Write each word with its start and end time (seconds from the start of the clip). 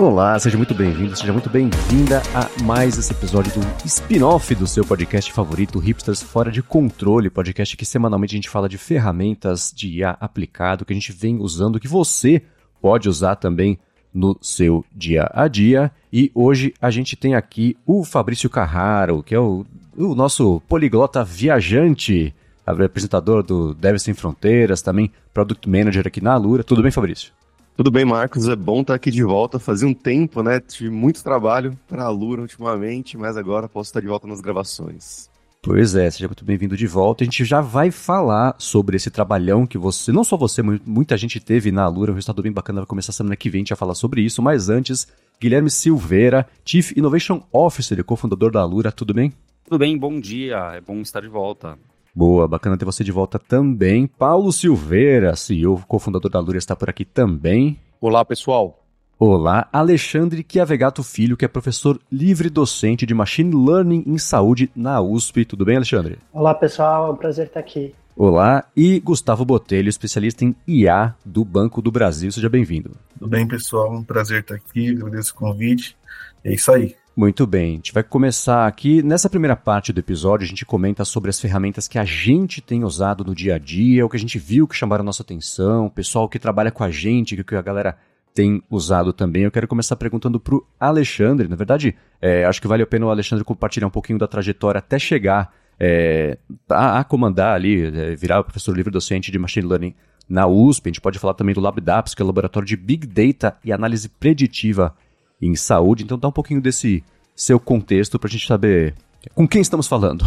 Olá, 0.00 0.38
seja 0.38 0.56
muito 0.56 0.74
bem-vindo, 0.74 1.14
seja 1.14 1.30
muito 1.30 1.50
bem-vinda 1.50 2.22
a 2.34 2.62
mais 2.62 2.96
esse 2.96 3.12
episódio 3.12 3.52
do 3.52 3.86
spin-off 3.86 4.54
do 4.54 4.66
seu 4.66 4.82
podcast 4.82 5.30
favorito, 5.30 5.78
Hipsters 5.78 6.22
Fora 6.22 6.50
de 6.50 6.62
Controle, 6.62 7.28
podcast 7.28 7.76
que 7.76 7.84
semanalmente 7.84 8.34
a 8.34 8.38
gente 8.38 8.48
fala 8.48 8.66
de 8.66 8.78
ferramentas 8.78 9.70
de 9.76 9.98
IA 9.98 10.16
aplicado 10.18 10.86
que 10.86 10.94
a 10.94 10.96
gente 10.96 11.12
vem 11.12 11.36
usando, 11.38 11.78
que 11.78 11.86
você 11.86 12.40
pode 12.80 13.10
usar 13.10 13.36
também 13.36 13.78
no 14.12 14.38
seu 14.40 14.82
dia 14.90 15.30
a 15.34 15.46
dia. 15.46 15.92
E 16.10 16.32
hoje 16.34 16.72
a 16.80 16.90
gente 16.90 17.14
tem 17.14 17.34
aqui 17.34 17.76
o 17.84 18.02
Fabrício 18.02 18.48
Carraro, 18.48 19.22
que 19.22 19.34
é 19.34 19.38
o, 19.38 19.66
o 19.94 20.14
nosso 20.14 20.62
poliglota 20.66 21.22
viajante, 21.22 22.34
apresentador 22.64 23.42
do 23.42 23.74
Deve 23.74 23.98
Sem 23.98 24.14
Fronteiras, 24.14 24.80
também 24.80 25.12
Product 25.34 25.68
Manager 25.68 26.06
aqui 26.06 26.22
na 26.22 26.32
Alura. 26.32 26.64
Tudo 26.64 26.82
bem, 26.82 26.90
Fabrício? 26.90 27.38
Tudo 27.80 27.90
bem, 27.90 28.04
Marcos? 28.04 28.46
É 28.46 28.54
bom 28.54 28.82
estar 28.82 28.92
aqui 28.92 29.10
de 29.10 29.22
volta. 29.22 29.58
Fazia 29.58 29.88
um 29.88 29.94
tempo, 29.94 30.42
né? 30.42 30.60
Tive 30.60 30.90
muito 30.90 31.24
trabalho 31.24 31.78
para 31.88 32.04
a 32.04 32.10
Lura 32.10 32.42
ultimamente, 32.42 33.16
mas 33.16 33.38
agora 33.38 33.70
posso 33.70 33.88
estar 33.88 34.02
de 34.02 34.06
volta 34.06 34.26
nas 34.26 34.42
gravações. 34.42 35.30
Pois 35.62 35.94
é, 35.94 36.10
seja 36.10 36.28
muito 36.28 36.44
bem-vindo 36.44 36.76
de 36.76 36.86
volta. 36.86 37.24
A 37.24 37.26
gente 37.26 37.42
já 37.42 37.62
vai 37.62 37.90
falar 37.90 38.54
sobre 38.58 38.98
esse 38.98 39.10
trabalhão 39.10 39.66
que 39.66 39.78
você, 39.78 40.12
não 40.12 40.22
só 40.22 40.36
você, 40.36 40.60
muita 40.60 41.16
gente 41.16 41.40
teve 41.40 41.72
na 41.72 41.84
Alura, 41.84 42.12
um 42.12 42.16
resultado 42.16 42.42
bem 42.42 42.52
bacana, 42.52 42.82
vai 42.82 42.86
começar 42.86 43.12
semana 43.12 43.34
que 43.34 43.48
vem 43.48 43.60
a 43.60 43.62
gente 43.62 43.70
vai 43.70 43.78
falar 43.78 43.94
sobre 43.94 44.20
isso, 44.20 44.42
mas 44.42 44.68
antes, 44.68 45.08
Guilherme 45.40 45.70
Silveira, 45.70 46.46
Chief 46.62 46.92
Innovation 46.98 47.42
Officer 47.50 47.98
e 47.98 48.02
cofundador 48.02 48.50
da 48.50 48.60
Alura, 48.60 48.92
tudo 48.92 49.14
bem? 49.14 49.32
Tudo 49.64 49.78
bem, 49.78 49.96
bom 49.96 50.20
dia, 50.20 50.72
é 50.74 50.82
bom 50.82 51.00
estar 51.00 51.22
de 51.22 51.28
volta. 51.28 51.78
Boa, 52.14 52.48
bacana 52.48 52.76
ter 52.76 52.84
você 52.84 53.04
de 53.04 53.12
volta 53.12 53.38
também. 53.38 54.06
Paulo 54.06 54.52
Silveira, 54.52 55.36
CEO, 55.36 55.82
cofundador 55.86 56.30
da 56.30 56.40
Lura, 56.40 56.58
está 56.58 56.74
por 56.74 56.90
aqui 56.90 57.04
também. 57.04 57.78
Olá, 58.00 58.24
pessoal. 58.24 58.84
Olá, 59.16 59.68
Alexandre 59.72 60.44
Chiavegato 60.48 61.04
Filho, 61.04 61.36
que 61.36 61.44
é 61.44 61.48
professor 61.48 62.00
livre 62.10 62.50
docente 62.50 63.06
de 63.06 63.14
Machine 63.14 63.54
Learning 63.54 64.02
em 64.06 64.18
Saúde 64.18 64.70
na 64.74 65.00
USP. 65.00 65.44
Tudo 65.44 65.64
bem, 65.64 65.76
Alexandre? 65.76 66.18
Olá, 66.32 66.52
pessoal. 66.54 67.08
É 67.08 67.12
um 67.12 67.16
prazer 67.16 67.46
estar 67.46 67.60
aqui. 67.60 67.94
Olá, 68.16 68.64
e 68.76 68.98
Gustavo 68.98 69.44
Botelho, 69.44 69.88
especialista 69.88 70.44
em 70.44 70.54
IA 70.66 71.14
do 71.24 71.44
Banco 71.44 71.80
do 71.80 71.92
Brasil. 71.92 72.32
Seja 72.32 72.48
bem-vindo. 72.48 72.90
Tudo 73.18 73.28
bem, 73.28 73.46
pessoal? 73.46 73.92
Um 73.92 74.02
prazer 74.02 74.40
estar 74.40 74.56
aqui. 74.56 74.90
Agradeço 74.90 75.32
o 75.32 75.36
convite. 75.36 75.96
É 76.42 76.52
isso 76.54 76.72
aí. 76.72 76.96
Muito 77.16 77.46
bem, 77.46 77.72
a 77.72 77.76
gente 77.76 77.92
vai 77.92 78.02
começar 78.02 78.66
aqui. 78.66 79.02
Nessa 79.02 79.28
primeira 79.28 79.56
parte 79.56 79.92
do 79.92 79.98
episódio, 79.98 80.44
a 80.44 80.48
gente 80.48 80.64
comenta 80.64 81.04
sobre 81.04 81.28
as 81.28 81.40
ferramentas 81.40 81.88
que 81.88 81.98
a 81.98 82.04
gente 82.04 82.60
tem 82.60 82.84
usado 82.84 83.24
no 83.24 83.34
dia 83.34 83.56
a 83.56 83.58
dia, 83.58 84.06
o 84.06 84.08
que 84.08 84.16
a 84.16 84.20
gente 84.20 84.38
viu 84.38 84.66
que 84.66 84.76
chamaram 84.76 85.02
a 85.02 85.04
nossa 85.04 85.22
atenção, 85.22 85.86
o 85.86 85.90
pessoal 85.90 86.28
que 86.28 86.38
trabalha 86.38 86.70
com 86.70 86.84
a 86.84 86.90
gente, 86.90 87.38
o 87.38 87.44
que 87.44 87.54
a 87.56 87.62
galera 87.62 87.98
tem 88.32 88.62
usado 88.70 89.12
também. 89.12 89.42
Eu 89.42 89.50
quero 89.50 89.66
começar 89.66 89.96
perguntando 89.96 90.38
para 90.38 90.54
o 90.54 90.64
Alexandre. 90.78 91.48
Na 91.48 91.56
verdade, 91.56 91.96
é, 92.22 92.44
acho 92.44 92.60
que 92.60 92.68
vale 92.68 92.82
a 92.82 92.86
pena 92.86 93.06
o 93.06 93.10
Alexandre 93.10 93.44
compartilhar 93.44 93.88
um 93.88 93.90
pouquinho 93.90 94.18
da 94.18 94.28
trajetória 94.28 94.78
até 94.78 94.98
chegar 94.98 95.52
é, 95.78 96.38
a, 96.68 97.00
a, 97.00 97.04
comandar 97.04 97.54
ali, 97.54 97.86
é, 97.86 98.14
virar 98.14 98.40
o 98.40 98.44
professor 98.44 98.74
livre 98.76 98.92
docente 98.92 99.32
de 99.32 99.38
Machine 99.38 99.66
Learning 99.66 99.94
na 100.28 100.46
USP. 100.46 100.86
A 100.86 100.90
gente 100.90 101.00
pode 101.00 101.18
falar 101.18 101.34
também 101.34 101.54
do 101.54 101.60
LabDAPS, 101.60 102.14
que 102.14 102.22
é 102.22 102.24
o 102.24 102.26
Laboratório 102.26 102.68
de 102.68 102.76
Big 102.76 103.06
Data 103.06 103.58
e 103.64 103.72
Análise 103.72 104.08
Preditiva 104.08 104.94
em 105.40 105.54
saúde. 105.54 106.04
Então 106.04 106.18
dá 106.18 106.28
um 106.28 106.32
pouquinho 106.32 106.60
desse 106.60 107.02
seu 107.34 107.58
contexto 107.58 108.18
para 108.18 108.28
a 108.28 108.30
gente 108.30 108.46
saber 108.46 108.94
com 109.34 109.46
quem 109.46 109.60
estamos 109.60 109.86
falando. 109.86 110.24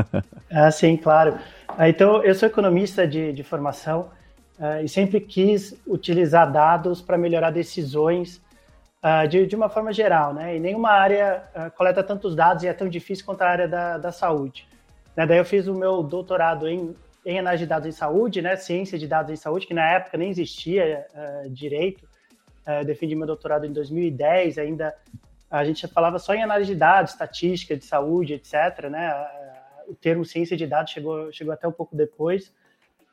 ah, 0.50 0.70
sim, 0.70 0.96
claro. 0.96 1.38
Ah, 1.68 1.88
então, 1.88 2.22
eu 2.22 2.34
sou 2.34 2.48
economista 2.48 3.06
de, 3.06 3.32
de 3.32 3.42
formação 3.42 4.10
uh, 4.58 4.84
e 4.84 4.88
sempre 4.88 5.20
quis 5.20 5.74
utilizar 5.86 6.50
dados 6.50 7.00
para 7.00 7.18
melhorar 7.18 7.50
decisões 7.50 8.40
uh, 9.02 9.26
de, 9.28 9.46
de, 9.46 9.56
uma 9.56 9.68
forma 9.68 9.92
geral, 9.92 10.34
né? 10.34 10.56
E 10.56 10.60
nenhuma 10.60 10.90
área 10.90 11.42
uh, 11.54 11.70
coleta 11.76 12.02
tantos 12.02 12.34
dados 12.34 12.64
e 12.64 12.68
é 12.68 12.72
tão 12.72 12.88
difícil 12.88 13.24
quanto 13.24 13.42
a 13.42 13.48
área 13.48 13.68
da, 13.68 13.98
da 13.98 14.12
saúde. 14.12 14.66
Né? 15.16 15.26
Daí 15.26 15.38
eu 15.38 15.44
fiz 15.44 15.66
o 15.66 15.74
meu 15.74 16.02
doutorado 16.02 16.68
em, 16.68 16.94
em 17.24 17.38
análise 17.38 17.64
de 17.64 17.68
dados 17.68 17.88
em 17.88 17.92
saúde, 17.92 18.42
né? 18.42 18.56
Ciência 18.56 18.98
de 18.98 19.06
dados 19.06 19.32
em 19.32 19.36
saúde, 19.36 19.66
que 19.66 19.74
na 19.74 19.86
época 19.92 20.16
nem 20.18 20.30
existia 20.30 21.06
direito. 21.50 22.09
Uh, 22.66 22.84
defendi 22.84 23.14
meu 23.14 23.26
doutorado 23.26 23.66
em 23.66 23.72
2010, 23.72 24.58
ainda 24.58 24.94
a 25.50 25.64
gente 25.64 25.86
falava 25.88 26.18
só 26.18 26.32
em 26.32 26.42
análise 26.42 26.72
de 26.72 26.78
dados, 26.78 27.10
estatística 27.10 27.76
de 27.76 27.84
saúde, 27.84 28.34
etc. 28.34 28.88
Né? 28.88 29.12
O 29.88 29.94
termo 29.94 30.24
ciência 30.24 30.56
de 30.56 30.66
dados 30.66 30.92
chegou, 30.92 31.32
chegou 31.32 31.52
até 31.52 31.66
um 31.66 31.72
pouco 31.72 31.96
depois. 31.96 32.52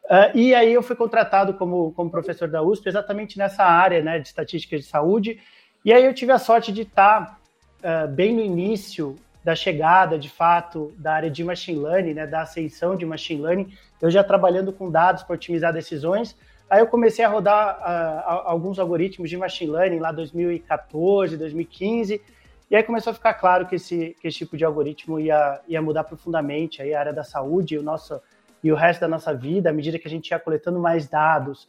Uh, 0.06 0.38
e 0.38 0.56
aí 0.56 0.74
eu 0.74 0.84
fui 0.84 0.96
contratado 0.96 1.54
como, 1.56 1.92
como 1.94 2.12
professor 2.12 2.48
da 2.48 2.62
USP 2.62 2.88
exatamente 2.88 3.38
nessa 3.38 3.64
área 3.64 4.02
né, 4.02 4.20
de 4.20 4.28
estatística 4.28 4.78
de 4.78 4.84
saúde. 4.84 5.42
E 5.84 5.92
aí 5.92 6.06
eu 6.06 6.14
tive 6.14 6.32
a 6.32 6.38
sorte 6.38 6.72
de 6.72 6.84
estar 6.84 7.40
uh, 7.80 8.08
bem 8.08 8.34
no 8.34 8.42
início 8.42 9.16
da 9.44 9.56
chegada, 9.56 10.18
de 10.18 10.30
fato, 10.30 10.94
da 10.98 11.14
área 11.14 11.32
de 11.32 11.44
machine 11.44 11.80
learning, 11.80 12.14
né, 12.14 12.28
da 12.28 12.42
ascensão 12.42 12.96
de 12.96 13.06
machine 13.06 13.42
learning. 13.42 13.74
Eu 14.02 14.12
já 14.12 14.24
trabalhando 14.24 14.72
com 14.72 14.92
dados 14.92 15.24
para 15.24 15.34
otimizar 15.34 15.74
decisões, 15.74 16.38
Aí 16.70 16.82
eu 16.82 16.88
comecei 16.88 17.24
a 17.24 17.30
rodar 17.30 17.80
uh, 17.80 18.48
alguns 18.50 18.78
algoritmos 18.78 19.30
de 19.30 19.38
machine 19.38 19.72
learning 19.72 20.00
lá 20.00 20.12
2014, 20.12 21.38
2015, 21.38 22.22
e 22.70 22.76
aí 22.76 22.84
começou 22.84 23.12
a 23.12 23.14
ficar 23.14 23.34
claro 23.36 23.66
que 23.66 23.76
esse, 23.76 24.16
que 24.20 24.28
esse 24.28 24.40
tipo 24.40 24.58
de 24.58 24.66
algoritmo 24.66 25.20
ia, 25.20 25.62
ia 25.68 25.82
mudar 25.82 26.04
profundamente 26.04 26.82
aí 26.82 26.94
a 26.94 27.00
área 27.00 27.14
da 27.14 27.24
saúde 27.24 27.76
e 27.76 27.78
o, 27.78 27.84
nosso, 27.84 28.20
e 28.62 28.70
o 28.72 28.76
resto 28.76 29.00
da 29.00 29.08
nossa 29.08 29.34
vida, 29.34 29.70
à 29.70 29.74
medida 29.74 29.98
que 29.98 30.08
a 30.08 30.12
gente 30.12 30.30
ia 30.30 30.40
coletando 30.40 30.78
mais 30.78 31.08
dados. 31.08 31.68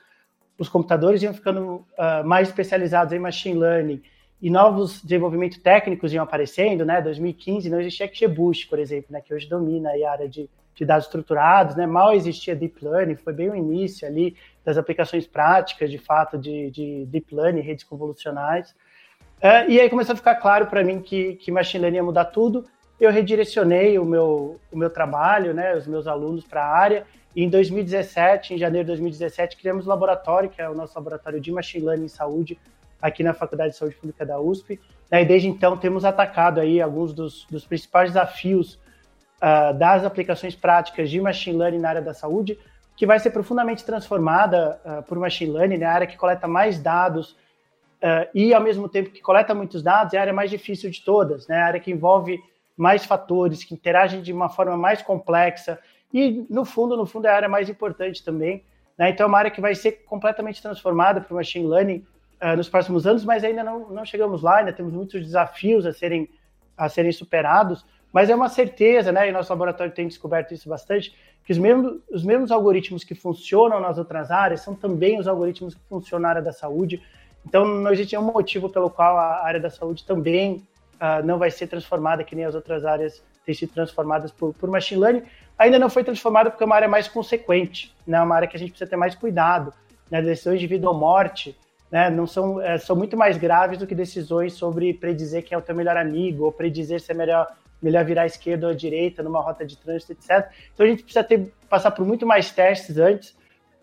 Os 0.58 0.68
computadores 0.68 1.22
iam 1.22 1.32
ficando 1.32 1.86
uh, 1.96 2.26
mais 2.26 2.48
especializados 2.48 3.12
em 3.12 3.20
machine 3.20 3.56
learning 3.56 4.02
e 4.42 4.50
novos 4.50 5.00
desenvolvimentos 5.02 5.58
técnicos 5.58 6.12
iam 6.12 6.24
aparecendo, 6.24 6.84
né? 6.84 7.00
2015 7.00 7.70
não 7.70 7.80
existia 7.80 8.12
XGBoost, 8.12 8.66
por 8.68 8.80
exemplo, 8.80 9.06
né? 9.10 9.20
Que 9.20 9.32
hoje 9.32 9.48
domina 9.48 9.90
a 9.90 10.10
área 10.10 10.28
de, 10.28 10.50
de 10.74 10.84
dados 10.84 11.06
estruturados, 11.06 11.76
né? 11.76 11.86
Mal 11.86 12.12
existia 12.12 12.56
deep 12.56 12.84
learning, 12.84 13.14
foi 13.14 13.32
bem 13.32 13.50
o 13.50 13.54
início 13.54 14.06
ali 14.06 14.36
das 14.68 14.76
aplicações 14.76 15.26
práticas, 15.26 15.90
de 15.90 15.96
fato, 15.96 16.36
de, 16.36 16.70
de 16.70 17.06
deep 17.06 17.34
learning, 17.34 17.62
redes 17.62 17.84
convolucionais. 17.84 18.72
Uh, 19.38 19.64
e 19.66 19.80
aí 19.80 19.88
começou 19.88 20.12
a 20.12 20.16
ficar 20.16 20.34
claro 20.34 20.66
para 20.66 20.84
mim 20.84 21.00
que, 21.00 21.36
que 21.36 21.50
machine 21.50 21.80
learning 21.80 21.96
ia 21.96 22.02
mudar 22.02 22.26
tudo. 22.26 22.66
Eu 23.00 23.10
redirecionei 23.10 23.98
o 23.98 24.04
meu, 24.04 24.60
o 24.70 24.76
meu 24.76 24.90
trabalho, 24.90 25.54
né, 25.54 25.74
os 25.74 25.86
meus 25.86 26.06
alunos 26.06 26.44
para 26.44 26.62
a 26.62 26.68
área. 26.68 27.06
E 27.34 27.42
em 27.42 27.48
2017, 27.48 28.52
em 28.52 28.58
janeiro 28.58 28.84
de 28.84 28.92
2017, 28.92 29.56
criamos 29.56 29.86
o 29.86 29.88
laboratório, 29.88 30.50
que 30.50 30.60
é 30.60 30.68
o 30.68 30.74
nosso 30.74 30.94
laboratório 30.94 31.40
de 31.40 31.50
machine 31.50 31.86
learning 31.86 32.04
em 32.04 32.08
saúde, 32.08 32.58
aqui 33.00 33.22
na 33.22 33.32
Faculdade 33.32 33.72
de 33.72 33.78
Saúde 33.78 33.94
Pública 33.94 34.26
da 34.26 34.38
USP. 34.38 34.78
Né, 35.10 35.22
e 35.22 35.24
desde 35.24 35.48
então 35.48 35.78
temos 35.78 36.04
atacado 36.04 36.60
aí 36.60 36.78
alguns 36.78 37.14
dos, 37.14 37.46
dos 37.50 37.64
principais 37.64 38.10
desafios 38.10 38.74
uh, 39.42 39.72
das 39.78 40.04
aplicações 40.04 40.54
práticas 40.54 41.08
de 41.08 41.18
machine 41.22 41.56
learning 41.56 41.78
na 41.78 41.88
área 41.88 42.02
da 42.02 42.12
saúde, 42.12 42.58
que 42.98 43.06
vai 43.06 43.20
ser 43.20 43.30
profundamente 43.30 43.84
transformada 43.84 44.80
uh, 44.84 45.02
por 45.04 45.16
machine 45.20 45.52
learning, 45.52 45.78
né, 45.78 45.86
a 45.86 45.92
área 45.92 46.06
que 46.06 46.16
coleta 46.16 46.48
mais 46.48 46.80
dados 46.80 47.30
uh, 48.02 48.28
e, 48.34 48.52
ao 48.52 48.60
mesmo 48.60 48.88
tempo 48.88 49.10
que 49.10 49.20
coleta 49.20 49.54
muitos 49.54 49.84
dados, 49.84 50.14
é 50.14 50.18
a 50.18 50.20
área 50.20 50.32
mais 50.32 50.50
difícil 50.50 50.90
de 50.90 51.04
todas, 51.04 51.46
né, 51.46 51.58
a 51.58 51.66
área 51.66 51.80
que 51.80 51.92
envolve 51.92 52.40
mais 52.76 53.06
fatores, 53.06 53.62
que 53.62 53.72
interagem 53.72 54.20
de 54.20 54.32
uma 54.32 54.48
forma 54.48 54.76
mais 54.76 55.00
complexa 55.00 55.78
e, 56.12 56.44
no 56.50 56.64
fundo, 56.64 56.96
no 56.96 57.06
fundo, 57.06 57.28
é 57.28 57.30
a 57.30 57.36
área 57.36 57.48
mais 57.48 57.68
importante 57.68 58.24
também. 58.24 58.64
Né, 58.98 59.10
então, 59.10 59.26
é 59.26 59.28
uma 59.28 59.38
área 59.38 59.50
que 59.52 59.60
vai 59.60 59.76
ser 59.76 60.02
completamente 60.04 60.60
transformada 60.60 61.20
por 61.20 61.36
machine 61.36 61.68
learning 61.68 62.04
uh, 62.42 62.56
nos 62.56 62.68
próximos 62.68 63.06
anos, 63.06 63.24
mas 63.24 63.44
ainda 63.44 63.62
não, 63.62 63.90
não 63.90 64.04
chegamos 64.04 64.42
lá, 64.42 64.56
ainda 64.56 64.72
temos 64.72 64.92
muitos 64.92 65.24
desafios 65.24 65.86
a 65.86 65.92
serem, 65.92 66.28
a 66.76 66.88
serem 66.88 67.12
superados, 67.12 67.86
mas 68.12 68.30
é 68.30 68.34
uma 68.34 68.48
certeza, 68.48 69.12
né, 69.12 69.28
e 69.28 69.32
nosso 69.32 69.52
laboratório 69.52 69.92
tem 69.92 70.08
descoberto 70.08 70.52
isso 70.52 70.68
bastante, 70.68 71.14
que 71.44 71.52
os 71.52 71.58
mesmos, 71.58 72.00
os 72.10 72.24
mesmos 72.24 72.50
algoritmos 72.50 73.04
que 73.04 73.14
funcionam 73.14 73.80
nas 73.80 73.96
outras 73.96 74.30
áreas 74.30 74.60
são 74.60 74.74
também 74.74 75.18
os 75.18 75.26
algoritmos 75.26 75.74
que 75.74 75.80
funcionam 75.88 76.22
na 76.22 76.28
área 76.28 76.42
da 76.42 76.52
saúde. 76.52 77.02
Então, 77.46 77.64
não 77.64 77.90
existe 77.90 78.16
nenhum 78.16 78.30
motivo 78.30 78.68
pelo 78.68 78.90
qual 78.90 79.16
a 79.16 79.44
área 79.44 79.58
da 79.58 79.70
saúde 79.70 80.04
também 80.04 80.66
uh, 80.96 81.24
não 81.24 81.38
vai 81.38 81.50
ser 81.50 81.66
transformada, 81.66 82.22
que 82.22 82.36
nem 82.36 82.44
as 82.44 82.54
outras 82.54 82.84
áreas 82.84 83.22
têm 83.46 83.54
sido 83.54 83.72
transformadas 83.72 84.30
por, 84.30 84.52
por 84.52 84.70
machine 84.70 85.00
learning. 85.00 85.22
Ainda 85.58 85.78
não 85.78 85.88
foi 85.88 86.04
transformada 86.04 86.50
porque 86.50 86.62
é 86.62 86.66
uma 86.66 86.76
área 86.76 86.88
mais 86.88 87.08
consequente, 87.08 87.94
né? 88.06 88.20
uma 88.20 88.36
área 88.36 88.46
que 88.46 88.56
a 88.56 88.60
gente 88.60 88.70
precisa 88.70 88.90
ter 88.90 88.96
mais 88.96 89.14
cuidado. 89.14 89.72
Né? 90.10 90.20
Decisões 90.20 90.60
de 90.60 90.66
vida 90.66 90.86
ou 90.86 90.94
morte 90.94 91.56
né? 91.90 92.10
não 92.10 92.26
são, 92.26 92.60
é, 92.60 92.76
são 92.76 92.94
muito 92.94 93.16
mais 93.16 93.38
graves 93.38 93.78
do 93.78 93.86
que 93.86 93.94
decisões 93.94 94.52
sobre 94.52 94.92
predizer 94.92 95.42
quem 95.42 95.56
é 95.56 95.58
o 95.58 95.62
teu 95.62 95.74
melhor 95.74 95.96
amigo 95.96 96.44
ou 96.44 96.52
predizer 96.52 97.00
se 97.00 97.10
é 97.10 97.14
melhor 97.14 97.46
melhor 97.80 98.04
virar 98.04 98.22
à 98.22 98.26
esquerda 98.26 98.66
ou 98.66 98.72
à 98.72 98.76
direita 98.76 99.22
numa 99.22 99.40
rota 99.40 99.64
de 99.64 99.76
trânsito, 99.76 100.12
etc. 100.12 100.50
Então 100.72 100.84
a 100.84 100.88
gente 100.88 101.02
precisa 101.02 101.24
ter, 101.24 101.52
passar 101.68 101.90
por 101.90 102.04
muito 102.04 102.26
mais 102.26 102.50
testes 102.50 102.98
antes 102.98 103.36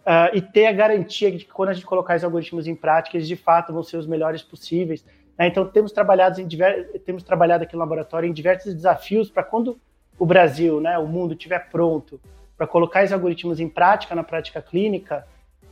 uh, 0.06 0.34
e 0.34 0.42
ter 0.42 0.68
a 0.68 0.72
garantia 0.72 1.32
de 1.32 1.46
que 1.46 1.52
quando 1.52 1.70
a 1.70 1.74
gente 1.74 1.86
colocar 1.86 2.16
os 2.16 2.24
algoritmos 2.24 2.68
em 2.68 2.76
prática, 2.76 3.18
eles 3.18 3.28
de 3.28 3.36
fato 3.36 3.74
vão 3.74 3.84
ser 3.84 3.98
os 3.98 4.08
melhores 4.08 4.42
possíveis. 4.42 5.04
Né? 5.38 5.48
Então, 5.48 5.66
temos 5.66 5.92
trabalhado, 5.92 6.40
em 6.40 6.48
diver... 6.48 7.02
temos 7.06 7.24
trabalhado 7.24 7.64
aqui 7.64 7.74
no 7.74 7.80
laboratório 7.80 8.30
em 8.30 8.34
diversos 8.34 8.74
desafios 8.74 9.30
para 9.30 9.44
quando 9.44 9.78
o 10.18 10.26
Brasil, 10.26 10.80
né, 10.80 10.98
o 10.98 11.08
mundo 11.08 11.34
estiver 11.34 11.70
pronto 11.70 12.22
para 12.58 12.66
colocar 12.66 13.04
os 13.04 13.12
algoritmos 13.12 13.60
em 13.60 13.68
prática, 13.68 14.16
na 14.16 14.24
prática 14.24 14.62
clínica, 14.62 15.28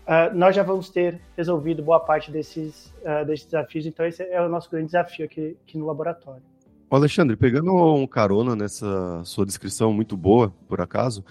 uh, 0.06 0.36
nós 0.36 0.54
já 0.54 0.64
vamos 0.64 0.90
ter 0.90 1.22
resolvido 1.38 1.82
boa 1.82 2.00
parte 2.00 2.30
desses, 2.30 2.94
uh, 3.04 3.26
desses 3.26 3.46
desafios. 3.46 3.86
Então, 3.86 4.06
esse 4.06 4.22
é 4.24 4.42
o 4.42 4.50
nosso 4.50 4.70
grande 4.70 4.88
desafio 4.88 5.26
aqui, 5.26 5.58
aqui 5.66 5.78
no 5.78 5.86
laboratório. 5.86 6.53
Alexandre, 6.96 7.36
pegando 7.36 7.74
um 7.74 8.06
carona 8.06 8.56
nessa 8.56 9.24
sua 9.26 9.46
descrição 9.46 9.94
muito 9.94 10.16
boa, 10.16 10.54
por 10.68 10.82
acaso, 10.82 11.24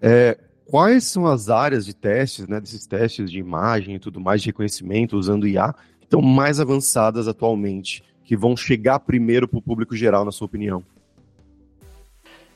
é, 0.00 0.38
quais 0.64 1.04
são 1.04 1.26
as 1.26 1.48
áreas 1.48 1.86
de 1.86 1.94
testes, 1.94 2.46
né, 2.46 2.60
desses 2.60 2.86
testes 2.86 3.30
de 3.30 3.38
imagem 3.38 3.96
e 3.96 3.98
tudo 3.98 4.20
mais, 4.20 4.42
de 4.42 4.48
reconhecimento 4.48 5.16
usando 5.16 5.48
IA, 5.48 5.74
que 5.98 6.06
estão 6.06 6.20
mais 6.20 6.60
avançadas 6.60 7.26
atualmente, 7.26 8.02
que 8.22 8.36
vão 8.36 8.56
chegar 8.56 9.00
primeiro 9.00 9.48
para 9.48 9.58
o 9.58 9.62
público 9.62 9.96
geral, 9.96 10.24
na 10.24 10.32
sua 10.32 10.46
opinião? 10.46 10.84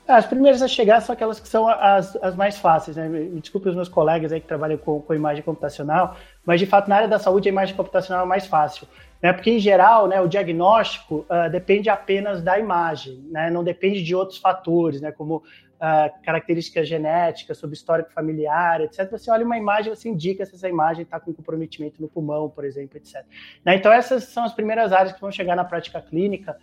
As 0.07 0.27
primeiras 0.27 0.61
a 0.63 0.69
chegar 0.69 1.01
são 1.01 1.13
aquelas 1.13 1.39
que 1.39 1.49
são 1.49 1.69
as, 1.69 2.17
as 2.17 2.35
mais 2.35 2.59
fáceis, 2.59 2.97
né? 2.97 3.09
Me 3.09 3.41
desculpe 3.41 3.69
os 3.69 3.75
meus 3.75 3.89
colegas 3.89 4.33
aí 4.33 4.41
que 4.41 4.47
trabalham 4.47 4.77
com, 4.77 5.01
com 5.01 5.15
imagem 5.15 5.43
computacional, 5.43 6.17
mas 6.45 6.59
de 6.59 6.67
fato 6.67 6.89
na 6.89 6.97
área 6.97 7.09
da 7.09 7.19
saúde 7.19 7.49
a 7.49 7.53
imagem 7.53 7.77
computacional 7.77 8.25
é 8.25 8.29
mais 8.29 8.47
fácil, 8.47 8.89
né? 9.23 9.33
Porque 9.33 9.51
em 9.51 9.61
geral, 9.61 10.09
né, 10.09 10.21
o 10.21 10.27
diagnóstico 10.27 11.25
uh, 11.31 11.49
depende 11.51 11.89
apenas 11.89 12.43
da 12.43 12.59
imagem, 12.59 13.25
né? 13.31 13.49
Não 13.51 13.63
depende 13.63 14.03
de 14.03 14.15
outros 14.15 14.39
fatores, 14.39 15.01
né? 15.01 15.13
Como 15.13 15.37
uh, 15.83 16.23
características 16.23 16.87
genéticas, 16.89 17.59
sobre 17.59 17.75
histórico 17.75 18.13
familiar, 18.13 18.81
etc. 18.81 19.11
Você 19.11 19.31
olha 19.31 19.45
uma 19.45 19.59
imagem, 19.59 19.95
você 19.95 20.09
indica 20.09 20.47
se 20.47 20.55
essa 20.55 20.69
imagem 20.69 21.03
está 21.03 21.19
com 21.19 21.33
comprometimento 21.33 22.01
no 22.01 22.09
pulmão, 22.09 22.49
por 22.49 22.65
exemplo, 22.65 22.97
etc. 22.97 23.25
Né? 23.65 23.75
Então 23.75 23.93
essas 23.93 24.25
são 24.25 24.45
as 24.45 24.53
primeiras 24.53 24.93
áreas 24.93 25.13
que 25.13 25.21
vão 25.21 25.33
chegar 25.33 25.57
na 25.57 25.65
prática 25.65 26.01
clínica. 26.01 26.57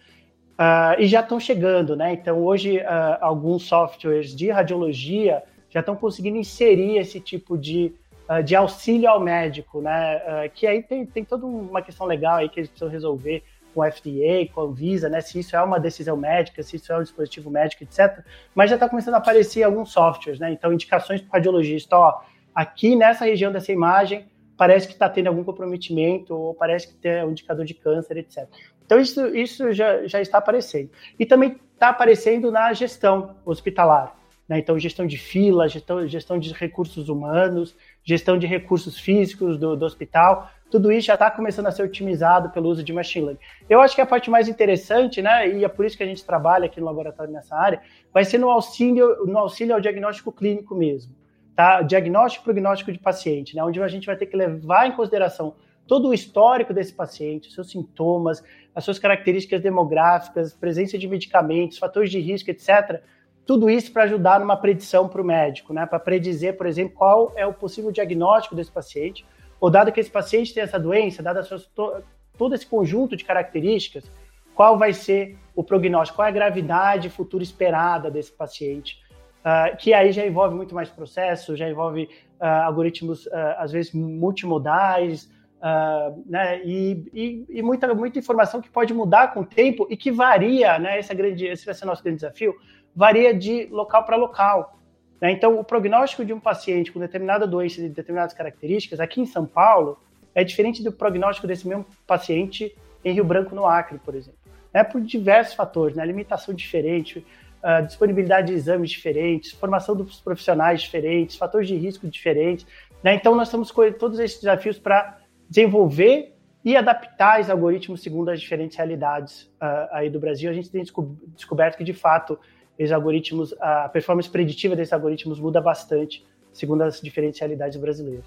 Uh, 0.60 1.00
e 1.00 1.08
já 1.08 1.22
estão 1.22 1.40
chegando, 1.40 1.96
né? 1.96 2.12
Então, 2.12 2.44
hoje, 2.44 2.80
uh, 2.80 3.18
alguns 3.22 3.64
softwares 3.64 4.36
de 4.36 4.52
radiologia 4.52 5.42
já 5.70 5.80
estão 5.80 5.96
conseguindo 5.96 6.36
inserir 6.36 6.98
esse 6.98 7.18
tipo 7.18 7.58
de, 7.58 7.94
uh, 8.30 8.44
de 8.44 8.58
auxílio 8.58 9.08
ao 9.08 9.22
médico, 9.22 9.80
né? 9.80 10.50
que 10.54 10.68
aí 10.68 10.84
tem, 10.84 11.06
tem 11.06 11.24
toda 11.24 11.46
uma 11.46 11.82
questão 11.82 12.06
legal 12.06 12.38
aí 12.38 12.50
que 12.50 12.60
eles 12.60 12.70
precisam 12.70 12.92
resolver 12.92 13.42
com 13.74 13.80
o 13.80 13.90
FDA, 13.90 14.52
com 14.54 14.60
a 14.60 14.64
Anvisa, 14.66 15.08
né? 15.08 15.22
Se 15.22 15.40
isso 15.40 15.56
é 15.56 15.64
uma 15.64 15.80
decisão 15.80 16.18
médica, 16.18 16.62
se 16.62 16.76
isso 16.76 16.92
é 16.92 16.98
um 16.98 17.04
dispositivo 17.04 17.50
médico, 17.50 17.84
etc. 17.84 18.22
Mas 18.54 18.70
já 18.70 18.76
está 18.76 18.90
começando 18.90 19.14
a 19.14 19.20
aparecer 19.20 19.64
alguns 19.64 19.94
softwares, 19.94 20.42
né? 20.42 20.52
Então, 20.52 20.74
indicações 20.74 21.22
para 21.22 21.30
o 21.30 21.34
radiologista, 21.34 21.96
ó, 21.96 22.20
aqui 22.54 22.98
nessa 22.98 23.24
região 23.24 23.50
dessa 23.50 23.72
imagem 23.72 24.28
parece 24.58 24.88
que 24.88 24.94
está 24.94 25.08
tendo 25.08 25.28
algum 25.28 25.44
comprometimento 25.46 26.36
ou 26.36 26.54
parece 26.54 26.90
que 26.90 26.96
tem 26.96 27.24
um 27.24 27.32
indicador 27.32 27.64
de 27.64 27.76
câncer, 27.76 28.18
etc. 28.18 28.50
Então, 28.90 29.00
isso, 29.00 29.28
isso 29.36 29.72
já, 29.72 30.08
já 30.08 30.20
está 30.20 30.40
aparecendo. 30.40 30.90
E 31.20 31.24
também 31.24 31.58
está 31.76 31.90
aparecendo 31.90 32.52
na 32.52 32.74
gestão 32.74 33.36
hospitalar. 33.46 34.18
Né? 34.48 34.58
Então, 34.58 34.80
gestão 34.80 35.06
de 35.06 35.16
fila, 35.16 35.70
gestão, 35.70 36.08
gestão 36.08 36.40
de 36.40 36.52
recursos 36.52 37.08
humanos, 37.08 37.78
gestão 38.04 38.36
de 38.36 38.48
recursos 38.48 39.00
físicos 39.00 39.60
do, 39.60 39.76
do 39.76 39.86
hospital, 39.86 40.50
tudo 40.72 40.92
isso 40.92 41.06
já 41.06 41.14
está 41.14 41.30
começando 41.30 41.68
a 41.68 41.72
ser 41.72 41.84
otimizado 41.84 42.50
pelo 42.50 42.68
uso 42.68 42.84
de 42.84 42.92
machine 42.92 43.28
learning. 43.28 43.42
Eu 43.70 43.80
acho 43.80 43.94
que 43.94 44.02
a 44.02 44.08
parte 44.08 44.28
mais 44.32 44.48
interessante, 44.48 45.22
né, 45.22 45.48
e 45.48 45.64
é 45.64 45.68
por 45.68 45.86
isso 45.86 45.96
que 45.96 46.02
a 46.02 46.08
gente 46.08 46.26
trabalha 46.26 46.66
aqui 46.66 46.80
no 46.80 46.88
laboratório 46.88 47.32
nessa 47.32 47.56
área, 47.56 47.80
vai 48.12 48.26
ser 48.26 48.40
no 48.40 48.50
auxílio, 48.50 49.24
no 49.28 49.38
auxílio 49.38 49.76
ao 49.76 49.80
diagnóstico 49.80 50.32
clínico 50.32 50.74
mesmo. 50.74 51.14
Tá? 51.56 51.84
Diagnóstico 51.84 52.44
e 52.44 52.46
prognóstico 52.46 52.92
de 52.92 52.98
paciente, 52.98 53.56
né, 53.56 53.64
onde 53.64 53.80
a 53.80 53.88
gente 53.88 54.08
vai 54.08 54.18
ter 54.18 54.26
que 54.26 54.36
levar 54.36 54.88
em 54.88 54.94
consideração 54.94 55.54
todo 55.90 56.10
o 56.10 56.14
histórico 56.14 56.72
desse 56.72 56.94
paciente, 56.94 57.52
seus 57.52 57.72
sintomas, 57.72 58.44
as 58.80 58.86
suas 58.86 58.98
características 58.98 59.62
demográficas, 59.62 60.54
presença 60.54 60.98
de 60.98 61.06
medicamentos, 61.06 61.78
fatores 61.78 62.10
de 62.10 62.18
risco, 62.18 62.50
etc. 62.50 63.02
Tudo 63.46 63.70
isso 63.70 63.92
para 63.92 64.04
ajudar 64.04 64.40
numa 64.40 64.56
predição 64.56 65.06
para 65.10 65.22
o 65.22 65.26
médico, 65.26 65.74
né? 65.74 65.86
Para 65.86 66.00
predizer, 66.00 66.56
por 66.56 66.66
exemplo, 66.66 66.96
qual 66.96 67.34
é 67.36 67.46
o 67.46 67.54
possível 67.54 67.92
diagnóstico 67.92 68.56
desse 68.56 68.72
paciente, 68.72 69.26
ou 69.60 69.70
dado 69.70 69.92
que 69.92 70.00
esse 70.00 70.10
paciente 70.10 70.54
tem 70.54 70.64
essa 70.64 70.80
doença, 70.80 71.22
dado 71.22 71.46
to, 71.76 72.02
todo 72.38 72.56
esse 72.56 72.66
conjunto 72.66 73.18
de 73.18 73.26
características, 73.26 74.10
qual 74.56 74.78
vai 74.78 74.94
ser 74.94 75.38
o 75.54 75.62
prognóstico, 75.62 76.16
qual 76.16 76.28
é 76.28 76.30
a 76.30 76.34
gravidade 76.34 77.10
futura 77.10 77.44
esperada 77.44 78.10
desse 78.10 78.32
paciente. 78.32 78.98
Uh, 79.40 79.76
que 79.76 79.94
aí 79.94 80.14
já 80.14 80.26
envolve 80.26 80.56
muito 80.56 80.74
mais 80.74 80.88
processo, 80.88 81.54
já 81.54 81.70
envolve 81.70 82.04
uh, 82.40 82.46
algoritmos, 82.64 83.26
uh, 83.26 83.32
às 83.58 83.74
vezes, 83.74 83.92
multimodais, 83.94 85.30
Uh, 85.60 86.24
né, 86.26 86.62
e, 86.64 87.04
e, 87.14 87.46
e, 87.50 87.62
muita, 87.62 87.94
muita 87.94 88.18
informação 88.18 88.62
que 88.62 88.70
pode 88.70 88.94
mudar 88.94 89.34
com 89.34 89.42
o 89.42 89.46
tempo 89.46 89.86
e 89.90 89.98
que 89.98 90.10
varia, 90.10 90.80
né, 90.80 90.98
esse, 90.98 91.12
é 91.12 91.16
grande, 91.16 91.46
esse 91.46 91.66
vai 91.66 91.76
ser 91.76 91.86
nosso 91.86 92.02
grande 92.02 92.20
desafio, 92.20 92.56
varia 92.96 93.34
de 93.34 93.66
local 93.66 94.06
para 94.06 94.16
local. 94.16 94.80
Né? 95.22 95.32
Então, 95.32 95.60
o 95.60 95.64
prognóstico 95.64 96.24
de 96.24 96.32
um 96.32 96.40
paciente 96.40 96.92
com 96.92 97.00
determinada 97.00 97.46
doença 97.46 97.82
de 97.82 97.90
determinadas 97.90 98.34
características, 98.34 99.00
aqui 99.00 99.20
em 99.20 99.26
São 99.26 99.46
Paulo, 99.46 100.00
é 100.34 100.44
diferente 100.44 100.82
do 100.84 100.92
prognóstico 100.92 101.46
desse 101.46 101.68
mesmo 101.68 101.86
paciente 102.08 102.76
em 103.04 103.14
Rio 103.14 103.26
Branco, 103.26 103.54
no 103.54 103.66
Acre, 103.66 104.00
por 104.00 104.16
exemplo. 104.16 104.40
Né, 104.74 104.84
por 104.84 105.02
diversos 105.02 105.56
fatores, 105.56 105.98
né, 105.98 106.06
limitação 106.06 106.54
diferente, 106.54 107.26
uh, 107.64 107.86
disponibilidade 107.86 108.48
de 108.48 108.54
exames 108.54 108.92
diferentes, 108.92 109.52
formação 109.52 109.96
dos 109.96 110.22
profissionais 110.22 110.82
diferentes, 110.82 111.36
fatores 111.36 111.68
de 111.68 111.76
risco 111.76 112.08
diferentes. 112.08 112.66
Né? 113.04 113.16
Então, 113.16 113.36
nós 113.36 113.48
estamos 113.48 113.72
com 113.72 113.92
todos 113.92 114.20
esses 114.20 114.40
desafios 114.40 114.78
para 114.78 115.19
desenvolver 115.50 116.36
e 116.64 116.76
adaptar 116.76 117.40
os 117.40 117.50
algoritmos 117.50 118.02
segundo 118.02 118.30
as 118.30 118.40
diferentes 118.40 118.78
realidades 118.78 119.44
uh, 119.62 119.88
aí 119.92 120.10
do 120.10 120.20
Brasil. 120.20 120.50
A 120.50 120.54
gente 120.54 120.70
tem 120.70 120.82
desco 120.82 121.18
descoberto 121.36 121.78
que, 121.78 121.84
de 121.84 121.94
fato, 121.94 122.38
esses 122.78 122.92
algoritmos, 122.92 123.54
a 123.60 123.90
performance 123.90 124.30
preditiva 124.30 124.76
desses 124.76 124.94
algoritmos 124.94 125.40
muda 125.40 125.62
bastante 125.62 126.26
segundo 126.52 126.82
as 126.82 127.02
diferentes 127.02 127.40
realidades 127.40 127.80
brasileiras. 127.80 128.26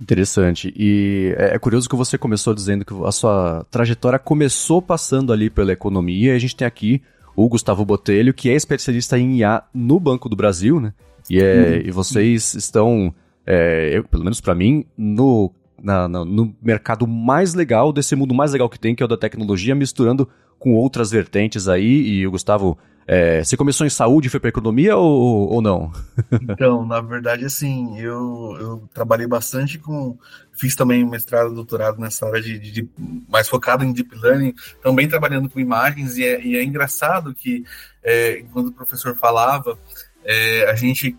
Interessante. 0.00 0.72
E 0.76 1.34
é, 1.38 1.54
é 1.54 1.58
curioso 1.58 1.88
que 1.88 1.96
você 1.96 2.18
começou 2.18 2.54
dizendo 2.54 2.84
que 2.84 2.92
a 3.04 3.12
sua 3.12 3.64
trajetória 3.70 4.18
começou 4.18 4.82
passando 4.82 5.32
ali 5.32 5.48
pela 5.48 5.72
economia. 5.72 6.32
E 6.32 6.36
a 6.36 6.38
gente 6.38 6.56
tem 6.56 6.66
aqui 6.66 7.02
o 7.36 7.48
Gustavo 7.48 7.84
Botelho, 7.84 8.34
que 8.34 8.50
é 8.50 8.54
especialista 8.54 9.18
em 9.18 9.38
IA 9.38 9.62
no 9.72 9.98
Banco 9.98 10.28
do 10.28 10.36
Brasil, 10.36 10.80
né? 10.80 10.92
E, 11.30 11.40
é, 11.40 11.54
uhum. 11.54 11.88
e 11.88 11.90
vocês 11.90 12.54
estão, 12.54 13.14
é, 13.46 13.98
eu, 13.98 14.04
pelo 14.04 14.24
menos 14.24 14.40
para 14.40 14.54
mim, 14.54 14.84
no 14.96 15.50
na, 15.84 16.08
na, 16.08 16.24
no 16.24 16.56
mercado 16.62 17.06
mais 17.06 17.52
legal, 17.54 17.92
desse 17.92 18.16
mundo 18.16 18.34
mais 18.34 18.52
legal 18.52 18.68
que 18.70 18.80
tem, 18.80 18.94
que 18.94 19.02
é 19.02 19.06
o 19.06 19.08
da 19.08 19.16
tecnologia, 19.16 19.74
misturando 19.74 20.28
com 20.58 20.74
outras 20.74 21.10
vertentes 21.10 21.68
aí. 21.68 22.08
E 22.08 22.26
o 22.26 22.30
Gustavo, 22.30 22.78
é, 23.06 23.44
você 23.44 23.54
começou 23.54 23.86
em 23.86 23.90
saúde 23.90 24.30
foi 24.30 24.40
para 24.40 24.48
economia 24.48 24.96
ou, 24.96 25.52
ou 25.52 25.60
não? 25.60 25.92
Então, 26.40 26.86
na 26.86 27.00
verdade, 27.00 27.44
assim, 27.44 27.98
eu, 27.98 28.56
eu 28.58 28.88
trabalhei 28.94 29.26
bastante 29.26 29.78
com. 29.78 30.16
Fiz 30.52 30.74
também 30.74 31.04
mestrado, 31.04 31.54
doutorado 31.54 32.00
nessa 32.00 32.26
área 32.26 32.40
de, 32.40 32.58
de, 32.58 32.70
de 32.70 32.88
mais 33.28 33.48
focado 33.48 33.84
em 33.84 33.92
deep 33.92 34.16
learning, 34.16 34.54
também 34.82 35.08
trabalhando 35.08 35.50
com 35.50 35.58
imagens, 35.58 36.16
e 36.16 36.24
é, 36.24 36.40
e 36.40 36.56
é 36.56 36.62
engraçado 36.62 37.34
que, 37.34 37.64
é, 38.02 38.42
o 38.54 38.70
professor 38.70 39.16
falava, 39.16 39.76
é, 40.24 40.70
a 40.70 40.74
gente 40.76 41.16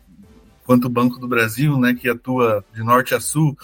quanto 0.65 0.85
o 0.85 0.89
Banco 0.89 1.19
do 1.19 1.27
Brasil, 1.27 1.77
né, 1.79 1.93
que 1.93 2.09
atua 2.09 2.65
de 2.73 2.83
norte 2.83 3.13
a 3.13 3.19
sul, 3.19 3.55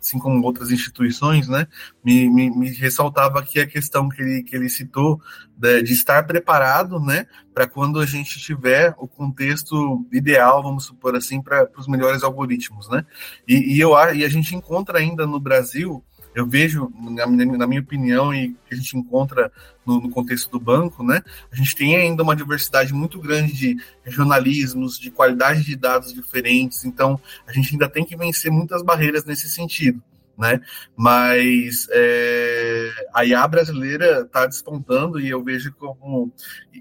assim 0.00 0.18
como 0.18 0.44
outras 0.44 0.70
instituições, 0.70 1.46
né, 1.46 1.68
me, 2.02 2.28
me, 2.28 2.50
me 2.50 2.70
ressaltava 2.70 3.38
aqui 3.38 3.60
a 3.60 3.66
questão 3.66 4.08
que 4.08 4.20
ele, 4.20 4.42
que 4.42 4.56
ele 4.56 4.68
citou 4.68 5.20
de, 5.56 5.82
de 5.82 5.92
estar 5.92 6.26
preparado, 6.26 6.98
né, 6.98 7.26
para 7.54 7.66
quando 7.66 8.00
a 8.00 8.06
gente 8.06 8.40
tiver 8.40 8.94
o 8.98 9.06
contexto 9.06 10.06
ideal, 10.10 10.62
vamos 10.62 10.84
supor 10.86 11.14
assim, 11.14 11.40
para 11.40 11.68
os 11.76 11.86
melhores 11.86 12.22
algoritmos, 12.22 12.88
né, 12.88 13.04
e, 13.46 13.76
e, 13.76 13.80
eu, 13.80 13.92
e 14.14 14.24
a 14.24 14.28
gente 14.28 14.56
encontra 14.56 14.98
ainda 14.98 15.26
no 15.26 15.38
Brasil 15.38 16.02
eu 16.34 16.46
vejo, 16.46 16.92
na, 16.98 17.26
na, 17.26 17.66
minha 17.66 17.80
opinião, 17.80 18.32
e 18.34 18.54
que 18.66 18.74
a 18.74 18.76
gente 18.76 18.96
encontra 18.96 19.52
no, 19.84 20.00
no, 20.00 20.10
contexto 20.10 20.50
do 20.50 20.58
banco, 20.58 21.02
né? 21.02 21.22
A 21.50 21.56
gente 21.56 21.76
tem 21.76 21.96
ainda 21.96 22.22
uma 22.22 22.34
diversidade 22.34 22.92
muito 22.92 23.20
grande 23.20 23.52
de 23.52 23.76
regionalismos, 24.02 24.98
de 24.98 25.10
qualidade 25.10 25.64
de 25.64 25.76
dados 25.76 26.12
diferentes, 26.12 26.84
então 26.84 27.20
a 27.46 27.52
gente 27.52 27.72
ainda 27.72 27.88
tem 27.88 28.04
que 28.04 28.16
vencer 28.16 28.50
muitas 28.50 28.82
barreiras 28.82 29.24
nesse 29.24 29.48
sentido, 29.48 30.02
né? 30.38 30.60
Mas 30.96 31.86
é, 31.90 32.71
a 33.12 33.24
IA 33.24 33.46
brasileira 33.46 34.22
está 34.22 34.46
despontando 34.46 35.20
e 35.20 35.28
eu 35.28 35.42
vejo 35.42 35.72
como, 35.74 36.32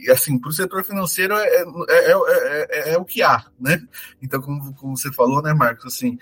assim, 0.10 0.38
para 0.38 0.50
o 0.50 0.54
setor 0.54 0.84
financeiro 0.84 1.36
é, 1.36 1.48
é, 1.48 1.64
é, 1.90 2.68
é, 2.70 2.94
é, 2.94 2.98
o 2.98 3.06
que 3.06 3.22
há, 3.22 3.46
né? 3.60 3.82
Então, 4.22 4.42
como, 4.42 4.74
como 4.74 4.98
você 4.98 5.12
falou, 5.12 5.42
né, 5.42 5.54
Marcos, 5.54 5.86
assim, 5.86 6.18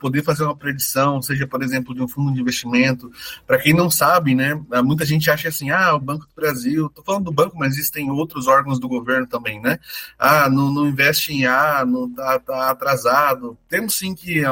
poder 0.00 0.22
fazer 0.22 0.44
uma 0.44 0.56
predição, 0.56 1.20
seja, 1.22 1.46
por 1.46 1.62
exemplo, 1.62 1.94
de 1.94 2.02
um 2.02 2.08
fundo 2.08 2.32
de 2.32 2.40
investimento, 2.40 3.10
para 3.46 3.58
quem 3.58 3.74
não 3.74 3.90
sabe, 3.90 4.34
né, 4.34 4.60
muita 4.82 5.04
gente 5.04 5.30
acha 5.30 5.48
assim, 5.48 5.70
ah, 5.70 5.94
o 5.94 6.00
Banco 6.00 6.26
do 6.26 6.34
Brasil, 6.34 6.86
estou 6.86 7.04
falando 7.04 7.24
do 7.24 7.32
banco, 7.32 7.58
mas 7.58 7.74
existem 7.74 8.10
outros 8.10 8.46
órgãos 8.46 8.78
do 8.78 8.88
governo 8.88 9.26
também, 9.26 9.60
né? 9.60 9.78
Ah, 10.18 10.48
não, 10.48 10.72
não 10.72 10.86
investe 10.86 11.32
em 11.32 11.42
IA, 11.42 11.84
não 11.84 12.10
tá, 12.12 12.38
tá 12.38 12.70
atrasado. 12.70 13.58
Temos 13.68 13.96
sim 13.98 14.14
que 14.14 14.42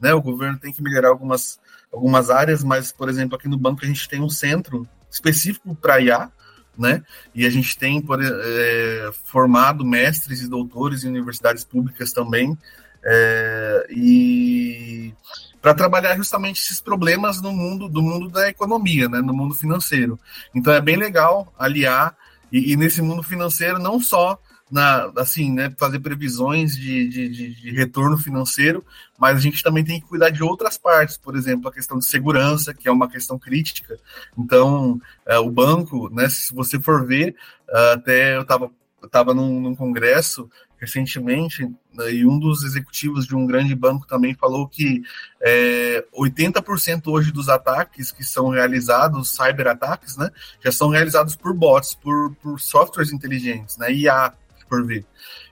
né, 0.00 0.14
o 0.14 0.22
governo 0.22 0.58
tem 0.58 0.72
que 0.72 0.82
melhorar 0.82 1.08
algumas 1.08 1.58
algumas 1.94 2.28
áreas, 2.28 2.64
mas, 2.64 2.92
por 2.92 3.08
exemplo, 3.08 3.36
aqui 3.36 3.48
no 3.48 3.56
banco 3.56 3.84
a 3.84 3.86
gente 3.86 4.08
tem 4.08 4.20
um 4.20 4.28
centro 4.28 4.86
específico 5.10 5.74
para 5.76 6.00
IA, 6.00 6.30
né? 6.76 7.02
E 7.34 7.46
a 7.46 7.50
gente 7.50 7.78
tem 7.78 8.02
por, 8.02 8.18
é, 8.20 9.10
formado 9.24 9.84
mestres 9.84 10.42
e 10.42 10.48
doutores 10.48 11.04
em 11.04 11.08
universidades 11.08 11.62
públicas 11.62 12.12
também, 12.12 12.58
é, 13.04 13.86
e 13.90 15.14
para 15.62 15.74
trabalhar 15.74 16.16
justamente 16.16 16.60
esses 16.60 16.80
problemas 16.80 17.40
no 17.40 17.52
mundo 17.52 17.88
do 17.88 18.02
mundo 18.02 18.28
da 18.28 18.48
economia, 18.48 19.08
né? 19.08 19.20
No 19.20 19.32
mundo 19.32 19.54
financeiro. 19.54 20.18
Então 20.54 20.72
é 20.72 20.80
bem 20.80 20.96
legal 20.96 21.52
aliar 21.58 22.16
e, 22.50 22.72
e 22.72 22.76
nesse 22.76 23.00
mundo 23.00 23.22
financeiro 23.22 23.78
não 23.78 24.00
só 24.00 24.38
na, 24.70 25.12
assim, 25.16 25.52
né, 25.52 25.72
fazer 25.78 26.00
previsões 26.00 26.76
de, 26.76 27.08
de, 27.08 27.28
de, 27.28 27.70
retorno 27.72 28.16
financeiro, 28.16 28.84
mas 29.18 29.36
a 29.36 29.40
gente 29.40 29.62
também 29.62 29.84
tem 29.84 30.00
que 30.00 30.06
cuidar 30.06 30.30
de 30.30 30.42
outras 30.42 30.78
partes, 30.78 31.16
por 31.16 31.36
exemplo, 31.36 31.68
a 31.68 31.72
questão 31.72 31.98
de 31.98 32.06
segurança, 32.06 32.74
que 32.74 32.88
é 32.88 32.92
uma 32.92 33.08
questão 33.08 33.38
crítica. 33.38 33.98
Então, 34.36 35.00
é, 35.26 35.38
o 35.38 35.50
banco, 35.50 36.08
né, 36.10 36.28
se 36.28 36.54
você 36.54 36.80
for 36.80 37.06
ver, 37.06 37.36
é, 37.68 37.92
até 37.92 38.36
eu 38.36 38.42
estava 38.42 38.70
tava 39.10 39.34
num, 39.34 39.60
num 39.60 39.74
congresso 39.74 40.48
recentemente, 40.78 41.64
né, 41.92 42.12
e 42.12 42.26
um 42.26 42.38
dos 42.38 42.62
executivos 42.64 43.26
de 43.26 43.34
um 43.34 43.46
grande 43.46 43.74
banco 43.74 44.06
também 44.06 44.34
falou 44.34 44.68
que 44.68 45.02
é, 45.40 46.04
80% 46.14 47.06
hoje 47.06 47.32
dos 47.32 47.48
ataques 47.48 48.10
que 48.10 48.24
são 48.24 48.48
realizados, 48.48 49.30
cyberataques, 49.30 50.16
né, 50.16 50.30
já 50.62 50.72
são 50.72 50.88
realizados 50.88 51.36
por 51.36 51.54
bots, 51.54 51.94
por, 51.94 52.34
por 52.36 52.60
softwares 52.60 53.12
inteligentes, 53.12 53.76
né, 53.78 53.92
IA, 53.92 54.32
por 54.74 54.84
vir. 54.84 55.06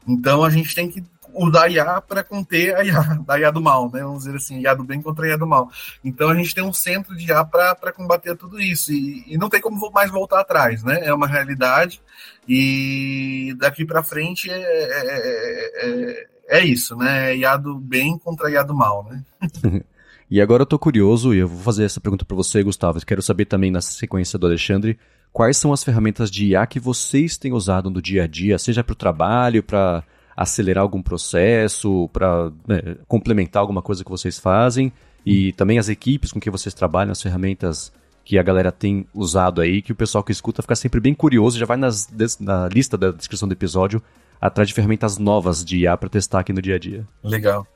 Então 0.07 0.43
a 0.43 0.51
gente 0.51 0.75
tem 0.75 0.89
que 0.89 1.03
usar 1.35 1.71
IA 1.71 2.01
para 2.01 2.25
conter 2.25 2.75
a 2.75 2.85
IA, 2.85 3.01
da 3.27 3.39
IA 3.39 3.51
do 3.51 3.61
mal, 3.61 3.91
né? 3.91 4.03
Vamos 4.03 4.25
dizer 4.25 4.37
assim, 4.37 4.61
IA 4.61 4.75
do 4.75 4.85
bem 4.85 5.01
contra 5.01 5.25
a 5.25 5.29
IA 5.29 5.39
do 5.39 5.47
mal. 5.47 5.71
Então 6.05 6.29
a 6.29 6.35
gente 6.35 6.55
tem 6.55 6.65
um 6.65 6.73
centro 6.73 7.17
de 7.17 7.27
IA 7.27 7.45
para 7.45 7.93
combater 7.93 8.37
tudo 8.37 8.61
isso. 8.61 8.93
E, 8.93 9.25
e, 9.33 9.39
não 9.39 9.49
tem 9.49 9.61
como 9.61 9.91
mais 9.93 10.11
voltar 10.11 10.41
atrás, 10.41 10.83
né? 10.83 11.01
É 11.05 11.15
uma 11.15 11.27
realidade. 11.27 12.03
E 12.49 13.55
daqui 13.59 13.85
para 13.85 14.03
frente 14.03 14.51
é, 14.51 14.57
é, 14.57 16.27
é, 16.49 16.59
é, 16.59 16.65
isso, 16.65 16.97
né? 16.97 17.37
IA 17.37 17.57
do 17.57 17.79
bem 17.79 18.19
contra 18.19 18.49
a 18.49 18.51
IA 18.51 18.63
do 18.65 18.75
mal, 18.75 19.09
né? 19.09 19.23
e 20.29 20.41
agora 20.41 20.63
eu 20.63 20.67
tô 20.67 20.79
curioso, 20.79 21.33
e 21.33 21.39
eu 21.39 21.49
vou 21.49 21.63
fazer 21.63 21.85
essa 21.85 22.01
pergunta 22.01 22.25
para 22.25 22.37
você, 22.37 22.63
Gustavo. 22.63 23.05
Quero 23.07 23.23
saber 23.23 23.45
também, 23.45 23.71
na 23.71 23.81
sequência 23.81 24.39
do 24.39 24.47
Alexandre, 24.47 24.99
quais 25.33 25.57
são 25.57 25.73
as 25.73 25.83
ferramentas 25.83 26.31
de 26.31 26.49
IA 26.49 26.67
que 26.67 26.79
vocês 26.79 27.37
têm 27.37 27.53
usado 27.53 27.91
no 27.91 28.03
dia 28.03 28.25
a 28.25 28.27
dia, 28.27 28.59
seja 28.59 28.85
para 28.85 28.93
o 28.93 28.97
trabalho, 28.97 29.63
para 29.63 30.05
acelerar 30.37 30.83
algum 30.83 31.03
processo, 31.03 32.09
para 32.13 32.53
né, 32.67 32.97
complementar 33.09 33.61
alguma 33.61 33.83
coisa 33.83 34.05
que 34.05 34.11
vocês 34.11 34.39
fazem, 34.39 34.93
e 35.25 35.53
também 35.53 35.79
as 35.79 35.89
equipes 35.89 36.33
com 36.33 36.41
que 36.41 36.51
vocês 36.51 36.75
trabalham, 36.75 37.13
as 37.13 37.23
ferramentas 37.23 37.93
que 38.25 38.39
a 38.39 38.43
galera 38.43 38.71
tem 38.71 39.07
usado 39.15 39.61
aí, 39.61 39.83
que 39.83 39.93
o 39.93 39.97
pessoal 39.97 40.23
que 40.23 40.33
escuta 40.33 40.63
fica 40.63 40.77
sempre 40.77 41.01
bem 41.01 41.15
curioso, 41.15 41.59
já 41.59 41.67
vai 41.67 41.77
nas, 41.77 42.09
na 42.39 42.69
lista 42.69 42.97
da 42.97 43.11
descrição 43.11 43.49
do 43.49 43.53
episódio 43.53 44.03
atrás 44.41 44.69
de 44.69 44.75
ferramentas 44.75 45.19
novas 45.19 45.65
de 45.65 45.79
IA 45.79 45.97
para 45.97 46.09
testar 46.09 46.41
aqui 46.41 46.53
no 46.53 46.61
dia 46.61 46.75
a 46.75 46.79
dia. 46.79 47.07
Legal. 47.23 47.67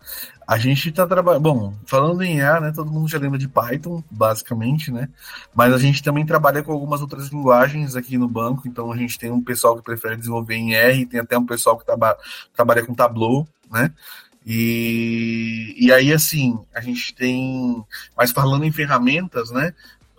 A 0.46 0.58
gente 0.58 0.90
está 0.90 1.06
trabalhando. 1.06 1.42
Bom, 1.42 1.74
falando 1.86 2.22
em 2.22 2.36
IA, 2.36 2.60
né? 2.60 2.72
Todo 2.72 2.90
mundo 2.90 3.08
já 3.08 3.18
lembra 3.18 3.38
de 3.38 3.48
Python, 3.48 4.02
basicamente, 4.10 4.92
né? 4.92 5.08
Mas 5.54 5.72
a 5.74 5.78
gente 5.78 6.02
também 6.02 6.24
trabalha 6.24 6.62
com 6.62 6.70
algumas 6.72 7.00
outras 7.00 7.28
linguagens 7.28 7.96
aqui 7.96 8.16
no 8.16 8.28
banco. 8.28 8.68
Então 8.68 8.92
a 8.92 8.96
gente 8.96 9.18
tem 9.18 9.30
um 9.30 9.42
pessoal 9.42 9.76
que 9.76 9.82
prefere 9.82 10.16
desenvolver 10.16 10.54
em 10.54 10.74
R, 10.74 11.04
tem 11.06 11.18
até 11.18 11.36
um 11.36 11.44
pessoal 11.44 11.76
que 11.76 11.84
traba, 11.84 12.16
trabalha 12.54 12.86
com 12.86 12.94
Tableau, 12.94 13.46
né? 13.70 13.92
E, 14.46 15.74
e 15.76 15.92
aí, 15.92 16.12
assim, 16.12 16.56
a 16.72 16.80
gente 16.80 17.12
tem. 17.12 17.84
Mas 18.16 18.30
falando 18.30 18.64
em 18.64 18.70
ferramentas, 18.70 19.50
né? 19.50 19.74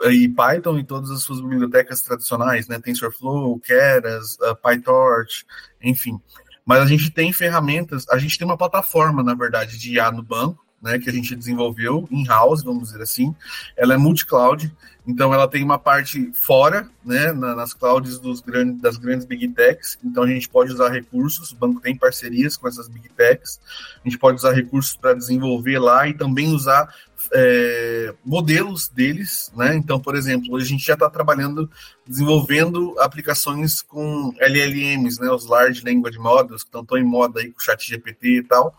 E 0.09 0.27
Python 0.27 0.77
e 0.77 0.83
todas 0.83 1.09
as 1.09 1.23
suas 1.23 1.39
bibliotecas 1.39 2.01
tradicionais, 2.01 2.67
né? 2.67 2.77
TensorFlow, 2.79 3.57
Keras, 3.61 4.37
uh, 4.41 4.55
PyTorch, 4.61 5.45
enfim. 5.81 6.19
Mas 6.67 6.81
a 6.81 6.85
gente 6.85 7.09
tem 7.09 7.31
ferramentas, 7.31 8.05
a 8.09 8.17
gente 8.17 8.37
tem 8.37 8.45
uma 8.45 8.57
plataforma, 8.57 9.23
na 9.23 9.33
verdade, 9.33 9.79
de 9.79 9.93
IA 9.93 10.11
no 10.11 10.21
banco, 10.21 10.67
né, 10.81 10.99
que 10.99 11.09
a 11.09 11.13
gente 11.13 11.33
desenvolveu 11.33 12.05
in-house, 12.11 12.61
vamos 12.61 12.89
dizer 12.89 13.01
assim. 13.01 13.33
Ela 13.77 13.93
é 13.93 13.97
multi-cloud, 13.97 14.71
então 15.07 15.33
ela 15.33 15.47
tem 15.47 15.63
uma 15.63 15.79
parte 15.79 16.29
fora, 16.33 16.89
né, 17.05 17.31
nas 17.31 17.73
clouds 17.73 18.19
dos 18.19 18.41
grandes, 18.41 18.81
das 18.81 18.97
grandes 18.97 19.25
big 19.25 19.47
techs. 19.47 19.97
Então 20.03 20.23
a 20.23 20.27
gente 20.27 20.49
pode 20.49 20.73
usar 20.73 20.89
recursos, 20.89 21.51
o 21.51 21.55
banco 21.55 21.79
tem 21.79 21.95
parcerias 21.95 22.57
com 22.57 22.67
essas 22.67 22.89
big 22.89 23.07
techs. 23.09 23.61
A 24.03 24.07
gente 24.07 24.19
pode 24.19 24.35
usar 24.35 24.51
recursos 24.51 24.97
para 24.97 25.13
desenvolver 25.13 25.79
lá 25.79 26.05
e 26.05 26.13
também 26.13 26.49
usar 26.49 26.93
é, 27.33 28.13
modelos 28.23 28.87
deles, 28.89 29.51
né? 29.55 29.75
Então, 29.75 29.99
por 29.99 30.15
exemplo, 30.15 30.55
a 30.55 30.63
gente 30.63 30.85
já 30.85 30.93
está 30.93 31.09
trabalhando, 31.09 31.69
desenvolvendo 32.05 32.95
aplicações 32.99 33.81
com 33.81 34.33
LLMs, 34.39 35.19
né? 35.19 35.29
Os 35.29 35.45
Large 35.45 35.83
Language 35.83 36.19
Models, 36.19 36.63
que 36.63 36.77
estão 36.77 36.97
em 36.97 37.03
moda 37.03 37.39
aí 37.39 37.51
com 37.51 37.59
o 37.59 37.63
chat 37.63 37.87
GPT 37.87 38.37
e 38.39 38.43
tal. 38.43 38.75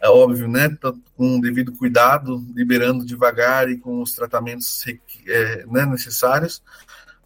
É 0.00 0.08
óbvio, 0.08 0.48
né? 0.48 0.68
Com 1.16 1.38
o 1.38 1.40
devido 1.40 1.72
cuidado, 1.72 2.44
liberando 2.54 3.04
devagar 3.04 3.70
e 3.70 3.78
com 3.78 4.02
os 4.02 4.12
tratamentos 4.12 4.84
é, 5.26 5.66
né, 5.66 5.86
necessários. 5.86 6.62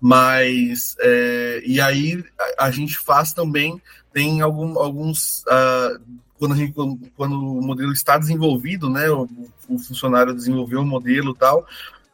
Mas, 0.01 0.97
é, 1.01 1.63
e 1.65 1.81
aí 1.81 2.25
a, 2.59 2.67
a, 2.67 2.71
gente 2.71 2.97
faz 2.97 3.35
também, 3.35 3.81
tem 4.15 4.41
algum, 4.41 4.79
alguns 4.79 5.43
uh, 5.43 6.01
quando, 6.41 6.55
a 6.55 6.57
gente, 6.57 6.73
quando, 6.73 7.35
o 7.39 7.63
modelo 7.63 7.93
está 7.93 8.17
desenvolvido, 8.17 8.89
né, 8.89 9.11
o, 9.11 9.29
o 9.69 9.79
funcionário 9.79 10.35
desenvolveu 10.35 10.81
o 10.81 10.87
modelo 10.87 11.35
tal, 11.35 11.67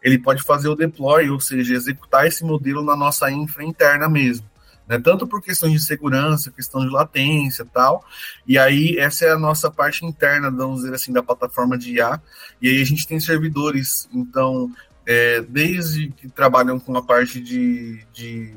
ele 0.03 0.19
pode 0.19 0.43
fazer 0.43 0.69
o 0.69 0.75
deploy, 0.75 1.31
ou 1.31 1.39
seja, 1.39 1.75
executar 1.75 2.27
esse 2.27 2.45
modelo 2.45 2.83
na 2.83 2.97
nossa 2.97 3.31
infra 3.31 3.63
interna 3.63 4.09
mesmo. 4.09 4.45
Né, 4.89 4.99
tanto 4.99 5.29
por 5.29 5.41
questões 5.41 5.73
de 5.73 5.81
segurança, 5.81 6.51
questão 6.51 6.81
de 6.81 6.93
latência 6.93 7.65
tal. 7.73 8.05
E 8.47 8.59
aí, 8.59 8.99
essa 8.99 9.25
é 9.25 9.31
a 9.31 9.39
nossa 9.39 9.71
parte 9.71 10.05
interna, 10.05 10.51
vamos 10.51 10.81
dizer 10.81 10.95
assim, 10.95 11.13
da 11.13 11.23
plataforma 11.23 11.79
de 11.79 11.95
IA. 11.95 12.21
E 12.61 12.69
aí 12.69 12.83
a 12.83 12.85
gente 12.85 13.07
tem 13.07 13.21
servidores, 13.21 14.09
então, 14.13 14.73
é, 15.07 15.41
desde 15.43 16.09
que 16.09 16.29
trabalham 16.29 16.81
com 16.81 16.97
a 16.97 17.03
parte 17.03 17.41
de, 17.41 18.05
de 18.13 18.55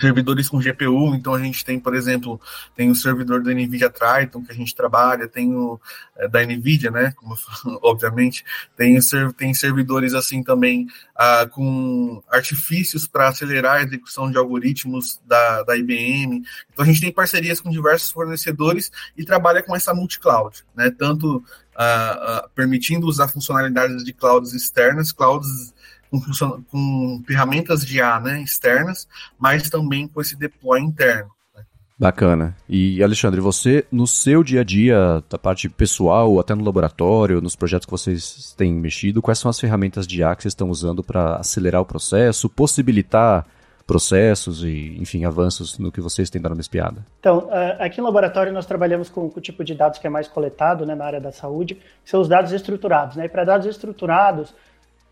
servidores 0.00 0.48
com 0.48 0.58
GPU, 0.58 1.14
então 1.14 1.34
a 1.34 1.38
gente 1.38 1.64
tem, 1.64 1.78
por 1.78 1.94
exemplo, 1.94 2.40
tem 2.74 2.90
o 2.90 2.94
servidor 2.94 3.42
da 3.42 3.52
NVIDIA 3.52 3.90
Triton 3.90 4.42
que 4.42 4.52
a 4.52 4.54
gente 4.54 4.74
trabalha, 4.74 5.28
tem 5.28 5.54
o 5.54 5.80
é, 6.16 6.26
da 6.28 6.44
NVIDIA, 6.44 6.90
né, 6.90 7.12
como, 7.16 7.36
obviamente, 7.82 8.44
tem, 8.76 8.98
tem 9.36 9.54
servidores 9.54 10.14
assim 10.14 10.42
também 10.42 10.86
ah, 11.14 11.46
com 11.50 12.22
artifícios 12.30 13.06
para 13.06 13.28
acelerar 13.28 13.76
a 13.76 13.82
execução 13.82 14.30
de 14.30 14.38
algoritmos 14.38 15.20
da, 15.26 15.62
da 15.62 15.76
IBM, 15.76 16.42
então 16.72 16.84
a 16.84 16.86
gente 16.86 17.00
tem 17.00 17.12
parcerias 17.12 17.60
com 17.60 17.70
diversos 17.70 18.10
fornecedores 18.10 18.90
e 19.16 19.24
trabalha 19.24 19.62
com 19.62 19.76
essa 19.76 19.94
multi-cloud, 19.94 20.64
né, 20.74 20.90
tanto 20.90 21.44
ah, 21.76 22.42
ah, 22.44 22.48
permitindo 22.54 23.06
usar 23.06 23.28
funcionalidades 23.28 24.04
de 24.04 24.12
clouds 24.12 24.52
externas, 24.54 25.12
clouds 25.12 25.72
com, 26.10 26.62
com 26.70 27.22
ferramentas 27.26 27.84
de 27.84 28.00
A 28.00 28.18
né, 28.18 28.42
externas, 28.42 29.06
mas 29.38 29.70
também 29.70 30.08
com 30.08 30.20
esse 30.20 30.36
deploy 30.36 30.80
interno. 30.80 31.30
Né. 31.54 31.62
Bacana. 31.98 32.56
E 32.68 33.02
Alexandre, 33.02 33.40
você 33.40 33.84
no 33.90 34.06
seu 34.06 34.42
dia 34.42 34.62
a 34.62 34.64
dia, 34.64 35.22
da 35.30 35.38
parte 35.38 35.68
pessoal, 35.68 36.40
até 36.40 36.54
no 36.54 36.64
laboratório, 36.64 37.40
nos 37.40 37.54
projetos 37.54 37.86
que 37.86 37.92
vocês 37.92 38.54
têm 38.56 38.72
mexido, 38.72 39.22
quais 39.22 39.38
são 39.38 39.48
as 39.48 39.60
ferramentas 39.60 40.06
de 40.06 40.22
A 40.22 40.34
que 40.34 40.42
vocês 40.42 40.52
estão 40.52 40.70
usando 40.70 41.02
para 41.02 41.36
acelerar 41.36 41.80
o 41.80 41.86
processo, 41.86 42.48
possibilitar 42.48 43.46
processos 43.90 44.62
e, 44.62 44.96
enfim, 45.00 45.24
avanços 45.24 45.76
no 45.76 45.90
que 45.90 46.00
vocês 46.00 46.30
têm 46.30 46.40
dado 46.40 46.52
uma 46.52 46.60
espiada? 46.60 47.04
Então, 47.18 47.48
aqui 47.80 47.98
no 47.98 48.04
laboratório 48.04 48.52
nós 48.52 48.64
trabalhamos 48.64 49.10
com, 49.10 49.28
com, 49.28 49.40
o 49.40 49.42
tipo 49.42 49.64
de 49.64 49.74
dados 49.74 49.98
que 49.98 50.06
é 50.06 50.10
mais 50.10 50.28
coletado 50.28 50.86
né, 50.86 50.94
na 50.94 51.04
área 51.04 51.20
da 51.20 51.32
saúde, 51.32 51.74
que 51.74 52.08
são 52.08 52.20
os 52.20 52.28
dados 52.28 52.52
estruturados. 52.52 53.16
Né? 53.16 53.24
E 53.24 53.28
para 53.28 53.42
dados 53.42 53.66
estruturados, 53.66 54.54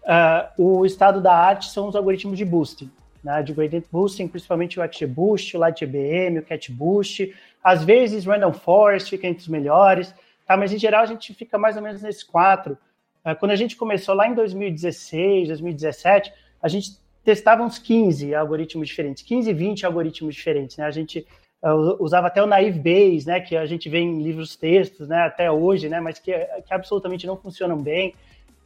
Uh, 0.09 0.81
o 0.81 0.87
estado 0.87 1.21
da 1.21 1.35
arte 1.35 1.71
são 1.71 1.89
os 1.89 1.95
algoritmos 1.95 2.39
de 2.39 2.45
boosting, 2.45 2.91
né, 3.23 3.43
de 3.43 3.53
gradient 3.53 3.85
boosting, 3.93 4.27
principalmente 4.27 4.81
o 4.81 4.93
XGBoost, 4.93 5.57
o 5.57 5.61
LightGBM, 5.61 6.39
o 6.39 6.43
CatBoost, 6.43 7.35
às 7.63 7.85
vezes 7.85 8.25
Random 8.25 8.53
Forest 8.53 9.11
fica 9.11 9.27
entre 9.27 9.43
os 9.43 9.49
melhores, 9.49 10.15
tá? 10.47 10.57
mas 10.57 10.73
em 10.73 10.79
geral 10.79 11.03
a 11.03 11.07
gente 11.07 11.35
fica 11.35 11.59
mais 11.59 11.77
ou 11.77 11.83
menos 11.83 12.01
nesses 12.01 12.23
quatro, 12.23 12.79
Uh, 13.25 13.37
quando 13.39 13.53
a 13.53 13.57
gente 13.57 13.77
começou 13.77 14.15
lá 14.15 14.29
em 14.29 14.35
2016, 14.35 15.49
2017, 15.49 16.33
a 16.63 16.69
gente 16.69 16.93
testava 17.25 17.63
uns 17.63 17.79
15 17.79 18.35
algoritmos 18.35 18.89
diferentes, 18.89 19.23
15, 19.23 19.53
20 19.53 19.87
algoritmos 19.87 20.35
diferentes, 20.35 20.77
né? 20.77 20.85
A 20.85 20.91
gente 20.91 21.27
uh, 21.63 22.03
usava 22.03 22.29
até 22.29 22.43
o 22.43 22.47
Naive 22.47 22.79
Bayes, 22.79 23.27
né? 23.27 23.41
Que 23.41 23.57
a 23.57 23.67
gente 23.67 23.89
vê 23.89 23.99
em 23.99 24.23
livros 24.23 24.57
textos, 24.57 25.09
né? 25.09 25.23
Até 25.23 25.51
hoje, 25.51 25.89
né? 25.89 26.01
Mas 26.01 26.19
que, 26.19 26.33
que 26.33 26.73
absolutamente 26.73 27.27
não 27.27 27.37
funcionam 27.37 27.77
bem. 27.77 28.15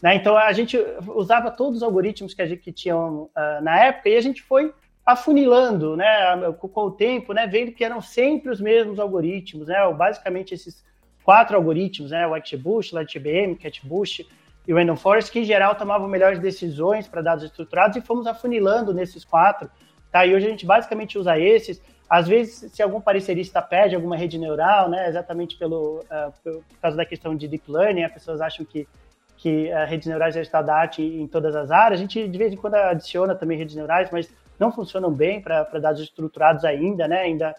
Né? 0.03 0.17
Então 0.17 0.37
a 0.37 0.53
gente 0.53 0.77
usava 1.15 1.51
todos 1.51 1.77
os 1.77 1.83
algoritmos 1.83 2.35
que 2.35 2.43
a 2.43 2.47
gente 2.47 2.61
que 2.61 2.73
tinham 2.73 3.23
uh, 3.23 3.63
na 3.63 3.79
época 3.85 4.09
e 4.09 4.17
a 4.17 4.21
gente 4.21 4.43
foi 4.43 4.75
afunilando, 5.07 5.97
né, 5.97 6.07
com, 6.61 6.81
o 6.81 6.91
tempo, 6.91 7.33
né, 7.33 7.45
vendo 7.47 7.73
que 7.73 7.85
eram 7.85 8.01
sempre 8.01 8.51
os 8.51 8.61
mesmos 8.61 9.01
algoritmos, 9.01 9.67
né, 9.67 9.77
basicamente 9.93 10.55
esses 10.55 10.85
quatro 11.25 11.57
algoritmos, 11.57 12.13
né, 12.13 12.25
o 12.25 12.37
XGBoost, 12.37 12.95
LightBM, 12.95 13.57
CatBoost 13.57 14.29
e 14.67 14.73
o 14.73 14.77
Random 14.77 14.95
Forest, 14.95 15.33
que 15.33 15.41
em 15.41 15.45
geral 15.45 15.75
tomavam 15.75 16.07
melhores 16.07 16.39
decisões 16.39 17.09
para 17.09 17.21
dados 17.21 17.43
estruturados 17.43 17.97
e 17.97 18.01
fomos 18.01 18.29
afunilando 18.29 18.95
nesses 18.95 19.25
quatro, 19.25 19.69
tá? 20.11 20.25
E 20.25 20.35
hoje 20.35 20.47
a 20.47 20.51
gente 20.51 20.65
basicamente 20.65 21.19
usa 21.19 21.37
esses. 21.37 21.83
Às 22.09 22.29
vezes, 22.29 22.71
se 22.71 22.81
algum 22.81 23.01
parecerista 23.01 23.61
pede 23.61 23.97
alguma 23.97 24.17
rede 24.17 24.39
neural, 24.39 24.89
né, 24.89 25.09
exatamente 25.09 25.57
pelo, 25.57 25.99
uh, 25.99 26.33
por 26.45 26.63
causa 26.81 26.97
da 26.97 27.05
questão 27.05 27.35
de 27.35 27.49
deep 27.49 27.69
learning, 27.69 28.05
as 28.05 28.13
pessoas 28.13 28.41
acham 28.41 28.65
que 28.65 28.87
que 29.43 29.73
a 29.73 29.85
redes 29.85 30.07
neurais 30.07 30.37
já 30.37 30.41
está 30.41 30.63
DAT 30.63 31.01
em 31.01 31.27
todas 31.27 31.57
as 31.57 31.73
áreas. 31.73 31.99
A 31.99 32.03
gente 32.03 32.29
de 32.29 32.39
vez 32.39 32.53
em 32.53 32.57
quando 32.57 32.77
adiciona 32.77 33.35
também 33.35 33.59
redes 33.59 33.75
neurais, 33.75 34.09
mas 34.13 34.33
não 34.57 34.71
funcionam 34.71 35.11
bem 35.11 35.43
para 35.43 35.65
dados 35.81 36.01
estruturados 36.01 36.65
ainda, 36.65 37.09
né? 37.09 37.23
Ainda 37.23 37.53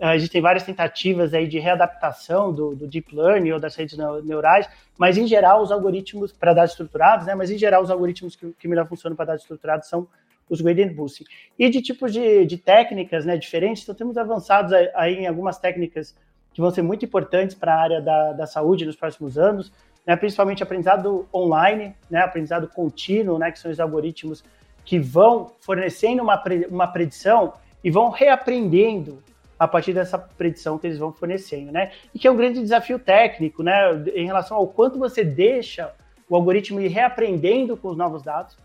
uh, 0.00 0.08
existem 0.08 0.42
várias 0.42 0.64
tentativas 0.64 1.32
aí 1.32 1.46
de 1.46 1.60
readaptação 1.60 2.52
do, 2.52 2.74
do, 2.74 2.88
deep 2.88 3.14
learning 3.14 3.52
ou 3.52 3.60
das 3.60 3.76
redes 3.76 3.96
neurais, 4.24 4.68
mas 4.98 5.16
em 5.16 5.24
geral 5.24 5.62
os 5.62 5.70
algoritmos 5.70 6.32
para 6.32 6.52
dados 6.52 6.72
estruturados, 6.72 7.26
né? 7.26 7.34
Mas 7.36 7.48
em 7.48 7.56
geral 7.56 7.80
os 7.80 7.92
algoritmos 7.92 8.34
que, 8.34 8.52
que 8.58 8.66
melhor 8.66 8.88
funcionam 8.88 9.14
para 9.14 9.26
dados 9.26 9.42
estruturados 9.42 9.88
são 9.88 10.08
os 10.48 10.60
gradient 10.60 10.92
boosting. 10.92 11.26
E 11.56 11.70
de 11.70 11.80
tipos 11.80 12.12
de, 12.12 12.44
de 12.44 12.58
técnicas, 12.58 13.24
né? 13.24 13.36
Diferentes. 13.36 13.84
Então 13.84 13.94
temos 13.94 14.18
avançados 14.18 14.72
aí 14.96 15.14
em 15.14 15.28
algumas 15.28 15.58
técnicas 15.58 16.12
que 16.52 16.60
vão 16.60 16.72
ser 16.72 16.82
muito 16.82 17.04
importantes 17.04 17.54
para 17.54 17.72
a 17.72 17.80
área 17.80 18.00
da, 18.00 18.32
da 18.32 18.46
saúde 18.48 18.84
nos 18.84 18.96
próximos 18.96 19.38
anos 19.38 19.72
né, 20.06 20.16
principalmente 20.16 20.62
aprendizado 20.62 21.28
online, 21.32 21.94
né, 22.10 22.20
aprendizado 22.20 22.68
contínuo, 22.68 23.38
né, 23.38 23.50
que 23.50 23.58
são 23.58 23.70
os 23.70 23.80
algoritmos 23.80 24.42
que 24.84 24.98
vão 24.98 25.52
fornecendo 25.60 26.22
uma, 26.22 26.42
uma 26.68 26.86
predição 26.86 27.52
e 27.82 27.90
vão 27.90 28.10
reaprendendo 28.10 29.22
a 29.58 29.68
partir 29.68 29.92
dessa 29.92 30.18
predição 30.18 30.78
que 30.78 30.86
eles 30.86 30.98
vão 30.98 31.12
fornecendo, 31.12 31.70
né? 31.70 31.92
E 32.14 32.18
que 32.18 32.26
é 32.26 32.30
um 32.30 32.36
grande 32.36 32.60
desafio 32.60 32.98
técnico, 32.98 33.62
né, 33.62 33.74
em 34.14 34.24
relação 34.24 34.56
ao 34.56 34.66
quanto 34.66 34.98
você 34.98 35.22
deixa 35.22 35.92
o 36.28 36.34
algoritmo 36.34 36.80
ir 36.80 36.88
reaprendendo 36.88 37.76
com 37.76 37.88
os 37.88 37.96
novos 37.96 38.22
dados, 38.22 38.56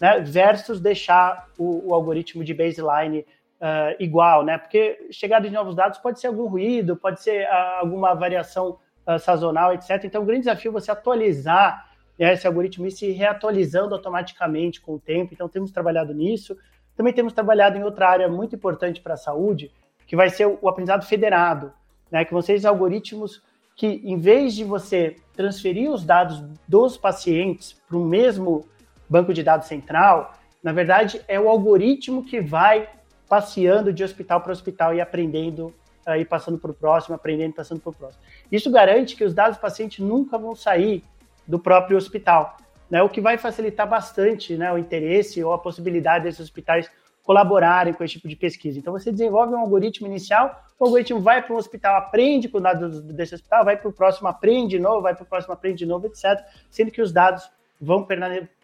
né, 0.00 0.18
versus 0.20 0.80
deixar 0.80 1.46
o, 1.56 1.90
o 1.90 1.94
algoritmo 1.94 2.42
de 2.42 2.52
baseline 2.52 3.24
uh, 3.60 3.94
igual, 4.00 4.44
né? 4.44 4.58
Porque 4.58 5.06
chegada 5.10 5.46
de 5.46 5.54
novos 5.54 5.76
dados 5.76 5.98
pode 5.98 6.18
ser 6.18 6.26
algum 6.26 6.46
ruído, 6.46 6.96
pode 6.96 7.22
ser 7.22 7.46
uh, 7.46 7.80
alguma 7.80 8.14
variação 8.14 8.78
uh, 9.06 9.18
sazonal, 9.18 9.72
etc. 9.74 10.04
Então, 10.04 10.22
o 10.22 10.24
grande 10.24 10.42
desafio 10.42 10.70
é 10.70 10.72
você 10.72 10.90
atualizar 10.90 11.90
né, 12.18 12.32
esse 12.32 12.46
algoritmo 12.46 12.86
e 12.86 12.90
se 12.90 13.10
reatualizando 13.10 13.94
automaticamente 13.94 14.80
com 14.80 14.94
o 14.94 14.98
tempo. 14.98 15.32
Então, 15.34 15.48
temos 15.48 15.70
trabalhado 15.70 16.14
nisso. 16.14 16.56
Também 16.96 17.12
temos 17.12 17.32
trabalhado 17.32 17.78
em 17.78 17.82
outra 17.82 18.08
área 18.08 18.28
muito 18.28 18.54
importante 18.54 19.00
para 19.00 19.14
a 19.14 19.16
saúde, 19.16 19.70
que 20.06 20.16
vai 20.16 20.28
ser 20.28 20.46
o 20.46 20.68
aprendizado 20.68 21.04
federado, 21.04 21.72
né, 22.10 22.24
que 22.24 22.32
vão 22.32 22.42
ser 22.42 22.54
os 22.54 22.64
algoritmos 22.64 23.42
que, 23.76 23.86
em 24.04 24.18
vez 24.18 24.54
de 24.54 24.64
você 24.64 25.16
transferir 25.34 25.90
os 25.90 26.04
dados 26.04 26.44
dos 26.68 26.98
pacientes 26.98 27.80
para 27.88 27.96
o 27.96 28.04
mesmo 28.04 28.66
banco 29.08 29.32
de 29.32 29.42
dados 29.42 29.66
central, 29.68 30.34
na 30.62 30.72
verdade, 30.72 31.22
é 31.26 31.40
o 31.40 31.48
algoritmo 31.48 32.22
que 32.22 32.40
vai 32.40 32.88
passeando 33.28 33.92
de 33.92 34.04
hospital 34.04 34.40
para 34.40 34.52
hospital 34.52 34.94
e 34.94 35.00
aprendendo 35.00 35.74
aí 36.06 36.24
passando 36.24 36.58
para 36.58 36.70
o 36.70 36.74
próximo, 36.74 37.14
aprendendo, 37.14 37.54
passando 37.54 37.80
para 37.80 37.90
o 37.90 37.94
próximo. 37.94 38.22
Isso 38.50 38.70
garante 38.70 39.16
que 39.16 39.24
os 39.24 39.34
dados 39.34 39.56
do 39.56 39.60
paciente 39.60 40.02
nunca 40.02 40.38
vão 40.38 40.54
sair 40.54 41.04
do 41.46 41.58
próprio 41.58 41.96
hospital, 41.96 42.56
né? 42.88 43.02
O 43.02 43.08
que 43.08 43.20
vai 43.20 43.36
facilitar 43.36 43.88
bastante, 43.88 44.56
né, 44.56 44.72
o 44.72 44.78
interesse 44.78 45.42
ou 45.42 45.52
a 45.52 45.58
possibilidade 45.58 46.24
desses 46.24 46.40
hospitais 46.40 46.90
colaborarem 47.22 47.92
com 47.92 48.02
esse 48.02 48.14
tipo 48.14 48.28
de 48.28 48.36
pesquisa. 48.36 48.78
Então 48.78 48.92
você 48.92 49.12
desenvolve 49.12 49.54
um 49.54 49.58
algoritmo 49.58 50.06
inicial, 50.06 50.64
o 50.78 50.84
algoritmo 50.84 51.20
vai 51.20 51.42
para 51.42 51.54
um 51.54 51.58
hospital, 51.58 51.96
aprende 51.96 52.48
com 52.48 52.60
dados 52.60 53.02
desse 53.02 53.34
hospital, 53.34 53.64
vai 53.64 53.76
para 53.76 53.88
o 53.88 53.92
próximo, 53.92 54.26
aprende 54.26 54.76
de 54.76 54.78
novo, 54.80 55.02
vai 55.02 55.14
para 55.14 55.22
o 55.22 55.26
próximo, 55.26 55.52
aprende 55.52 55.78
de 55.78 55.86
novo, 55.86 56.06
etc. 56.06 56.44
Sendo 56.70 56.90
que 56.90 57.02
os 57.02 57.12
dados 57.12 57.48
vão 57.80 58.06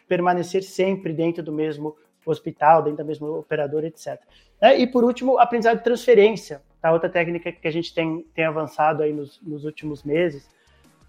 permanecer 0.09 0.63
sempre 0.63 1.13
dentro 1.13 1.43
do 1.43 1.53
mesmo 1.53 1.97
hospital, 2.25 2.83
dentro 2.83 2.99
da 2.99 3.05
mesma 3.05 3.29
operadora, 3.29 3.87
etc. 3.87 4.19
Né? 4.61 4.79
E 4.79 4.87
por 4.87 5.05
último, 5.05 5.39
aprendizado 5.39 5.79
de 5.79 5.85
transferência, 5.85 6.63
tá? 6.89 6.93
outra 6.93 7.09
técnica 7.09 7.53
que 7.53 7.67
a 7.67 7.71
gente 7.71 7.95
tem, 7.95 8.25
tem 8.35 8.45
avançado 8.45 9.03
aí 9.03 9.13
nos, 9.13 9.41
nos 9.43 9.65
últimos 9.65 10.03
meses, 10.03 10.49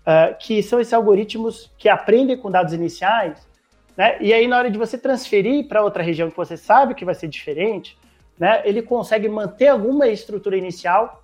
uh, 0.01 0.35
que 0.39 0.61
são 0.63 0.79
esses 0.79 0.93
algoritmos 0.93 1.73
que 1.77 1.89
aprendem 1.89 2.37
com 2.37 2.49
dados 2.49 2.73
iniciais, 2.73 3.47
né? 3.95 4.17
e 4.21 4.33
aí 4.33 4.47
na 4.47 4.57
hora 4.57 4.71
de 4.71 4.77
você 4.77 4.97
transferir 4.97 5.67
para 5.67 5.83
outra 5.83 6.03
região 6.03 6.29
que 6.29 6.37
você 6.37 6.57
sabe 6.57 6.93
que 6.93 7.05
vai 7.05 7.15
ser 7.15 7.27
diferente, 7.27 7.97
né? 8.37 8.61
ele 8.65 8.81
consegue 8.81 9.27
manter 9.27 9.67
alguma 9.67 10.07
estrutura 10.07 10.57
inicial 10.57 11.23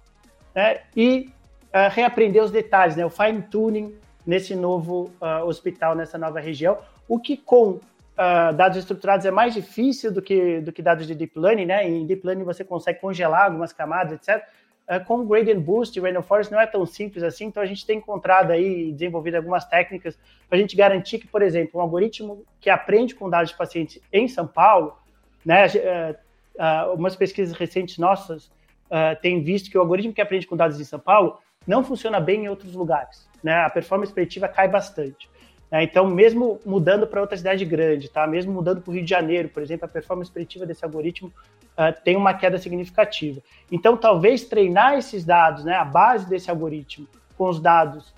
né? 0.54 0.82
e 0.96 1.30
uh, 1.70 1.89
reaprender 1.92 2.44
os 2.44 2.52
detalhes, 2.52 2.96
né? 2.96 3.06
o 3.06 3.10
fine 3.10 3.42
tuning 3.44 3.96
nesse 4.26 4.56
novo 4.56 5.12
uh, 5.22 5.46
hospital, 5.46 5.96
nessa 5.96 6.18
nova 6.18 6.39
região, 6.39 6.78
o 7.08 7.20
que 7.20 7.36
com 7.38 7.80
uh, 8.13 8.54
dados 8.54 8.78
estruturados 8.78 9.26
é 9.26 9.32
mais 9.32 9.54
difícil 9.54 10.12
do 10.12 10.21
que, 10.21 10.60
do 10.62 10.71
que 10.71 10.82
dados 10.82 11.06
de 11.08 11.15
Deep 11.15 11.38
Learning, 11.38 11.65
né? 11.65 11.88
Em 11.88 12.06
Deep 12.06 12.26
Learning 12.26 12.43
você 12.43 12.63
consegue 12.63 12.99
congelar 12.99 13.45
algumas 13.45 13.73
camadas, 13.73 14.13
etc. 14.13 14.43
Uh, 14.88 15.04
com 15.06 15.26
Gradient 15.26 15.60
Boost 15.60 15.97
e 15.97 16.02
Random 16.02 16.21
Forest 16.21 16.52
não 16.52 16.60
é 16.60 16.67
tão 16.67 16.86
simples 16.86 17.23
assim, 17.23 17.45
então 17.45 17.63
a 17.63 17.65
gente 17.65 17.86
tem 17.86 17.97
encontrado 17.97 18.52
aí 18.52 18.91
desenvolvido 18.91 19.36
algumas 19.36 19.65
técnicas 19.65 20.17
para 20.49 20.58
a 20.58 20.62
gente 20.62 20.76
garantir 20.76 21.19
que, 21.19 21.28
por 21.28 21.41
exemplo, 21.41 21.80
um 21.80 21.82
algoritmo 21.82 22.43
que 22.60 22.69
aprende 22.69 23.15
com 23.15 23.30
dados 23.30 23.52
de 23.52 23.58
pacientes 23.58 24.02
em 24.12 24.28
São 24.28 24.47
Paulo, 24.47 24.97
né? 25.45 25.67
Uh, 25.67 26.23
uh, 26.56 26.93
umas 26.93 27.15
pesquisas 27.15 27.56
recentes 27.58 27.97
nossas 27.97 28.45
uh, 28.45 29.19
têm 29.21 29.43
visto 29.43 29.69
que 29.69 29.78
o 29.78 29.82
algoritmo 29.82 30.13
que 30.13 30.21
aprende 30.21 30.47
com 30.47 30.56
dados 30.56 30.80
em 30.80 30.84
São 30.84 30.99
Paulo 30.99 31.39
não 31.65 31.84
funciona 31.84 32.19
bem 32.19 32.45
em 32.45 32.49
outros 32.49 32.76
lugares, 32.76 33.28
né? 33.41 33.54
A 33.54 33.69
performance 33.69 34.12
preditiva 34.13 34.47
cai 34.47 34.67
bastante. 34.67 35.30
Né? 35.74 35.84
Então, 35.84 36.06
mesmo 36.08 36.60
mudando 36.64 37.08
para 37.08 37.20
outra 37.20 37.36
cidade 37.36 37.66
grande, 37.66 38.08
tá? 38.08 38.28
mesmo 38.28 38.54
mudando 38.54 38.80
para 38.80 38.92
o 38.92 38.94
Rio 38.94 39.04
de 39.04 39.10
Janeiro, 39.10 39.50
por 39.50 39.64
exemplo, 39.64 39.86
a 39.86 39.90
performance 39.90 40.32
preditiva 40.32 40.68
desse 40.68 40.86
algoritmo 40.86 41.34
uh, 41.72 42.04
tem 42.04 42.16
uma 42.16 42.32
queda 42.36 42.60
significativa. 42.60 43.42
Então, 43.72 43.98
talvez 43.98 44.44
treinar 44.44 44.94
esses 45.00 45.26
dados, 45.26 45.66
né, 45.66 45.74
a 45.74 45.84
base 45.84 46.30
desse 46.30 46.52
algoritmo, 46.52 47.08
com 47.36 47.50
os 47.50 47.60
dados 47.60 48.14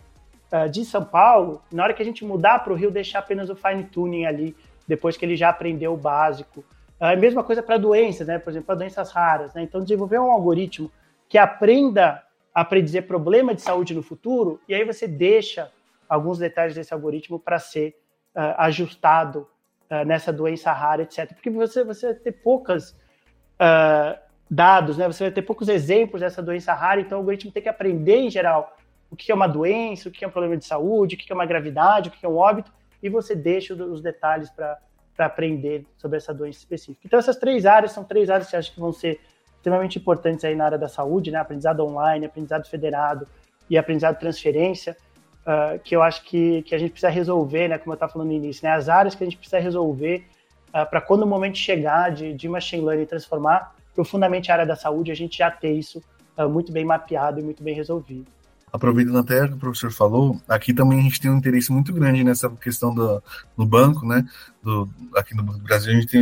uh, 0.52 0.70
de 0.70 0.84
São 0.84 1.06
Paulo, 1.06 1.62
na 1.72 1.84
hora 1.84 1.94
que 1.94 2.02
a 2.02 2.06
gente 2.06 2.26
mudar 2.26 2.60
para 2.60 2.74
o 2.74 2.76
Rio, 2.76 2.92
deixar 2.92 3.20
apenas 3.20 3.50
o 3.50 3.56
fine 3.56 3.86
tuning 3.86 4.26
ali, 4.26 4.54
depois 4.86 5.16
que 5.16 5.24
ele 5.24 5.38
já 5.38 5.48
aprendeu 5.48 5.94
o 5.94 5.98
básico. 5.98 6.62
A 7.00 7.14
uh, 7.14 7.18
mesma 7.18 7.42
coisa 7.42 7.64
para 7.64 7.78
doenças, 7.78 8.28
né? 8.28 8.38
por 8.38 8.50
exemplo, 8.50 8.68
para 8.68 8.76
doenças 8.76 9.12
raras. 9.12 9.54
Né? 9.54 9.64
Então, 9.64 9.80
desenvolver 9.80 10.20
um 10.20 10.30
algoritmo 10.30 10.92
que 11.30 11.38
aprenda 11.38 12.22
a 12.54 12.66
predizer 12.66 13.08
problema 13.08 13.56
de 13.56 13.62
saúde 13.62 13.94
no 13.94 14.04
futuro, 14.04 14.60
e 14.68 14.76
aí 14.76 14.84
você 14.84 15.08
deixa 15.08 15.72
alguns 16.08 16.38
detalhes 16.38 16.76
desse 16.76 16.94
algoritmo 16.94 17.40
para 17.40 17.60
ser 17.60 17.96
uh, 18.36 18.56
ajustado 18.58 19.48
uh, 19.90 20.06
nessa 20.06 20.32
doença 20.32 20.72
rara, 20.72 21.04
etc. 21.04 21.34
Porque 21.34 21.50
você, 21.50 21.84
você 21.84 22.08
vai 22.08 22.16
ter 22.16 22.32
poucas 22.32 22.92
uh, 22.92 24.18
dados, 24.50 24.98
né? 24.98 25.08
Você 25.08 25.26
vai 25.26 25.32
ter 25.32 25.42
poucos 25.42 25.68
exemplos 25.68 26.22
dessa 26.22 26.42
doença 26.42 26.74
rara, 26.74 27.02
então 27.02 27.18
o 27.18 27.22
algoritmo 27.22 27.52
tem 27.52 27.64
que 27.64 27.70
aprender 27.70 28.18
em 28.18 28.30
geral 28.30 28.76
o 29.10 29.16
que 29.16 29.32
é 29.32 29.36
uma 29.36 29.48
doença, 29.48 30.10
o 30.10 30.12
que 30.12 30.26
é 30.26 30.28
um 30.28 30.32
problema 30.32 30.58
de 30.58 30.66
saúde, 30.66 31.16
o 31.16 31.18
que 31.18 31.32
é 31.32 31.36
uma 31.36 31.46
gravidade, 31.46 32.10
o 32.10 32.12
que 32.12 32.26
é 32.26 32.30
um 32.30 32.38
óbito, 32.38 32.72
e 33.02 33.10
você 33.10 33.36
deixa 33.36 33.74
os 33.74 34.02
detalhes 34.02 34.50
para 34.50 34.80
aprender 35.20 35.86
sobre 35.98 36.18
essa 36.18 36.34
doença 36.34 36.60
específica. 36.60 37.02
Então 37.06 37.20
essas 37.20 37.38
três 37.38 37.66
áreas 37.66 37.92
são 37.92 38.04
três 38.04 38.30
áreas 38.30 38.50
que 38.50 38.56
eu 38.56 38.60
acho 38.60 38.74
que 38.74 38.80
vão 38.80 38.92
ser 38.92 39.20
extremamente 39.56 39.98
importantes 39.98 40.44
aí 40.44 40.56
na 40.56 40.66
área 40.66 40.78
da 40.78 40.88
saúde, 40.88 41.32
né? 41.32 41.40
Aprendizado 41.40 41.80
online, 41.82 42.26
aprendizado 42.26 42.68
federado 42.68 43.28
e 43.70 43.78
aprendizado 43.78 44.20
transferência 44.20 44.96
uh, 45.46 45.80
que 45.80 45.96
eu 45.96 46.02
acho 46.02 46.24
que, 46.24 46.62
que 46.64 46.74
a 46.74 46.78
gente 46.78 46.92
precisa 46.92 47.10
resolver, 47.10 47.68
né, 47.68 47.78
como 47.78 47.94
eu 47.94 47.96
estava 47.96 48.12
falando 48.12 48.30
no 48.30 48.34
início, 48.34 48.68
né, 48.68 48.74
as 48.74 48.90
áreas 48.90 49.16
que 49.16 49.24
a 49.24 49.28
gente 49.28 49.38
precisa 49.38 49.60
resolver 49.60 50.26
uh, 50.70 50.90
para 50.90 51.00
quando 51.02 51.24
o 51.24 51.28
momento 51.28 51.58
chegar 51.58 52.12
de, 52.12 52.34
de 52.34 52.50
machine 52.50 52.84
learning 52.84 53.06
transformar 53.06 53.76
profundamente 53.94 54.52
a 54.52 54.56
área 54.56 54.66
da 54.66 54.76
saúde, 54.76 55.12
a 55.12 55.16
gente 55.16 55.38
já 55.38 55.50
ter 55.50 55.72
isso 55.72 56.04
uh, 56.38 56.50
muito 56.50 56.72
bem 56.72 56.84
mapeado 56.84 57.40
e 57.40 57.44
muito 57.44 57.64
bem 57.64 57.74
resolvido. 57.74 58.35
Aproveitando 58.76 59.18
até 59.18 59.48
que 59.48 59.54
o 59.54 59.58
professor 59.58 59.92
falou, 59.92 60.40
aqui 60.48 60.74
também 60.74 61.00
a 61.00 61.02
gente 61.02 61.20
tem 61.20 61.32
um 61.32 61.38
interesse 61.38 61.72
muito 61.72 61.94
grande 61.94 62.24
nessa 62.24 62.50
questão 62.50 62.94
do, 62.94 63.22
do 63.58 63.66
banco, 63.66 64.06
né? 64.06 64.26
Do, 64.62 64.90
aqui 65.16 65.36
no 65.36 65.44
Brasil 65.60 65.94
a 65.94 66.00
gente 66.00 66.18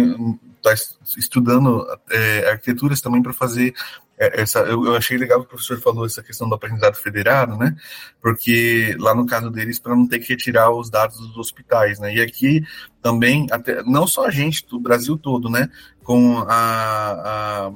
está 0.57 0.73
estudando 1.17 1.85
é, 2.09 2.49
arquiteturas 2.49 3.01
também 3.01 3.21
para 3.21 3.33
fazer 3.33 3.73
é, 4.17 4.41
essa, 4.41 4.59
eu, 4.59 4.85
eu, 4.85 4.95
achei 4.95 5.17
legal 5.17 5.39
que 5.39 5.47
o 5.47 5.49
professor 5.49 5.79
falou 5.79 6.05
essa 6.05 6.21
questão 6.21 6.47
do 6.47 6.55
aprendizado 6.55 6.95
federado, 6.95 7.57
né? 7.57 7.75
Porque 8.21 8.95
lá 8.99 9.15
no 9.15 9.25
caso 9.25 9.49
deles, 9.49 9.79
para 9.79 9.95
não 9.95 10.07
ter 10.07 10.19
que 10.19 10.29
retirar 10.29 10.71
os 10.71 10.89
dados 10.89 11.17
dos 11.17 11.35
hospitais, 11.35 11.99
né? 11.99 12.13
E 12.15 12.21
aqui 12.21 12.63
também, 13.01 13.47
até, 13.51 13.83
não 13.83 14.05
só 14.05 14.27
a 14.27 14.31
gente, 14.31 14.65
do 14.67 14.79
Brasil 14.79 15.17
todo, 15.17 15.49
né? 15.49 15.69
Com 16.03 16.39
a, 16.47 17.67
a 17.67 17.71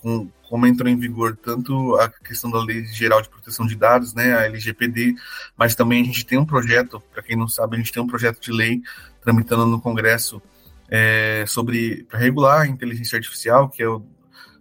com, 0.00 0.28
como 0.48 0.66
entrou 0.66 0.88
em 0.88 0.98
vigor 0.98 1.36
tanto 1.36 1.96
a 1.96 2.08
questão 2.08 2.50
da 2.50 2.62
Lei 2.62 2.84
Geral 2.86 3.20
de 3.22 3.28
Proteção 3.28 3.66
de 3.66 3.76
Dados, 3.76 4.14
né, 4.14 4.34
a 4.34 4.44
LGPD, 4.46 5.14
mas 5.56 5.74
também 5.74 6.02
a 6.02 6.04
gente 6.04 6.24
tem 6.24 6.38
um 6.38 6.46
projeto, 6.46 7.00
para 7.12 7.22
quem 7.22 7.36
não 7.36 7.48
sabe, 7.48 7.76
a 7.76 7.78
gente 7.78 7.92
tem 7.92 8.02
um 8.02 8.06
projeto 8.06 8.40
de 8.40 8.52
lei 8.52 8.80
tramitando 9.22 9.66
no 9.66 9.80
Congresso 9.80 10.40
é, 10.88 11.44
sobre 11.46 12.04
para 12.04 12.18
regular 12.18 12.62
a 12.62 12.66
inteligência 12.66 13.16
artificial, 13.16 13.68
que 13.68 13.82
é 13.82 13.88
o 13.88 14.02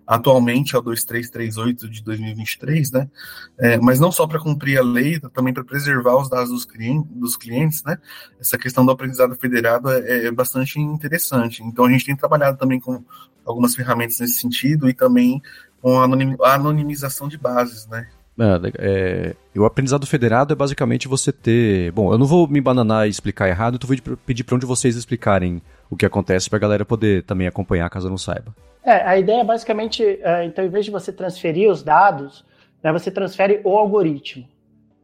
atualmente 0.07 0.73
é 0.73 0.79
o 0.79 0.81
2338 0.81 1.89
de 1.89 2.01
2023, 2.01 2.91
né? 2.91 3.09
É, 3.59 3.77
mas 3.77 3.99
não 3.99 4.09
só 4.09 4.25
para 4.25 4.39
cumprir 4.39 4.77
a 4.77 4.81
lei, 4.81 5.19
também 5.19 5.53
para 5.53 5.65
preservar 5.65 6.15
os 6.15 6.29
dados 6.29 6.49
dos, 6.49 6.63
clientes, 6.63 7.11
dos 7.11 7.35
clientes, 7.35 7.83
né? 7.83 7.97
Essa 8.39 8.57
questão 8.57 8.85
do 8.85 8.91
aprendizado 8.91 9.35
federado 9.35 9.91
é, 9.91 10.27
é, 10.27 10.31
bastante 10.31 10.79
interessante. 10.79 11.61
Então 11.61 11.83
a 11.83 11.91
gente 11.91 12.05
tem 12.05 12.15
trabalhado 12.15 12.57
também 12.57 12.79
com 12.79 13.03
algumas 13.45 13.75
ferramentas 13.75 14.19
nesse 14.19 14.39
sentido 14.39 14.89
e 14.89 14.93
também 14.93 15.41
com 15.81 15.99
a 15.99 16.53
anonimização 16.53 17.27
de 17.27 17.37
bases, 17.37 17.87
né? 17.87 18.07
É, 18.39 18.71
é, 18.77 19.59
o 19.59 19.65
aprendizado 19.65 20.05
federado 20.05 20.53
é 20.53 20.55
basicamente 20.55 21.07
você 21.07 21.31
ter. 21.31 21.91
Bom, 21.91 22.11
eu 22.11 22.19
não 22.19 22.27
vou 22.27 22.47
me 22.47 22.61
bananar 22.61 23.07
e 23.07 23.09
explicar 23.09 23.49
errado, 23.49 23.75
então 23.75 23.87
vou 23.87 24.17
pedir 24.17 24.43
para 24.43 24.55
onde 24.55 24.65
vocês 24.65 24.95
explicarem 24.95 25.61
o 25.89 25.95
que 25.95 26.05
acontece 26.05 26.49
para 26.49 26.57
a 26.57 26.59
galera 26.59 26.85
poder 26.85 27.23
também 27.23 27.47
acompanhar 27.47 27.89
caso 27.89 28.09
não 28.09 28.17
saiba. 28.17 28.53
É, 28.83 29.03
a 29.03 29.17
ideia 29.17 29.41
é 29.41 29.43
basicamente, 29.43 30.03
é, 30.03 30.45
então, 30.45 30.63
em 30.63 30.69
vez 30.69 30.85
de 30.85 30.91
você 30.91 31.11
transferir 31.11 31.69
os 31.69 31.81
dados, 31.81 32.45
né, 32.83 32.91
você 32.93 33.09
transfere 33.09 33.59
o 33.63 33.75
algoritmo. 33.75 34.47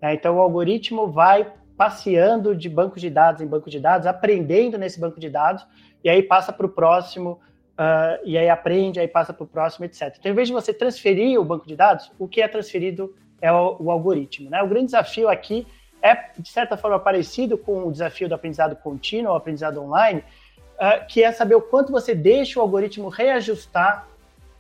Né? 0.02 0.14
Então, 0.14 0.38
o 0.38 0.40
algoritmo 0.40 1.12
vai 1.12 1.52
passeando 1.76 2.56
de 2.56 2.70
banco 2.70 3.00
de 3.00 3.10
dados 3.10 3.42
em 3.42 3.48
banco 3.48 3.70
de 3.70 3.80
dados, 3.80 4.06
aprendendo 4.06 4.78
nesse 4.78 5.00
banco 5.00 5.20
de 5.20 5.30
dados, 5.30 5.66
e 6.04 6.10
aí 6.10 6.22
passa 6.22 6.54
para 6.54 6.66
o 6.66 6.70
próximo, 6.70 7.40
uh, 7.74 8.20
e 8.24 8.38
aí 8.38 8.50
aprende, 8.50 9.00
aí 9.00 9.08
passa 9.08 9.34
para 9.34 9.44
o 9.44 9.48
próximo, 9.48 9.86
etc. 9.86 10.16
Então, 10.20 10.32
em 10.32 10.36
vez 10.36 10.48
de 10.48 10.54
você 10.54 10.74
transferir 10.74 11.40
o 11.40 11.44
banco 11.44 11.68
de 11.68 11.76
dados, 11.76 12.12
o 12.18 12.28
que 12.28 12.42
é 12.42 12.48
transferido 12.48 13.16
é 13.42 13.52
o, 13.52 13.78
o 13.80 13.92
algoritmo. 13.92 14.50
Né? 14.50 14.62
O 14.64 14.68
grande 14.68 14.86
desafio 14.86 15.28
aqui 15.30 15.68
é, 16.04 16.18
de 16.38 16.50
certa 16.50 16.76
forma, 16.76 17.00
parecido 17.00 17.58
com 17.58 17.88
o 17.88 17.92
desafio 17.92 18.28
do 18.28 18.36
aprendizado 18.36 18.76
contínuo, 18.76 19.32
o 19.32 19.36
aprendizado 19.36 19.82
online, 19.82 20.22
uh, 20.74 21.08
que 21.08 21.24
é 21.24 21.32
saber 21.32 21.56
o 21.56 21.62
quanto 21.62 21.94
você 21.94 22.14
deixa 22.14 22.60
o 22.60 22.62
algoritmo 22.62 23.08
reajustar 23.08 24.06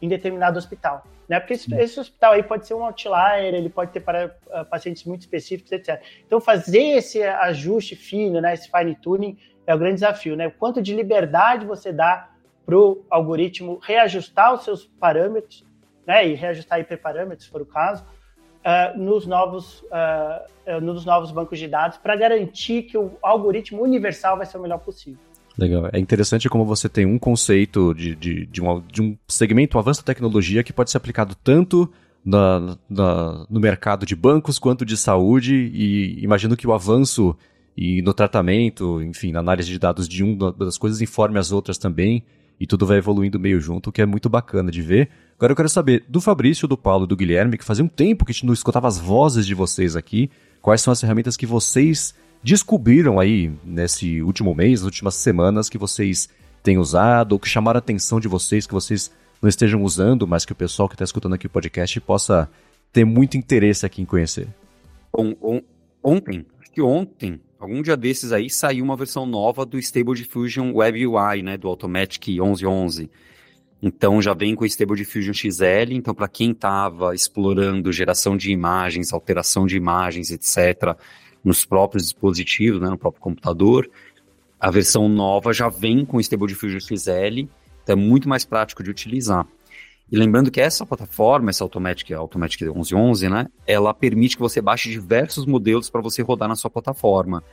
em 0.01 0.07
determinado 0.07 0.57
hospital. 0.57 1.05
Né? 1.27 1.39
Porque 1.41 1.53
esse, 1.53 1.73
esse, 1.75 1.99
hospital 1.99 2.33
aí 2.33 2.43
pode 2.43 2.65
ser 2.65 2.73
um 2.75 2.83
outlier, 2.85 3.53
ele 3.53 3.69
pode 3.69 3.91
ter 3.91 3.99
para 3.99 4.33
uh, 4.47 4.65
pacientes 4.65 5.03
muito 5.03 5.21
específicos, 5.21 5.71
etc. 5.73 6.01
Então, 6.25 6.39
fazer 6.39 6.97
esse 6.97 7.21
ajuste 7.21 7.95
fino, 7.95 8.39
né, 8.39 8.53
esse 8.53 8.69
fine 8.71 8.95
tuning, 8.95 9.37
é 9.67 9.75
o 9.75 9.77
grande 9.77 9.95
desafio. 9.95 10.37
Né? 10.37 10.47
O 10.47 10.51
quanto 10.51 10.81
de 10.81 10.93
liberdade 10.95 11.65
você 11.65 11.91
dá 11.91 12.29
para 12.65 12.77
o 12.77 13.03
algoritmo 13.09 13.79
reajustar 13.81 14.53
os 14.53 14.63
seus 14.63 14.85
parâmetros, 14.85 15.65
né, 16.05 16.27
e 16.27 16.33
reajustar 16.33 16.79
hiperparâmetros, 16.79 17.45
se 17.45 17.51
for 17.51 17.61
o 17.61 17.65
caso, 17.65 18.03
uh, 18.03 18.97
nos, 18.97 19.25
novos, 19.25 19.81
uh, 19.83 20.81
nos 20.81 21.05
novos 21.05 21.31
bancos 21.31 21.59
de 21.59 21.67
dados, 21.67 21.97
para 21.97 22.15
garantir 22.15 22.83
que 22.83 22.97
o 22.97 23.11
algoritmo 23.21 23.81
universal 23.81 24.37
vai 24.37 24.45
ser 24.45 24.57
o 24.57 24.61
melhor 24.61 24.79
possível. 24.79 25.19
Legal. 25.57 25.89
É 25.93 25.99
interessante 25.99 26.49
como 26.49 26.65
você 26.65 26.89
tem 26.89 27.05
um 27.05 27.19
conceito 27.19 27.93
de, 27.93 28.15
de, 28.15 28.45
de, 28.47 28.61
um, 28.61 28.81
de 28.81 29.01
um 29.01 29.17
segmento, 29.27 29.77
um 29.77 29.79
avanço 29.79 30.01
da 30.01 30.05
tecnologia 30.07 30.63
que 30.63 30.73
pode 30.73 30.89
ser 30.89 30.97
aplicado 30.97 31.35
tanto 31.35 31.91
na, 32.25 32.77
na, 32.89 33.45
no 33.49 33.59
mercado 33.59 34.05
de 34.05 34.15
bancos 34.15 34.57
quanto 34.57 34.83
de 34.83 34.97
saúde 34.97 35.53
e 35.53 36.23
imagino 36.23 36.57
que 36.57 36.65
o 36.65 36.73
avanço 36.73 37.35
e 37.77 38.01
no 38.01 38.13
tratamento, 38.13 39.01
enfim, 39.01 39.31
na 39.31 39.39
análise 39.39 39.69
de 39.69 39.77
dados 39.77 40.07
de 40.07 40.23
uma 40.23 40.51
das 40.51 40.77
coisas 40.77 41.01
informe 41.01 41.37
as 41.37 41.51
outras 41.51 41.77
também 41.77 42.23
e 42.59 42.67
tudo 42.67 42.85
vai 42.85 42.97
evoluindo 42.97 43.39
meio 43.39 43.59
junto, 43.59 43.89
o 43.89 43.93
que 43.93 44.01
é 44.01 44.05
muito 44.05 44.29
bacana 44.29 44.71
de 44.71 44.81
ver. 44.81 45.09
Agora 45.35 45.51
eu 45.51 45.55
quero 45.55 45.69
saber 45.69 46.05
do 46.07 46.21
Fabrício, 46.21 46.67
do 46.67 46.77
Paulo 46.77 47.05
e 47.05 47.07
do 47.07 47.15
Guilherme, 47.15 47.57
que 47.57 47.65
fazia 47.65 47.83
um 47.83 47.87
tempo 47.87 48.25
que 48.25 48.31
a 48.31 48.33
gente 48.33 48.45
não 48.45 48.53
escutava 48.53 48.87
as 48.87 48.97
vozes 48.97 49.45
de 49.45 49.53
vocês 49.53 49.95
aqui, 49.95 50.29
quais 50.61 50.81
são 50.81 50.91
as 50.91 51.01
ferramentas 51.01 51.35
que 51.35 51.45
vocês 51.45 52.13
descobriram 52.41 53.19
aí 53.19 53.51
nesse 53.63 54.21
último 54.21 54.53
mês, 54.53 54.81
nas 54.81 54.85
últimas 54.85 55.15
semanas, 55.15 55.69
que 55.69 55.77
vocês 55.77 56.29
têm 56.61 56.77
usado, 56.77 57.33
ou 57.33 57.39
que 57.39 57.47
chamaram 57.47 57.77
a 57.77 57.79
atenção 57.79 58.19
de 58.19 58.27
vocês, 58.27 58.67
que 58.67 58.73
vocês 58.73 59.11
não 59.41 59.49
estejam 59.49 59.83
usando, 59.83 60.25
mas 60.25 60.45
que 60.45 60.53
o 60.53 60.55
pessoal 60.55 60.87
que 60.87 60.95
está 60.95 61.03
escutando 61.03 61.33
aqui 61.33 61.47
o 61.47 61.49
podcast 61.49 61.99
possa 62.01 62.49
ter 62.91 63.03
muito 63.03 63.35
interesse 63.35 63.85
aqui 63.85 64.01
em 64.01 64.05
conhecer? 64.05 64.47
On, 65.15 65.61
ontem, 66.01 66.45
acho 66.61 66.71
que 66.71 66.81
ontem, 66.81 67.41
algum 67.63 67.81
dia 67.81 67.95
desses 67.95 68.31
aí, 68.31 68.49
saiu 68.49 68.83
uma 68.83 68.95
versão 68.95 69.25
nova 69.25 69.65
do 69.65 69.79
Stable 69.79 70.15
Diffusion 70.15 70.73
Web 70.73 71.07
UI, 71.07 71.41
né, 71.41 71.57
do 71.57 71.67
Automatic 71.67 72.27
1111. 72.27 73.09
Então 73.81 74.21
já 74.21 74.33
vem 74.33 74.55
com 74.55 74.63
o 74.63 74.67
Stable 74.67 74.97
Diffusion 74.97 75.33
XL, 75.33 75.91
então 75.91 76.13
para 76.13 76.27
quem 76.27 76.51
estava 76.51 77.15
explorando 77.15 77.91
geração 77.91 78.35
de 78.35 78.51
imagens, 78.51 79.13
alteração 79.13 79.65
de 79.65 79.77
imagens, 79.77 80.29
etc., 80.29 80.97
nos 81.43 81.65
próprios 81.65 82.03
dispositivos, 82.03 82.81
né, 82.81 82.89
no 82.89 82.97
próprio 82.97 83.21
computador. 83.21 83.89
A 84.59 84.71
versão 84.71 85.09
nova 85.09 85.51
já 85.53 85.67
vem 85.67 86.05
com 86.05 86.17
o 86.17 86.21
Stable 86.21 86.47
Diffusion 86.47 86.79
XL, 86.79 87.49
então 87.83 87.93
é 87.93 87.95
muito 87.95 88.29
mais 88.29 88.45
prático 88.45 88.83
de 88.83 88.89
utilizar. 88.89 89.45
E 90.13 90.15
lembrando 90.15 90.51
que 90.51 90.61
essa 90.61 90.85
plataforma, 90.85 91.49
essa 91.49 91.63
Automatic, 91.63 92.11
Automatic 92.11 92.61
1111, 92.61 93.29
né, 93.29 93.47
ela 93.65 93.91
permite 93.95 94.35
que 94.35 94.41
você 94.43 94.61
baixe 94.61 94.91
diversos 94.91 95.47
modelos 95.47 95.89
para 95.89 96.01
você 96.01 96.21
rodar 96.21 96.47
na 96.47 96.55
sua 96.55 96.69
plataforma. 96.69 97.43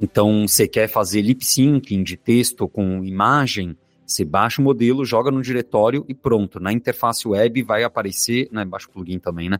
Então, 0.00 0.48
você 0.48 0.66
quer 0.66 0.88
fazer 0.88 1.20
lip 1.20 1.44
syncing 1.44 2.02
de 2.02 2.16
texto 2.16 2.66
com 2.66 3.04
imagem, 3.04 3.76
você 4.06 4.24
baixa 4.24 4.62
o 4.62 4.64
modelo, 4.64 5.04
joga 5.04 5.30
no 5.30 5.42
diretório 5.42 6.02
e 6.08 6.14
pronto. 6.14 6.58
Na 6.58 6.72
interface 6.72 7.28
web 7.28 7.62
vai 7.62 7.84
aparecer, 7.84 8.48
né, 8.50 8.64
baixa 8.64 8.88
o 8.88 8.90
plugin 8.90 9.18
também, 9.18 9.50
né? 9.50 9.58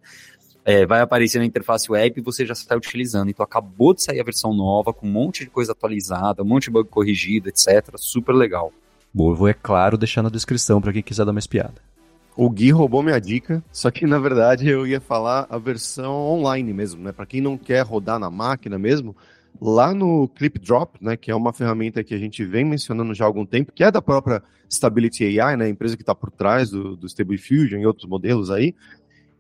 é, 0.64 0.86
vai 0.86 1.02
aparecer 1.02 1.38
na 1.38 1.44
interface 1.44 1.92
web 1.92 2.18
e 2.18 2.22
você 2.22 2.46
já 2.46 2.54
está 2.54 2.74
utilizando. 2.74 3.28
Então 3.28 3.44
acabou 3.44 3.92
de 3.92 4.02
sair 4.02 4.20
a 4.20 4.24
versão 4.24 4.54
nova, 4.54 4.90
com 4.90 5.06
um 5.06 5.10
monte 5.10 5.44
de 5.44 5.50
coisa 5.50 5.72
atualizada, 5.72 6.42
um 6.42 6.46
monte 6.46 6.64
de 6.64 6.70
bug 6.70 6.88
corrigido, 6.88 7.50
etc. 7.50 7.90
Super 7.96 8.32
legal. 8.32 8.72
Eu 9.14 9.34
vou, 9.34 9.48
é 9.48 9.52
claro, 9.52 9.98
deixar 9.98 10.22
na 10.22 10.30
descrição 10.30 10.80
para 10.80 10.94
quem 10.94 11.02
quiser 11.02 11.26
dar 11.26 11.32
uma 11.32 11.38
espiada. 11.38 11.91
O 12.34 12.48
Gui 12.48 12.70
roubou 12.70 13.02
minha 13.02 13.20
dica, 13.20 13.62
só 13.70 13.90
que 13.90 14.06
na 14.06 14.18
verdade 14.18 14.66
eu 14.66 14.86
ia 14.86 15.00
falar 15.00 15.46
a 15.50 15.58
versão 15.58 16.12
online 16.14 16.72
mesmo, 16.72 17.02
né? 17.02 17.12
Para 17.12 17.26
quem 17.26 17.40
não 17.40 17.58
quer 17.58 17.82
rodar 17.82 18.18
na 18.18 18.30
máquina 18.30 18.78
mesmo, 18.78 19.14
lá 19.60 19.92
no 19.92 20.28
ClipDrop, 20.28 20.96
né, 21.00 21.16
que 21.16 21.30
é 21.30 21.34
uma 21.34 21.52
ferramenta 21.52 22.02
que 22.02 22.14
a 22.14 22.18
gente 22.18 22.44
vem 22.44 22.64
mencionando 22.64 23.14
já 23.14 23.24
há 23.24 23.26
algum 23.26 23.44
tempo, 23.44 23.72
que 23.72 23.84
é 23.84 23.90
da 23.90 24.00
própria 24.00 24.42
Stability 24.68 25.38
AI, 25.38 25.56
né, 25.56 25.68
empresa 25.68 25.96
que 25.96 26.02
está 26.02 26.14
por 26.14 26.30
trás 26.30 26.70
do, 26.70 26.96
do 26.96 27.06
Stable 27.06 27.36
Diffusion 27.36 27.78
e 27.78 27.86
outros 27.86 28.08
modelos 28.08 28.50
aí, 28.50 28.74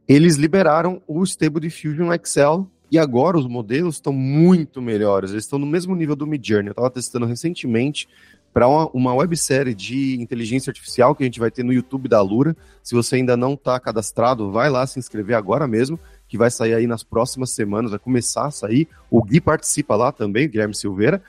eles 0.06 0.36
liberaram 0.36 1.00
o 1.06 1.22
Stable 1.24 1.60
Diffusion 1.60 2.12
Excel 2.12 2.68
e 2.90 2.98
agora 2.98 3.38
os 3.38 3.46
modelos 3.46 3.94
estão 3.94 4.12
muito 4.12 4.82
melhores. 4.82 5.30
Eles 5.30 5.44
estão 5.44 5.58
no 5.58 5.64
mesmo 5.64 5.96
nível 5.96 6.14
do 6.14 6.26
Midjourney. 6.26 6.68
Eu 6.68 6.72
estava 6.72 6.90
testando 6.90 7.24
recentemente 7.24 8.06
para 8.52 8.68
uma, 8.68 8.88
uma 8.92 9.14
websérie 9.14 9.74
de 9.74 10.20
inteligência 10.20 10.70
artificial 10.70 11.14
que 11.14 11.22
a 11.22 11.26
gente 11.26 11.40
vai 11.40 11.50
ter 11.50 11.62
no 11.62 11.72
YouTube 11.72 12.08
da 12.08 12.20
Lura. 12.20 12.56
Se 12.82 12.94
você 12.94 13.16
ainda 13.16 13.36
não 13.36 13.54
está 13.54 13.78
cadastrado, 13.80 14.50
vai 14.50 14.68
lá 14.68 14.86
se 14.86 14.98
inscrever 14.98 15.36
agora 15.36 15.66
mesmo, 15.66 15.98
que 16.28 16.36
vai 16.36 16.50
sair 16.50 16.74
aí 16.74 16.86
nas 16.86 17.02
próximas 17.02 17.50
semanas, 17.50 17.90
vai 17.90 17.98
começar 17.98 18.46
a 18.46 18.50
sair. 18.50 18.86
O 19.10 19.22
Gui 19.22 19.40
participa 19.40 19.96
lá 19.96 20.12
também, 20.12 20.48
Guilherme 20.48 20.74
Silveira. 20.74 21.22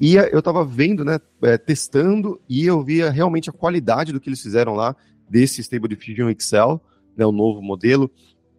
E 0.00 0.16
eu 0.16 0.40
estava 0.40 0.64
vendo, 0.64 1.04
né, 1.04 1.20
é, 1.42 1.56
testando, 1.56 2.40
e 2.48 2.66
eu 2.66 2.82
via 2.82 3.10
realmente 3.10 3.48
a 3.48 3.52
qualidade 3.52 4.12
do 4.12 4.20
que 4.20 4.28
eles 4.28 4.42
fizeram 4.42 4.74
lá 4.74 4.94
desse 5.30 5.62
Stable 5.62 5.88
Diffusion 5.88 6.28
Excel 6.30 6.80
né, 7.16 7.24
o 7.24 7.32
novo 7.32 7.62
modelo. 7.62 8.10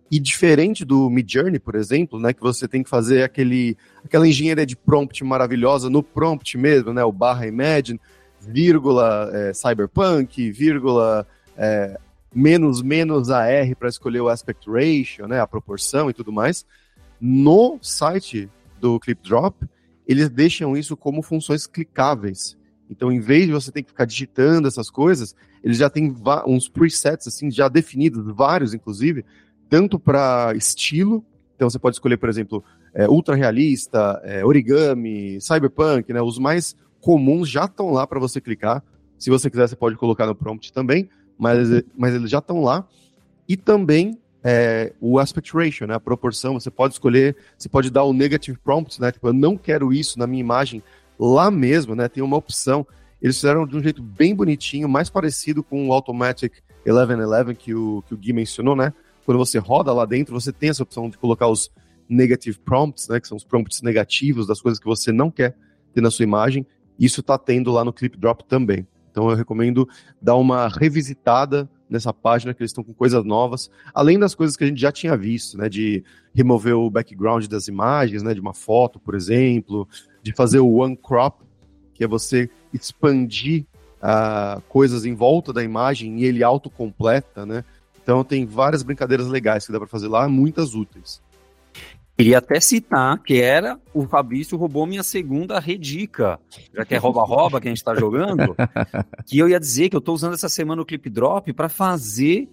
E 0.10 0.20
diferente 0.20 0.86
do 0.86 1.10
Midjourney, 1.10 1.60
por 1.60 1.76
exemplo, 1.76 2.20
né, 2.20 2.32
que 2.32 2.42
você 2.42 2.68
tem 2.68 2.84
que 2.84 2.90
fazer 2.90 3.24
aquele, 3.24 3.76
aquela 4.04 4.28
engenharia 4.28 4.66
de 4.66 4.76
prompt 4.76 5.24
maravilhosa 5.24 5.90
no 5.90 6.04
prompt 6.04 6.58
mesmo, 6.58 6.94
né, 6.94 7.04
o 7.04 7.12
barra 7.12 7.48
imagine, 7.48 8.00
vírgula 8.40 9.32
é, 9.34 9.54
cyberpunk, 9.54 10.52
vírgula 10.52 11.28
é, 11.58 12.00
menos 12.34 12.82
menos 12.82 13.32
AR 13.32 13.76
para 13.78 13.90
escolher 13.90 14.22
o 14.22 14.30
aspect 14.30 14.70
ratio, 14.70 15.28
né, 15.28 15.40
a 15.40 15.48
proporção 15.48 16.10
e 16.10 16.14
tudo 16.14 16.32
mais. 16.32 16.66
No 17.20 17.80
site 17.82 18.50
do 18.80 19.00
ClipDrop, 19.00 19.56
eles 20.08 20.30
deixam 20.30 20.78
isso 20.78 20.96
como 20.96 21.24
funções 21.24 21.66
clicáveis. 21.66 22.56
Então, 22.90 23.12
em 23.12 23.20
vez 23.20 23.48
de 23.48 23.54
você 23.54 23.72
ter 23.72 23.82
que 23.82 23.90
ficar 23.90 24.06
digitando 24.06 24.68
essas 24.68 24.92
coisas, 24.92 25.36
eles 25.64 25.78
já 25.78 25.90
têm 25.90 26.16
uns 26.46 26.70
presets 26.70 27.28
assim 27.28 27.50
já 27.50 27.68
definidos, 27.68 28.24
vários 28.36 28.74
inclusive, 28.76 29.26
tanto 29.76 30.00
para 30.00 30.54
estilo 30.56 31.22
Então 31.58 31.70
você 31.70 31.78
pode 31.78 31.98
escolher, 31.98 32.16
por 32.16 32.30
exemplo, 32.30 32.64
é, 32.94 33.10
ultra 33.10 33.36
realista, 33.36 34.22
é, 34.24 34.46
origami, 34.46 35.38
cyberpunk, 35.42 36.14
né? 36.14 36.22
Os 36.22 36.40
mais 36.40 36.78
comuns 37.02 37.50
já 37.50 37.66
estão 37.66 37.92
lá 37.92 38.08
para 38.08 38.18
você 38.18 38.40
clicar. 38.40 38.82
Se 39.20 39.30
você 39.30 39.50
quiser, 39.50 39.68
você 39.68 39.76
pode 39.76 39.98
colocar 39.98 40.26
no 40.28 40.34
prompt 40.34 40.72
também, 40.72 41.10
mas, 41.38 41.84
mas 41.98 42.16
eles 42.16 42.30
já 42.30 42.38
estão 42.38 42.64
lá. 42.64 42.88
E 43.50 43.58
também 43.58 44.18
é, 44.42 44.94
o 45.02 45.20
aspect 45.20 45.54
ratio, 45.54 45.86
né? 45.86 45.96
A 45.96 46.00
proporção, 46.00 46.58
você 46.58 46.72
pode 46.72 46.94
escolher, 46.94 47.36
você 47.58 47.68
pode 47.68 47.90
dar 47.90 48.04
o 48.06 48.14
negative 48.14 48.58
prompt, 48.64 49.02
né? 49.02 49.12
Tipo, 49.12 49.28
eu 49.28 49.34
não 49.34 49.58
quero 49.58 49.92
isso 49.92 50.18
na 50.18 50.26
minha 50.26 50.40
imagem 50.40 50.82
lá 51.20 51.52
mesmo, 51.52 51.96
né? 51.96 52.08
Tem 52.08 52.24
uma 52.24 52.38
opção. 52.38 52.88
Eles 53.22 53.36
fizeram 53.36 53.68
de 53.68 53.76
um 53.76 53.84
jeito 53.84 54.02
bem 54.02 54.34
bonitinho, 54.34 54.88
mais 54.88 55.10
parecido 55.10 55.62
com 55.62 55.90
o 55.90 55.92
Automatic 55.92 56.54
1111 56.86 57.56
que 57.56 57.74
o, 57.74 58.04
que 58.08 58.14
o 58.14 58.18
Gui 58.18 58.32
mencionou, 58.32 58.74
né? 58.74 58.94
Quando 59.26 59.38
você 59.38 59.58
roda 59.58 59.92
lá 59.92 60.06
dentro, 60.06 60.40
você 60.40 60.54
tem 60.54 60.70
essa 60.70 60.84
opção 60.84 61.10
de 61.10 61.18
colocar 61.18 61.48
os 61.48 61.72
negative 62.08 62.60
prompts, 62.60 63.08
né? 63.08 63.20
Que 63.20 63.28
são 63.28 63.36
os 63.36 63.44
prompts 63.44 63.82
negativos 63.82 64.46
das 64.46 64.62
coisas 64.62 64.80
que 64.80 64.86
você 64.86 65.12
não 65.12 65.32
quer 65.32 65.56
ter 65.94 66.02
na 66.02 66.12
sua 66.12 66.24
imagem. 66.24 66.66
Isso 67.00 67.22
está 67.22 67.38
tendo 67.38 67.72
lá 67.72 67.84
no 67.84 67.92
Clip 67.92 68.18
Drop 68.18 68.44
também. 68.46 68.88
Então 69.10 69.30
eu 69.30 69.36
recomendo 69.36 69.88
dar 70.22 70.36
uma 70.36 70.68
revisitada 70.68 71.70
nessa 71.90 72.14
página, 72.14 72.54
que 72.54 72.62
eles 72.62 72.72
estão 72.72 72.84
com 72.84 72.94
coisas 72.94 73.24
novas, 73.24 73.70
além 73.94 74.18
das 74.18 74.34
coisas 74.34 74.58
que 74.58 74.64
a 74.64 74.68
gente 74.68 74.82
já 74.82 74.92
tinha 74.92 75.16
visto, 75.18 75.58
né? 75.58 75.70
De 75.70 76.04
remover 76.34 76.76
o 76.76 76.90
background 76.90 77.48
das 77.48 77.68
imagens, 77.68 78.22
né? 78.22 78.34
De 78.34 78.40
uma 78.40 78.54
foto, 78.54 79.00
por 79.00 79.16
exemplo, 79.16 79.88
de 80.22 80.34
fazer 80.34 80.60
o 80.60 80.76
one 80.76 80.96
crop, 80.96 81.42
que 81.94 82.04
é 82.04 82.08
você 82.08 82.50
expandir 82.74 83.66
uh, 83.96 84.62
coisas 84.68 85.06
em 85.06 85.16
volta 85.16 85.54
da 85.54 85.64
imagem 85.64 86.20
e 86.20 86.26
ele 86.26 86.44
autocompleta, 86.44 87.46
né? 87.46 87.64
Então 88.06 88.24
tem 88.24 88.46
várias 88.46 88.84
brincadeiras 88.84 89.26
legais 89.26 89.66
que 89.66 89.72
dá 89.72 89.80
para 89.80 89.88
fazer 89.88 90.08
lá, 90.08 90.30
muitas 90.30 90.76
úteis. 90.76 91.24
Queria 92.16 92.38
até 92.38 92.60
citar 92.60 93.18
que 93.24 93.42
era 93.42 93.80
o 93.92 94.08
Fabrício 94.08 94.56
roubou 94.60 94.86
minha 94.86 95.02
segunda 95.02 95.60
redica, 95.60 96.40
já 96.72 96.86
que 96.86 96.94
é 96.94 97.00
rouba-rouba 97.00 97.60
que 97.60 97.68
a 97.68 97.72
gente 97.72 97.80
está 97.80 97.96
jogando, 97.96 98.56
que 99.26 99.40
eu 99.40 99.50
ia 99.50 99.60
dizer 99.60 99.90
que 99.90 99.96
eu 99.96 100.00
estou 100.00 100.14
usando 100.14 100.36
essa 100.36 100.48
semana 100.48 100.84
o 100.84 100.86
Clip 100.86 101.10
Drop 101.10 101.52
para 101.52 101.68
fazer 101.68 102.48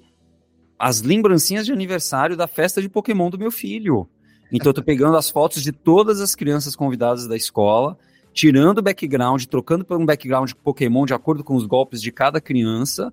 as 0.78 1.02
lembrancinhas 1.02 1.66
de 1.66 1.72
aniversário 1.72 2.34
da 2.34 2.46
festa 2.46 2.80
de 2.80 2.88
Pokémon 2.88 3.28
do 3.28 3.38
meu 3.38 3.50
filho. 3.50 4.08
Então 4.50 4.70
eu 4.70 4.74
tô 4.74 4.82
pegando 4.82 5.18
as 5.18 5.28
fotos 5.28 5.62
de 5.62 5.70
todas 5.70 6.18
as 6.18 6.34
crianças 6.34 6.74
convidadas 6.74 7.28
da 7.28 7.36
escola, 7.36 7.98
tirando 8.32 8.78
o 8.78 8.82
background, 8.82 9.44
trocando 9.44 9.84
por 9.84 10.00
um 10.00 10.06
background 10.06 10.48
de 10.48 10.56
Pokémon 10.56 11.04
de 11.04 11.12
acordo 11.12 11.44
com 11.44 11.54
os 11.54 11.66
golpes 11.66 12.00
de 12.00 12.10
cada 12.10 12.40
criança, 12.40 13.12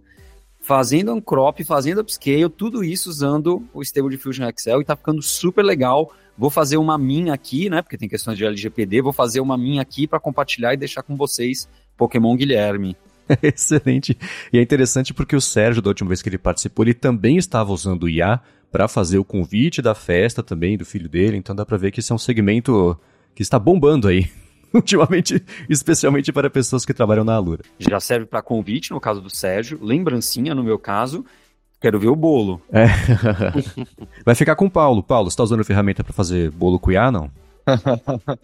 fazendo 0.60 1.14
um 1.14 1.22
crop, 1.22 1.64
fazendo 1.64 2.02
upscale, 2.02 2.50
tudo 2.50 2.84
isso 2.84 3.10
usando 3.10 3.68
o 3.74 3.82
Stable 3.82 4.12
Diffusion 4.12 4.48
Excel 4.48 4.82
e 4.82 4.86
tá 4.86 4.96
ficando 4.96 5.22
super 5.22 5.64
legal 5.64 6.12
Vou 6.40 6.50
fazer 6.50 6.78
uma 6.78 6.98
minha 6.98 7.34
aqui, 7.34 7.70
né? 7.70 7.82
Porque 7.82 7.98
tem 7.98 8.08
questões 8.08 8.38
de 8.38 8.46
LGPD. 8.46 9.02
Vou 9.02 9.12
fazer 9.12 9.42
uma 9.42 9.58
minha 9.58 9.82
aqui 9.82 10.08
para 10.08 10.22
compartilhar 10.22 10.74
e 10.74 10.78
deixar 10.78 11.04
com 11.04 11.18
vocês, 11.18 11.68
Pokémon 11.98 12.34
Guilherme. 12.38 12.96
Excelente. 13.44 14.18
E 14.54 14.58
é 14.58 14.62
interessante 14.62 15.14
porque 15.14 15.36
o 15.36 15.42
Sérgio, 15.42 15.82
da 15.82 15.90
última 15.90 16.08
vez 16.08 16.22
que 16.22 16.30
ele 16.30 16.38
participou, 16.38 16.86
ele 16.86 16.94
também 16.94 17.36
estava 17.36 17.74
usando 17.74 18.04
o 18.04 18.10
IA 18.10 18.40
para 18.72 18.88
fazer 18.88 19.18
o 19.18 19.26
convite 19.26 19.82
da 19.82 19.94
festa 19.94 20.42
também 20.42 20.78
do 20.78 20.86
filho 20.86 21.10
dele. 21.10 21.36
Então 21.36 21.54
dá 21.54 21.66
para 21.66 21.76
ver 21.76 21.92
que 21.92 22.00
esse 22.00 22.10
é 22.10 22.16
um 22.16 22.20
segmento 22.20 22.98
que 23.36 23.42
está 23.42 23.60
bombando 23.60 24.08
aí. 24.08 24.30
Ultimamente, 24.74 25.44
especialmente 25.70 26.32
para 26.32 26.50
pessoas 26.50 26.86
que 26.86 26.94
trabalham 26.94 27.24
na 27.24 27.36
Alura. 27.36 27.64
Já 27.80 28.00
serve 28.00 28.26
para 28.26 28.42
convite, 28.42 28.92
no 28.92 29.00
caso 29.00 29.22
do 29.22 29.30
Sérgio, 29.30 29.80
lembrancinha, 29.82 30.54
no 30.54 30.64
meu 30.64 30.78
caso, 30.78 31.26
Quero 31.80 31.98
ver 31.98 32.10
o 32.10 32.16
bolo. 32.16 32.62
É. 32.72 32.88
Vai 34.26 34.36
ficar 34.36 34.56
com 34.56 34.66
o 34.66 34.70
Paulo. 34.70 35.02
Paulo, 35.02 35.32
você 35.32 35.38
tá 35.38 35.44
usando 35.44 35.62
a 35.62 35.64
ferramenta 35.64 36.04
para 36.04 36.12
fazer 36.12 36.52
bolo 36.52 36.78
cuiá, 36.78 37.10
não? 37.10 37.32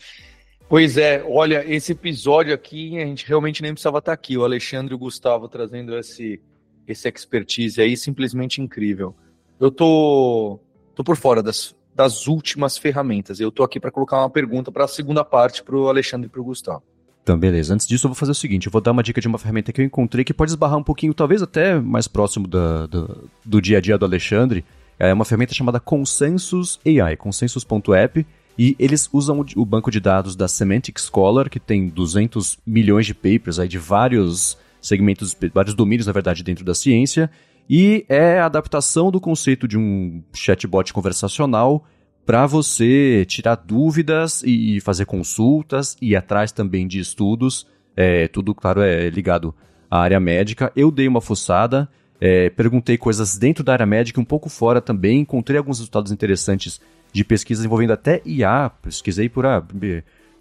pois 0.70 0.98
é, 0.98 1.22
olha, 1.28 1.64
esse 1.68 1.92
episódio 1.92 2.54
aqui, 2.54 2.98
a 2.98 3.06
gente 3.06 3.28
realmente 3.28 3.62
nem 3.62 3.74
precisava 3.74 3.98
estar 3.98 4.12
tá 4.12 4.14
aqui. 4.14 4.38
O 4.38 4.46
Alexandre 4.46 4.94
e 4.94 4.96
o 4.96 5.00
Gustavo 5.00 5.50
trazendo 5.50 5.98
esse, 5.98 6.42
esse 6.88 7.10
expertise 7.10 7.82
aí, 7.82 7.98
simplesmente 7.98 8.62
incrível. 8.62 9.14
Eu 9.60 9.70
tô, 9.70 10.58
tô 10.96 11.04
por 11.04 11.18
fora 11.18 11.44
das, 11.44 11.76
das 11.96 12.28
últimas 12.28 12.78
ferramentas. 12.78 13.40
Eu 13.40 13.50
tô 13.50 13.64
aqui 13.64 13.80
para 13.80 13.90
colocar 13.90 14.20
uma 14.20 14.30
pergunta 14.30 14.72
para 14.72 14.84
a 14.84 14.88
segunda 14.88 15.24
parte 15.24 15.64
para 15.64 15.76
o 15.76 15.88
Alexandre 15.88 16.28
e 16.28 16.30
para 16.30 16.42
o 16.42 16.44
Gustavo. 16.44 16.84
Então, 17.24 17.40
beleza. 17.40 17.74
Antes 17.74 17.88
disso, 17.88 18.06
eu 18.06 18.10
vou 18.10 18.16
fazer 18.16 18.34
o 18.34 18.36
seguinte: 18.36 18.68
eu 18.68 18.72
vou 18.72 18.82
dar 18.82 18.92
uma 18.92 19.02
dica 19.02 19.22
de 19.22 19.28
uma 19.28 19.40
ferramenta 19.40 19.72
que 19.72 19.82
eu 19.82 19.86
encontrei 19.86 20.24
que 20.24 20.34
pode 20.34 20.52
esbarrar 20.52 20.78
um 20.78 20.84
pouquinho, 20.84 21.14
talvez 21.14 21.42
até 21.42 21.80
mais 21.80 22.08
próximo 22.08 22.48
da, 22.48 22.86
do, 22.86 23.30
do 23.44 23.62
dia 23.62 23.78
a 23.78 23.82
dia 23.82 23.98
do 23.98 24.06
Alexandre. 24.06 24.64
É 25.00 25.14
uma 25.14 25.26
ferramenta 25.26 25.54
chamada 25.54 25.80
Consensus 25.80 26.80
AI, 26.86 27.18
consensus.app, 27.18 28.26
e 28.58 28.76
eles 28.78 29.10
usam 29.12 29.40
o, 29.40 29.46
o, 29.62 29.66
banco 29.66 29.92
de 29.92 30.00
dados 30.00 30.36
da 30.36 30.48
Semantic 30.48 31.00
Scholar, 31.00 31.50
que 31.50 31.60
tem 31.60 31.90
200 31.90 32.60
milhões 32.66 33.06
de 33.06 33.14
papers 33.14 33.60
aí 33.60 33.68
de 33.68 33.78
vários 33.78 34.58
segmentos, 34.82 35.36
vários 35.54 35.74
domínios, 35.74 36.08
na 36.08 36.14
verdade, 36.14 36.44
dentro 36.44 36.64
da 36.64 36.76
ciência, 36.76 37.30
e 37.70 38.06
é 38.08 38.40
a 38.40 38.46
adaptação 38.46 39.12
do 39.12 39.20
conceito 39.20 39.68
de 39.68 39.78
um 39.78 40.24
chatbot 40.34 40.94
conversacional 40.94 41.86
para 42.26 42.46
você 42.46 43.26
tirar 43.28 43.56
dúvidas 43.56 44.42
e 44.44 44.80
fazer 44.82 45.06
consultas 45.06 45.96
e 46.02 46.16
atrás 46.16 46.52
também 46.52 46.88
de 46.88 47.00
estudos. 47.00 47.68
É, 47.96 48.28
tudo, 48.28 48.54
claro, 48.54 48.82
é 48.82 49.10
ligado 49.10 49.54
à 49.90 50.00
área 50.00 50.20
médica. 50.20 50.72
Eu 50.76 50.90
dei 50.90 51.08
uma 51.08 51.22
fuçada, 51.22 51.88
é, 52.20 52.50
perguntei 52.50 52.98
coisas 52.98 53.38
dentro 53.38 53.64
da 53.64 53.74
área 53.74 53.86
médica, 53.86 54.20
um 54.20 54.26
pouco 54.26 54.50
fora 54.50 54.82
também, 54.82 55.20
encontrei 55.20 55.58
alguns 55.58 55.78
resultados 55.78 56.12
interessantes 56.12 56.82
de 57.14 57.24
pesquisas 57.24 57.64
envolvendo 57.64 57.94
até 57.94 58.22
IA. 58.26 58.72
Pesquisei 58.82 59.30
por 59.30 59.46
ah, 59.46 59.64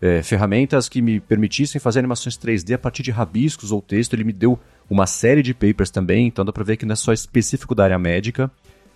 é, 0.04 0.22
ferramentas 0.22 0.86
que 0.86 1.00
me 1.00 1.18
permitissem 1.18 1.80
fazer 1.80 2.00
animações 2.00 2.36
3D 2.36 2.74
a 2.74 2.78
partir 2.78 3.02
de 3.02 3.10
rabiscos 3.10 3.72
ou 3.72 3.80
texto. 3.80 4.12
Ele 4.12 4.22
me 4.22 4.34
deu 4.34 4.60
uma 4.88 5.06
série 5.06 5.42
de 5.42 5.54
papers 5.54 5.88
também, 5.88 6.26
então 6.26 6.44
dá 6.44 6.52
para 6.52 6.62
ver 6.62 6.76
que 6.76 6.84
não 6.84 6.92
é 6.92 6.96
só 6.96 7.10
específico 7.10 7.74
da 7.74 7.84
área 7.84 7.98
médica. 7.98 8.50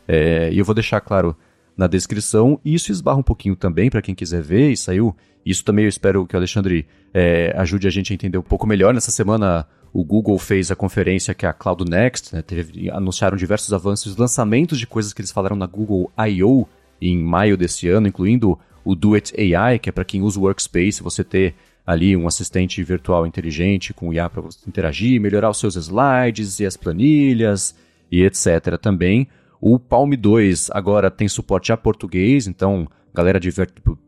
É, 0.07 0.53
e 0.53 0.59
eu 0.59 0.67
vou 0.67 0.75
deixar, 0.75 1.01
claro, 1.01 1.35
na 1.75 1.87
descrição. 1.87 2.61
E 2.63 2.75
isso 2.75 2.93
esbarra 2.93 3.17
um 3.17 3.23
pouquinho 3.23 3.57
também 3.57 3.89
para 3.89 4.03
quem 4.03 4.15
quiser 4.15 4.43
ver, 4.43 4.71
e 4.71 4.77
saiu. 4.77 5.17
Isso 5.47 5.65
também 5.65 5.87
eu 5.87 5.89
espero 5.89 6.27
que 6.27 6.37
o 6.37 6.39
Alexandre 6.39 6.87
é, 7.15 7.55
ajude 7.57 7.89
a 7.89 7.91
gente 7.91 8.13
a 8.13 8.15
entender 8.15 8.37
um 8.37 8.43
pouco 8.43 8.67
melhor. 8.67 8.93
Nessa 8.93 9.11
semana 9.11 9.67
o 9.95 10.05
Google 10.05 10.39
fez 10.39 10.71
a 10.71 10.77
conferência 10.77 11.33
que 11.33 11.47
é 11.47 11.49
a 11.49 11.55
Cloud 11.55 11.91
Next, 11.91 12.35
né, 12.35 12.43
teve, 12.43 12.91
anunciaram 12.91 13.35
diversos 13.35 13.73
avanços, 13.73 14.15
lançamentos 14.15 14.79
de 14.79 14.87
coisas 14.87 15.15
que 15.15 15.23
eles 15.23 15.33
falaram 15.33 15.57
na 15.57 15.65
Google 15.65 16.13
I.O. 16.19 16.69
em 17.01 17.17
maio 17.17 17.57
desse 17.57 17.89
ano, 17.89 18.09
incluindo 18.09 18.59
o 18.89 18.95
Do 18.95 19.13
It 19.13 19.35
AI, 19.39 19.79
que 19.79 19.91
é 19.91 19.93
para 19.93 20.03
quem 20.03 20.23
usa 20.23 20.41
o 20.41 20.45
Workspace, 20.45 21.03
você 21.03 21.23
ter 21.23 21.55
ali 21.87 22.17
um 22.17 22.27
assistente 22.27 22.83
virtual 22.83 23.27
inteligente 23.27 23.93
com 23.93 24.15
IA 24.15 24.31
para 24.31 24.41
você 24.41 24.61
interagir, 24.67 25.21
melhorar 25.21 25.51
os 25.51 25.61
seus 25.61 25.77
slides 25.77 26.59
e 26.59 26.65
as 26.65 26.75
planilhas 26.75 27.77
e 28.11 28.23
etc. 28.23 28.79
também. 28.81 29.29
O 29.61 29.79
Palm 29.79 30.11
2 30.15 30.71
agora 30.71 31.11
tem 31.11 31.29
suporte 31.29 31.71
a 31.71 31.77
português, 31.77 32.47
então 32.47 32.89
galera 33.13 33.39
de 33.39 33.51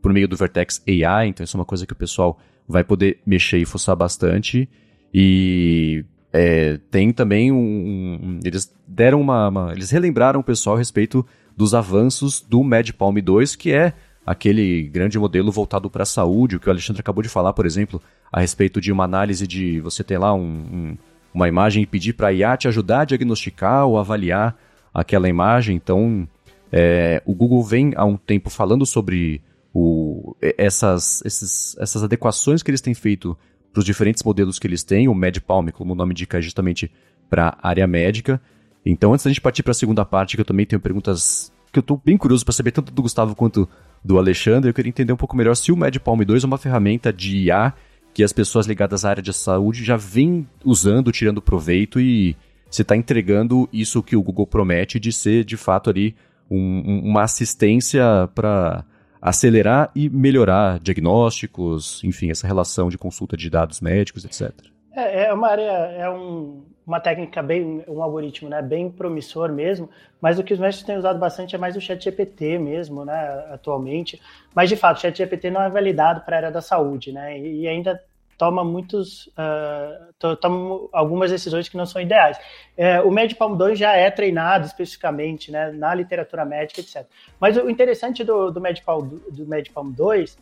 por 0.01 0.11
meio 0.11 0.27
do 0.27 0.35
Vertex 0.35 0.81
AI, 0.87 1.27
então 1.27 1.43
isso 1.43 1.55
é 1.55 1.59
uma 1.59 1.65
coisa 1.65 1.85
que 1.85 1.93
o 1.93 1.95
pessoal 1.95 2.39
vai 2.67 2.83
poder 2.83 3.19
mexer 3.23 3.59
e 3.59 3.65
fuçar 3.65 3.95
bastante. 3.95 4.67
E 5.13 6.03
é, 6.33 6.79
tem 6.89 7.13
também 7.13 7.51
um, 7.51 8.19
um, 8.19 8.39
Eles 8.43 8.73
deram 8.87 9.21
uma, 9.21 9.47
uma, 9.47 9.73
Eles 9.73 9.91
relembraram 9.91 10.39
o 10.39 10.43
pessoal 10.43 10.75
a 10.75 10.79
respeito 10.79 11.23
dos 11.55 11.75
avanços 11.75 12.41
do 12.41 12.63
Mad 12.63 12.89
Palm 12.93 13.17
2, 13.17 13.55
que 13.55 13.71
é 13.71 13.93
aquele 14.25 14.83
grande 14.83 15.17
modelo 15.17 15.51
voltado 15.51 15.89
para 15.89 16.03
a 16.03 16.05
saúde, 16.05 16.55
o 16.55 16.59
que 16.59 16.67
o 16.67 16.71
Alexandre 16.71 16.99
acabou 16.99 17.23
de 17.23 17.29
falar, 17.29 17.53
por 17.53 17.65
exemplo, 17.65 18.01
a 18.31 18.39
respeito 18.39 18.79
de 18.79 18.91
uma 18.91 19.03
análise 19.03 19.47
de 19.47 19.79
você 19.81 20.03
ter 20.03 20.17
lá 20.17 20.33
um, 20.33 20.39
um, 20.41 20.97
uma 21.33 21.47
imagem 21.47 21.83
e 21.83 21.87
pedir 21.87 22.13
para 22.13 22.27
a 22.27 22.33
IA 22.33 22.57
te 22.57 22.67
ajudar 22.67 23.01
a 23.01 23.05
diagnosticar 23.05 23.85
ou 23.85 23.97
avaliar 23.97 24.55
aquela 24.93 25.27
imagem. 25.27 25.75
Então, 25.75 26.27
é, 26.71 27.21
o 27.25 27.33
Google 27.33 27.63
vem 27.63 27.93
há 27.95 28.05
um 28.05 28.17
tempo 28.17 28.49
falando 28.49 28.85
sobre 28.85 29.41
o, 29.73 30.35
essas, 30.57 31.21
esses, 31.25 31.75
essas 31.79 32.03
adequações 32.03 32.61
que 32.61 32.69
eles 32.69 32.81
têm 32.81 32.93
feito 32.93 33.37
para 33.73 33.79
os 33.79 33.85
diferentes 33.85 34.23
modelos 34.23 34.59
que 34.59 34.67
eles 34.67 34.83
têm. 34.83 35.07
O 35.07 35.15
MedPalm, 35.15 35.69
como 35.69 35.93
o 35.93 35.95
nome 35.95 36.11
indica, 36.11 36.37
é 36.37 36.41
justamente 36.41 36.91
para 37.29 37.57
a 37.61 37.69
área 37.69 37.87
médica. 37.87 38.41
Então, 38.85 39.13
antes 39.13 39.23
da 39.23 39.29
gente 39.29 39.41
partir 39.41 39.63
para 39.63 39.71
a 39.71 39.75
segunda 39.75 40.03
parte, 40.03 40.35
que 40.35 40.41
eu 40.41 40.45
também 40.45 40.65
tenho 40.65 40.81
perguntas 40.81 41.51
que 41.71 41.79
eu 41.79 41.81
estou 41.81 42.01
bem 42.03 42.17
curioso 42.17 42.43
para 42.43 42.53
saber, 42.53 42.71
tanto 42.71 42.91
do 42.91 43.01
Gustavo 43.01 43.35
quanto 43.35 43.67
do 44.03 44.17
Alexandre, 44.17 44.69
eu 44.69 44.73
queria 44.73 44.89
entender 44.89 45.13
um 45.13 45.17
pouco 45.17 45.35
melhor 45.35 45.55
se 45.55 45.71
o 45.71 45.77
MedPalm 45.77 46.21
2 46.21 46.43
é 46.43 46.47
uma 46.47 46.57
ferramenta 46.57 47.13
de 47.13 47.45
IA 47.45 47.73
que 48.13 48.23
as 48.23 48.33
pessoas 48.33 48.65
ligadas 48.65 49.05
à 49.05 49.09
área 49.09 49.23
de 49.23 49.31
saúde 49.31 49.83
já 49.83 49.95
vêm 49.95 50.47
usando, 50.65 51.11
tirando 51.11 51.41
proveito 51.41 51.99
e 51.99 52.35
você 52.69 52.81
está 52.81 52.95
entregando 52.95 53.69
isso 53.71 54.01
que 54.01 54.15
o 54.15 54.23
Google 54.23 54.47
promete 54.47 54.99
de 54.99 55.11
ser, 55.11 55.43
de 55.43 55.57
fato, 55.57 55.89
ali 55.89 56.15
um, 56.49 57.01
uma 57.03 57.23
assistência 57.23 58.29
para 58.33 58.83
acelerar 59.21 59.91
e 59.95 60.09
melhorar 60.09 60.79
diagnósticos, 60.79 62.03
enfim, 62.03 62.31
essa 62.31 62.47
relação 62.47 62.89
de 62.89 62.97
consulta 62.97 63.37
de 63.37 63.49
dados 63.49 63.79
médicos, 63.79 64.25
etc. 64.25 64.51
É, 64.93 65.25
é 65.25 65.33
uma 65.33 65.47
área, 65.47 65.71
é 65.71 66.09
um, 66.09 66.63
uma 66.85 66.99
técnica 66.99 67.41
bem, 67.41 67.83
um 67.87 68.01
algoritmo, 68.01 68.49
né, 68.49 68.61
bem 68.61 68.89
promissor 68.89 69.51
mesmo, 69.51 69.89
mas 70.19 70.39
o 70.39 70.43
que 70.43 70.53
os 70.53 70.59
mestres 70.59 70.85
têm 70.85 70.97
usado 70.97 71.19
bastante 71.19 71.55
é 71.55 71.57
mais 71.57 71.75
o 71.75 71.81
chat 71.81 72.03
GPT 72.03 72.57
mesmo, 72.57 73.05
né, 73.05 73.45
atualmente. 73.51 74.21
Mas, 74.53 74.69
de 74.69 74.75
fato, 74.75 74.97
o 74.97 75.01
chat 75.01 75.17
GPT 75.17 75.51
não 75.51 75.61
é 75.61 75.69
validado 75.69 76.21
para 76.21 76.35
a 76.35 76.39
área 76.39 76.51
da 76.51 76.61
saúde, 76.61 77.11
né, 77.11 77.37
e 77.39 77.67
ainda 77.67 78.01
toma 78.41 78.63
muitos, 78.63 79.27
uh, 79.27 80.35
toma 80.37 80.87
algumas 80.91 81.29
decisões 81.29 81.69
que 81.69 81.77
não 81.77 81.85
são 81.85 82.01
ideais. 82.01 82.39
É, 82.75 82.99
o 82.99 83.11
MedPalm 83.11 83.55
2 83.55 83.77
já 83.77 83.93
é 83.95 84.09
treinado 84.09 84.65
especificamente, 84.65 85.51
né, 85.51 85.71
na 85.71 85.93
literatura 85.93 86.43
médica, 86.43 86.81
etc. 86.81 87.05
Mas 87.39 87.55
o 87.55 87.69
interessante 87.69 88.23
do, 88.23 88.49
do 88.49 88.59
do 88.59 89.45
MedPalm 89.45 89.91
2 89.91 90.39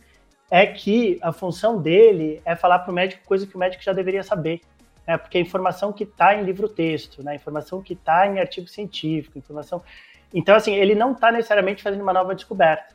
é 0.50 0.66
que 0.66 1.18
a 1.20 1.30
função 1.30 1.80
dele 1.80 2.40
é 2.42 2.56
falar 2.56 2.78
para 2.78 2.90
o 2.90 2.94
médico 2.94 3.22
coisa 3.26 3.46
que 3.46 3.54
o 3.54 3.58
médico 3.58 3.82
já 3.82 3.92
deveria 3.92 4.22
saber. 4.22 4.62
Né? 5.06 5.16
Porque 5.16 5.38
a 5.38 5.40
informação 5.40 5.92
que 5.92 6.04
está 6.04 6.34
em 6.34 6.44
livro-texto, 6.44 7.22
né? 7.22 7.32
a 7.32 7.34
informação 7.34 7.82
que 7.82 7.94
está 7.94 8.26
em 8.26 8.38
artigo 8.38 8.68
científico, 8.68 9.38
informação. 9.38 9.82
Então, 10.32 10.54
assim, 10.54 10.74
ele 10.74 10.94
não 10.94 11.12
está 11.12 11.32
necessariamente 11.32 11.82
fazendo 11.82 12.02
uma 12.02 12.12
nova 12.12 12.34
descoberta. 12.34 12.94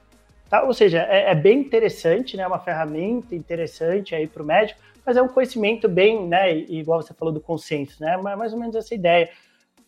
Tá? 0.50 0.64
Ou 0.64 0.74
seja, 0.74 1.00
é, 1.10 1.32
é 1.32 1.36
bem 1.36 1.60
interessante, 1.60 2.38
né? 2.38 2.44
É 2.44 2.48
uma 2.48 2.60
ferramenta 2.60 3.36
interessante 3.36 4.14
aí 4.14 4.28
para 4.28 4.44
o 4.44 4.46
médico, 4.46 4.80
mas 5.06 5.18
é 5.18 5.22
um 5.22 5.28
conhecimento 5.28 5.90
bem, 5.90 6.28
né? 6.28 6.56
Igual 6.56 7.02
você 7.02 7.14
falou 7.14 7.34
do 7.34 7.42
consenso, 7.42 8.02
né? 8.02 8.16
Mais 8.18 8.54
ou 8.54 8.60
menos 8.60 8.76
essa 8.76 8.94
ideia. 8.94 9.30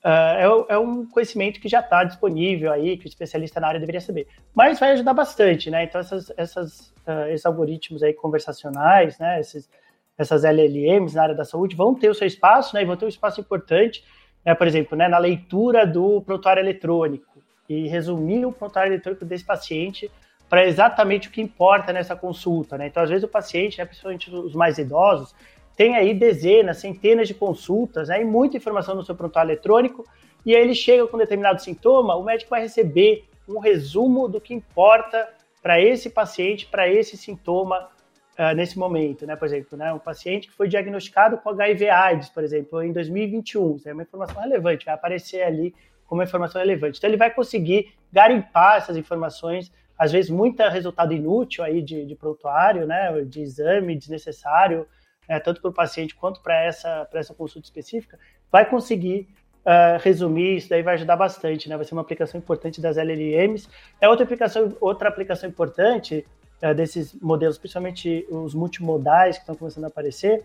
Uh, 0.03 0.67
é, 0.69 0.75
é, 0.75 0.77
um 0.77 1.05
conhecimento 1.05 1.59
que 1.59 1.67
já 1.67 1.79
está 1.79 2.03
disponível 2.03 2.71
aí, 2.71 2.97
que 2.97 3.05
o 3.05 3.07
especialista 3.07 3.59
na 3.59 3.67
área 3.67 3.79
deveria 3.79 4.01
saber. 4.01 4.27
Mas 4.53 4.79
vai 4.79 4.91
ajudar 4.91 5.13
bastante, 5.13 5.69
né? 5.69 5.83
Então, 5.83 6.01
essas, 6.01 6.31
essas, 6.37 6.93
uh, 7.07 7.27
esses 7.29 7.45
algoritmos 7.45 8.01
aí 8.01 8.13
conversacionais, 8.13 9.17
né? 9.19 9.39
Esses, 9.39 9.69
essas 10.17 10.43
LLMs 10.43 11.15
na 11.15 11.23
área 11.23 11.35
da 11.35 11.45
saúde 11.45 11.75
vão 11.75 11.93
ter 11.93 12.09
o 12.09 12.13
seu 12.13 12.25
espaço, 12.25 12.75
né? 12.75 12.81
E 12.81 12.85
vão 12.85 12.97
ter 12.97 13.05
um 13.05 13.09
espaço 13.09 13.39
importante, 13.39 14.03
né? 14.45 14.55
Por 14.55 14.65
exemplo, 14.65 14.97
né? 14.97 15.07
na 15.07 15.17
leitura 15.17 15.85
do 15.85 16.21
prontuário 16.21 16.61
eletrônico 16.61 17.41
e 17.69 17.87
resumir 17.87 18.45
o 18.45 18.51
prontuário 18.51 18.91
eletrônico 18.91 19.25
desse 19.25 19.45
paciente 19.45 20.09
para 20.49 20.65
exatamente 20.65 21.27
o 21.27 21.31
que 21.31 21.41
importa 21.41 21.91
nessa 21.91 22.15
consulta, 22.15 22.77
né? 22.77 22.87
Então, 22.87 23.03
às 23.03 23.09
vezes 23.09 23.23
o 23.23 23.27
paciente, 23.27 23.77
né, 23.77 23.85
principalmente 23.85 24.33
os 24.33 24.55
mais 24.55 24.77
idosos, 24.77 25.35
tem 25.75 25.95
aí 25.95 26.13
dezenas, 26.13 26.77
centenas 26.77 27.27
de 27.27 27.33
consultas, 27.33 28.07
né, 28.07 28.21
e 28.21 28.25
muita 28.25 28.55
informação 28.55 28.95
no 28.95 29.03
seu 29.03 29.13
prontuário 29.13 29.51
eletrônico, 29.51 30.05
e 30.45 30.55
aí 30.55 30.61
ele 30.61 30.73
chega 30.73 31.05
com 31.05 31.17
determinado 31.17 31.61
sintoma, 31.61 32.15
o 32.15 32.23
médico 32.23 32.49
vai 32.49 32.61
receber 32.61 33.25
um 33.47 33.59
resumo 33.59 34.27
do 34.27 34.39
que 34.39 34.53
importa 34.53 35.27
para 35.61 35.81
esse 35.81 36.09
paciente, 36.09 36.65
para 36.65 36.87
esse 36.87 37.17
sintoma 37.17 37.89
uh, 38.37 38.55
nesse 38.55 38.77
momento, 38.77 39.25
né? 39.25 39.35
Por 39.35 39.45
exemplo, 39.45 39.77
né, 39.77 39.91
um 39.91 39.99
paciente 39.99 40.47
que 40.47 40.53
foi 40.53 40.67
diagnosticado 40.67 41.37
com 41.37 41.49
HIV/AIDS, 41.49 42.29
por 42.29 42.43
exemplo, 42.43 42.81
em 42.83 42.91
2021, 42.91 43.75
isso 43.75 43.89
é 43.89 43.93
uma 43.93 44.03
informação 44.03 44.41
relevante, 44.41 44.85
vai 44.85 44.93
aparecer 44.93 45.43
ali 45.43 45.73
como 46.05 46.23
informação 46.23 46.61
relevante. 46.61 46.97
Então 46.97 47.09
ele 47.09 47.17
vai 47.17 47.29
conseguir 47.29 47.93
garimpar 48.11 48.77
essas 48.77 48.95
informações, 48.95 49.71
às 49.97 50.11
vezes 50.11 50.29
muita 50.29 50.69
resultado 50.69 51.13
inútil 51.13 51.63
aí 51.63 51.81
de, 51.81 52.05
de 52.05 52.15
prontuário, 52.15 52.85
né, 52.85 53.21
de 53.23 53.41
exame 53.41 53.95
desnecessário, 53.95 54.87
né, 55.27 55.39
tanto 55.39 55.59
para 55.59 55.69
o 55.69 55.73
paciente 55.73 56.15
quanto 56.15 56.41
para 56.41 56.63
essa, 56.63 57.07
essa 57.13 57.33
consulta 57.33 57.67
específica, 57.67 58.17
vai 58.49 58.69
conseguir 58.69 59.27
uh, 59.67 59.99
resumir, 60.01 60.57
isso 60.57 60.69
daí 60.69 60.81
vai 60.81 60.93
ajudar 60.93 61.17
bastante, 61.17 61.67
né? 61.67 61.75
Vai 61.75 61.85
ser 61.85 61.93
uma 61.93 62.01
aplicação 62.01 62.39
importante 62.39 62.79
das 62.79 62.95
LLMs. 62.97 63.67
É 63.99 64.07
outra 64.07 64.23
aplicação, 64.23 64.75
outra 64.79 65.09
aplicação 65.09 65.49
importante 65.49 66.25
uh, 66.61 66.73
desses 66.73 67.13
modelos, 67.13 67.57
principalmente 67.57 68.25
os 68.29 68.53
multimodais 68.53 69.35
que 69.37 69.43
estão 69.43 69.55
começando 69.55 69.85
a 69.85 69.87
aparecer, 69.87 70.43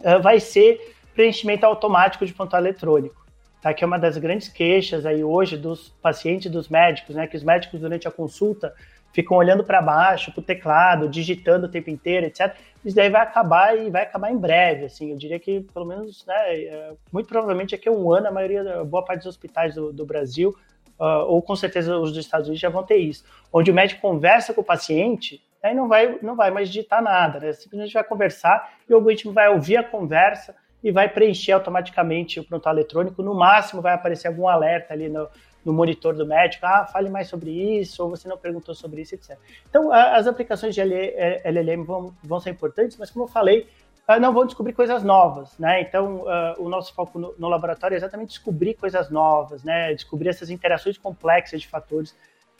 uh, 0.00 0.20
vai 0.22 0.40
ser 0.40 0.94
preenchimento 1.14 1.64
automático 1.64 2.24
de 2.26 2.32
prontuário 2.34 2.66
eletrônico. 2.66 3.24
Tá, 3.60 3.72
que 3.72 3.82
é 3.82 3.86
uma 3.86 3.98
das 3.98 4.18
grandes 4.18 4.46
queixas 4.46 5.06
aí 5.06 5.24
hoje 5.24 5.56
dos 5.56 5.88
pacientes 6.02 6.44
e 6.44 6.50
dos 6.50 6.68
médicos, 6.68 7.16
né? 7.16 7.26
Que 7.26 7.34
os 7.34 7.42
médicos 7.42 7.80
durante 7.80 8.06
a 8.06 8.10
consulta 8.10 8.74
ficam 9.10 9.38
olhando 9.38 9.64
para 9.64 9.80
baixo, 9.80 10.32
para 10.32 10.40
o 10.40 10.44
teclado, 10.44 11.08
digitando 11.08 11.66
o 11.66 11.70
tempo 11.70 11.88
inteiro, 11.88 12.26
etc. 12.26 12.54
Isso 12.84 12.94
daí 12.94 13.08
vai 13.08 13.22
acabar 13.22 13.78
e 13.78 13.88
vai 13.88 14.02
acabar 14.02 14.30
em 14.30 14.36
breve, 14.36 14.84
assim, 14.84 15.12
eu 15.12 15.16
diria 15.16 15.38
que 15.38 15.60
pelo 15.72 15.86
menos, 15.86 16.26
né, 16.26 16.34
é, 16.64 16.92
muito 17.10 17.26
provavelmente 17.26 17.74
aqui 17.74 17.88
a 17.88 17.92
um 17.92 18.12
ano 18.12 18.26
a 18.26 18.30
maioria, 18.30 18.84
boa 18.84 19.02
parte 19.02 19.20
dos 19.20 19.28
hospitais 19.28 19.74
do, 19.74 19.92
do 19.92 20.04
Brasil, 20.04 20.54
uh, 20.98 21.26
ou 21.26 21.42
com 21.42 21.56
certeza 21.56 21.96
os 21.98 22.10
dos 22.10 22.24
Estados 22.24 22.46
Unidos 22.46 22.60
já 22.60 22.68
vão 22.68 22.82
ter 22.82 22.96
isso, 22.96 23.24
onde 23.52 23.70
o 23.70 23.74
médico 23.74 24.00
conversa 24.00 24.52
com 24.52 24.60
o 24.60 24.64
paciente, 24.64 25.42
aí 25.62 25.74
não 25.74 25.88
vai, 25.88 26.18
não 26.22 26.36
vai 26.36 26.50
mais 26.50 26.68
digitar 26.68 27.02
nada, 27.02 27.40
né, 27.40 27.52
simplesmente 27.52 27.92
vai 27.94 28.04
conversar 28.04 28.74
e 28.88 28.92
o 28.92 28.96
algoritmo 28.96 29.32
vai 29.32 29.48
ouvir 29.48 29.76
a 29.76 29.84
conversa 29.84 30.54
e 30.82 30.92
vai 30.92 31.08
preencher 31.08 31.52
automaticamente 31.52 32.38
o 32.38 32.44
prontuário 32.44 32.80
eletrônico, 32.80 33.22
no 33.22 33.34
máximo 33.34 33.80
vai 33.80 33.94
aparecer 33.94 34.28
algum 34.28 34.46
alerta 34.46 34.92
ali 34.92 35.08
no, 35.08 35.28
no 35.64 35.72
monitor 35.72 36.14
do 36.14 36.26
médico, 36.26 36.66
ah, 36.66 36.84
fale 36.84 37.08
mais 37.08 37.28
sobre 37.28 37.50
isso, 37.50 38.02
ou 38.02 38.10
você 38.10 38.28
não 38.28 38.36
perguntou 38.36 38.74
sobre 38.74 39.00
isso, 39.00 39.14
etc. 39.14 39.38
Então, 39.68 39.90
as 39.90 40.26
aplicações 40.26 40.74
de 40.74 40.82
LLM 40.82 41.84
vão, 41.84 42.14
vão 42.22 42.38
ser 42.38 42.50
importantes, 42.50 42.98
mas 42.98 43.10
como 43.10 43.24
eu 43.24 43.28
falei, 43.28 43.66
ah, 44.06 44.20
não 44.20 44.34
vão 44.34 44.44
descobrir 44.44 44.74
coisas 44.74 45.02
novas, 45.02 45.58
né? 45.58 45.80
Então, 45.80 46.22
uh, 46.22 46.62
o 46.62 46.68
nosso 46.68 46.94
foco 46.94 47.18
no, 47.18 47.34
no, 47.38 47.48
laboratório 47.48 47.94
é 47.94 47.96
exatamente 47.96 48.30
descobrir 48.30 48.74
coisas 48.74 49.08
novas, 49.10 49.64
né? 49.64 49.94
Descobrir 49.94 50.28
essas 50.28 50.50
interações 50.50 50.98
complexas 50.98 51.62
de 51.62 51.68
fatores 51.68 52.10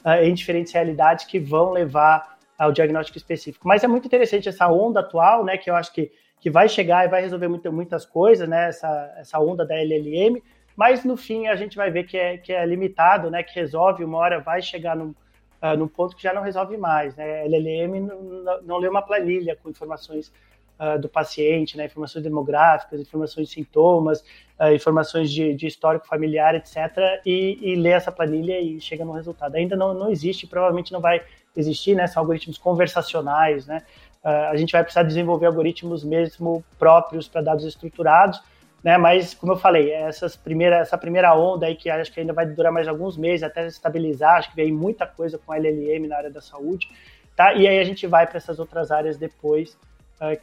uh, 0.03 0.23
em 0.23 0.33
diferentes 0.33 0.73
realidades 0.73 1.25
que 1.25 1.39
vão 1.39 1.71
levar 1.71 2.37
ao 2.57 2.71
diagnóstico 2.71 3.17
específico. 3.17 3.67
Mas 3.67 3.83
é 3.83 3.87
muito 3.87 4.07
interessante 4.07 4.49
essa 4.49 4.67
onda 4.67 5.01
atual, 5.01 5.45
né? 5.45 5.55
Que 5.55 5.69
eu 5.69 5.75
acho 5.75 5.93
que, 5.93 6.11
que 6.39 6.49
vai 6.49 6.67
chegar 6.67 7.05
e 7.05 7.09
vai 7.09 7.21
resolver 7.21 7.47
muito, 7.47 7.71
muitas 7.71 8.05
coisas, 8.05 8.49
né? 8.49 8.69
Essa, 8.69 9.13
essa 9.17 9.39
onda 9.39 9.63
da 9.63 9.75
LLM, 9.75 10.41
mas 10.75 11.05
no 11.05 11.15
fim 11.15 11.47
a 11.47 11.55
gente 11.55 11.77
vai 11.77 11.89
ver 11.89 12.05
que 12.05 12.17
é, 12.17 12.37
que 12.37 12.51
é 12.51 12.65
limitado, 12.65 13.31
né, 13.31 13.41
que 13.43 13.55
resolve, 13.55 14.03
uma 14.03 14.17
hora 14.17 14.39
vai 14.41 14.61
chegar 14.61 14.95
num, 14.95 15.15
uh, 15.61 15.87
ponto 15.87 16.15
que 16.15 16.23
já 16.23 16.33
não 16.33 16.41
resolve 16.41 16.75
mais. 16.75 17.15
Né? 17.15 17.45
LLM 17.45 17.99
não, 18.01 18.61
não 18.63 18.77
lê 18.77 18.89
uma 18.89 19.01
planilha 19.01 19.55
com 19.55 19.69
informações 19.69 20.33
uh, 20.79 20.99
do 20.99 21.09
paciente, 21.09 21.77
né, 21.77 21.85
informações 21.85 22.23
demográficas, 22.23 22.99
informações 22.99 23.47
de 23.47 23.53
sintomas, 23.53 24.21
uh, 24.59 24.73
informações 24.73 25.31
de, 25.31 25.53
de, 25.53 25.67
histórico 25.67 26.07
familiar, 26.07 26.55
etc., 26.55 27.21
e, 27.25 27.59
e 27.61 27.75
lê 27.75 27.89
essa 27.89 28.11
planilha 28.11 28.59
e 28.59 28.79
chega 28.79 29.03
no 29.03 29.11
resultado. 29.11 29.55
Ainda 29.55 29.75
não, 29.75 29.93
não 29.93 30.09
existe, 30.09 30.47
provavelmente 30.47 30.91
não 30.91 31.01
vai 31.01 31.21
existir, 31.55 31.95
né, 31.95 32.07
são 32.07 32.21
algoritmos 32.21 32.57
conversacionais, 32.57 33.65
né, 33.65 33.81
a 34.23 34.55
gente 34.55 34.71
vai 34.71 34.81
precisar 34.81 35.03
desenvolver 35.03 35.45
algoritmos 35.45 36.03
mesmo 36.03 36.65
próprios 36.79 37.27
para 37.27 37.41
dados 37.41 37.63
estruturados, 37.63 38.41
né? 38.85 38.99
Mas, 38.99 39.33
como 39.33 39.53
eu 39.53 39.57
falei, 39.57 39.91
essas 39.91 40.35
primeira, 40.35 40.77
essa 40.77 40.95
primeira 40.95 41.35
onda 41.35 41.65
aí, 41.65 41.75
que 41.75 41.89
acho 41.89 42.13
que 42.13 42.19
ainda 42.19 42.33
vai 42.33 42.45
durar 42.45 42.71
mais 42.71 42.87
alguns 42.87 43.17
meses 43.17 43.41
até 43.41 43.65
estabilizar, 43.65 44.35
acho 44.37 44.51
que 44.51 44.55
vem 44.55 44.71
muita 44.71 45.07
coisa 45.07 45.39
com 45.39 45.51
LLM 45.51 46.07
na 46.07 46.17
área 46.17 46.29
da 46.29 46.39
saúde, 46.39 46.87
tá? 47.35 47.53
E 47.55 47.67
aí 47.67 47.79
a 47.79 47.83
gente 47.83 48.05
vai 48.05 48.27
para 48.27 48.37
essas 48.37 48.59
outras 48.59 48.91
áreas 48.91 49.17
depois, 49.17 49.73
uh, 49.73 49.77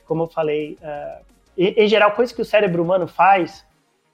como 0.04 0.24
eu 0.24 0.26
falei, 0.26 0.78
uh, 0.82 1.24
em, 1.56 1.86
geral, 1.88 2.12
coisas 2.12 2.34
que 2.34 2.42
o 2.42 2.44
cérebro 2.44 2.82
humano 2.82 3.06
faz, 3.06 3.66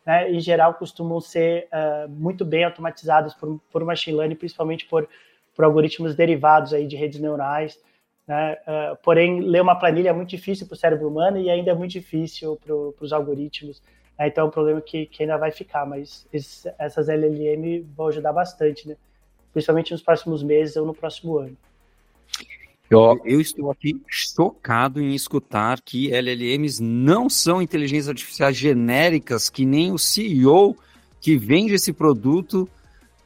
né, 0.04 0.30
em 0.30 0.40
geral, 0.40 0.74
costumam 0.74 1.20
ser 1.20 1.68
uh, 1.72 2.08
muito 2.08 2.44
bem 2.44 2.64
automatizadas 2.64 3.34
por, 3.34 3.60
por 3.70 3.84
machine 3.84 4.16
learning, 4.16 4.36
principalmente 4.36 4.86
por, 4.86 5.08
por 5.54 5.64
algoritmos 5.64 6.14
derivados 6.14 6.72
aí 6.72 6.86
de 6.86 6.96
redes 6.96 7.20
neurais, 7.20 7.78
né? 8.28 8.58
Porém, 9.02 9.40
ler 9.40 9.62
uma 9.62 9.74
planilha 9.74 10.10
é 10.10 10.12
muito 10.12 10.28
difícil 10.28 10.66
para 10.66 10.74
o 10.74 10.76
cérebro 10.76 11.08
humano 11.08 11.38
e 11.38 11.48
ainda 11.48 11.70
é 11.70 11.74
muito 11.74 11.92
difícil 11.92 12.60
para 12.62 12.74
os 13.02 13.10
algoritmos. 13.10 13.82
Né? 14.18 14.28
Então 14.28 14.44
é 14.44 14.48
um 14.48 14.50
problema 14.50 14.82
que, 14.82 15.06
que 15.06 15.22
ainda 15.22 15.38
vai 15.38 15.50
ficar, 15.50 15.86
mas 15.86 16.26
essas 16.78 17.08
LLM 17.08 17.86
vão 17.96 18.08
ajudar 18.08 18.34
bastante, 18.34 18.86
né? 18.86 18.96
principalmente 19.52 19.92
nos 19.92 20.02
próximos 20.02 20.42
meses 20.42 20.76
ou 20.76 20.84
no 20.84 20.94
próximo 20.94 21.38
ano. 21.38 21.56
Eu, 22.90 23.20
eu, 23.24 23.40
estou 23.40 23.70
aqui 23.70 24.00
chocado 24.08 25.00
em 25.00 25.14
escutar 25.14 25.80
que 25.80 26.10
LLMs 26.10 26.82
não 26.82 27.28
são 27.28 27.60
inteligências 27.60 28.08
artificiais 28.08 28.56
genéricas 28.56 29.50
que 29.50 29.66
nem 29.66 29.92
o 29.92 29.98
CEO 29.98 30.74
que 31.20 31.36
vende 31.36 31.74
esse 31.74 31.92
produto 31.92 32.68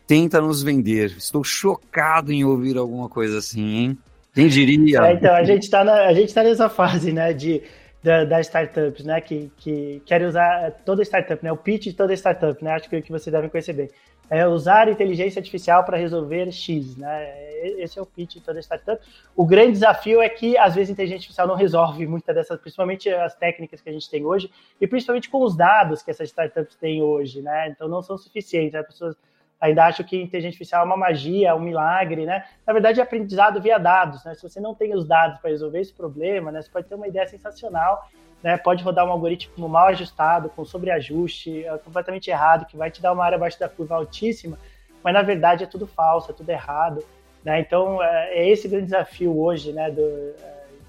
tenta 0.07 0.41
nos 0.41 0.63
vender. 0.63 1.15
Estou 1.17 1.45
chocado 1.45 2.33
em 2.33 2.45
ouvir 2.45 2.77
alguma 2.77 3.09
coisa 3.09 3.39
assim, 3.39 3.77
hein? 3.77 3.99
Quem 4.35 4.49
diria? 4.49 4.99
É, 5.05 5.13
então, 5.13 5.35
a 5.35 5.45
gente 5.45 5.63
está 5.63 5.85
tá 5.85 6.43
nessa 6.43 6.69
fase, 6.69 7.13
né, 7.13 7.33
de 7.33 7.63
da, 8.03 8.25
das 8.25 8.47
startups, 8.47 9.05
né? 9.05 9.21
Que, 9.21 9.51
que 9.57 10.03
querem 10.05 10.27
usar 10.27 10.73
toda 10.85 11.03
startup, 11.03 11.43
né? 11.43 11.53
O 11.53 11.57
pitch 11.57 11.85
de 11.85 11.93
toda 11.93 12.13
startup, 12.15 12.63
né? 12.63 12.73
Acho 12.73 12.91
que, 12.91 13.01
que 13.01 13.13
vocês 13.13 13.33
devem 13.33 13.49
conhecer 13.49 13.73
bem. 13.73 13.89
É 14.31 14.47
usar 14.47 14.89
inteligência 14.89 15.41
artificial 15.41 15.85
para 15.85 15.99
resolver 15.99 16.51
X, 16.51 16.97
né? 16.97 17.53
Esse 17.79 17.99
é 17.99 18.03
o 18.03 18.07
pitch 18.07 18.35
de 18.35 18.41
toda 18.41 18.61
startup. 18.61 19.05
O 19.37 19.45
grande 19.45 19.73
desafio 19.73 20.23
é 20.23 20.29
que, 20.29 20.57
às 20.57 20.75
vezes, 20.75 20.91
a 20.91 20.93
inteligência 20.93 21.19
artificial 21.19 21.47
não 21.47 21.55
resolve 21.55 22.07
muitas 22.07 22.35
dessas, 22.35 22.59
principalmente 22.59 23.09
as 23.11 23.35
técnicas 23.35 23.81
que 23.81 23.91
a 23.91 23.93
gente 23.93 24.09
tem 24.09 24.25
hoje, 24.25 24.51
e 24.81 24.87
principalmente 24.87 25.29
com 25.29 25.43
os 25.43 25.55
dados 25.55 26.03
que 26.03 26.11
essas 26.11 26.29
startups 26.29 26.77
têm 26.77 27.03
hoje, 27.03 27.43
né? 27.43 27.69
Então, 27.69 27.89
não 27.89 28.03
são 28.03 28.17
suficientes. 28.17 28.75
As 28.75 28.87
pessoas 28.87 29.17
ainda 29.63 29.85
acham 29.85 30.05
que 30.05 30.17
inteligência 30.17 30.49
artificial 30.49 30.83
é 30.83 30.85
uma 30.85 30.97
magia, 30.97 31.51
é 31.51 31.55
um 31.55 31.61
milagre, 31.61 32.27
né? 32.27 32.45
Na 32.67 32.73
verdade, 32.73 32.99
é 32.99 33.03
aprendizado 33.03 33.63
via 33.63 33.79
dados, 33.79 34.25
né? 34.25 34.35
Se 34.35 34.43
você 34.43 34.59
não 34.59 34.75
tem 34.75 34.93
os 34.93 35.07
dados 35.07 35.39
para 35.41 35.51
resolver 35.51 35.81
esse 35.81 35.93
problema, 35.93 36.51
né, 36.51 36.61
você 36.61 36.69
pode 36.69 36.89
ter 36.89 36.97
uma 36.97 37.07
ideia 37.07 37.29
sensacional, 37.29 38.11
né? 38.43 38.57
Pode 38.57 38.83
rodar 38.83 39.07
um 39.07 39.13
algoritmo 39.13 39.69
mal 39.69 39.87
ajustado, 39.87 40.49
com 40.49 40.65
sobreajuste, 40.65 41.65
é 41.65 41.79
completamente 41.79 42.29
errado, 42.29 42.67
que 42.67 42.77
vai 42.77 42.91
te 42.91 43.01
dar 43.01 43.13
uma 43.13 43.25
área 43.25 43.37
abaixo 43.37 43.59
da 43.61 43.69
curva 43.69 43.95
altíssima, 43.95 44.59
mas 45.01 45.15
na 45.15 45.23
verdade 45.23 45.63
é 45.63 45.67
tudo 45.69 45.87
falso, 45.87 46.33
é 46.33 46.35
tudo 46.35 46.51
errado, 46.51 47.05
né? 47.45 47.61
Então, 47.61 48.03
é, 48.03 48.35
é 48.35 48.49
esse 48.51 48.67
grande 48.67 48.87
desafio 48.87 49.39
hoje, 49.39 49.73
né, 49.73 49.93
do, 49.93 50.35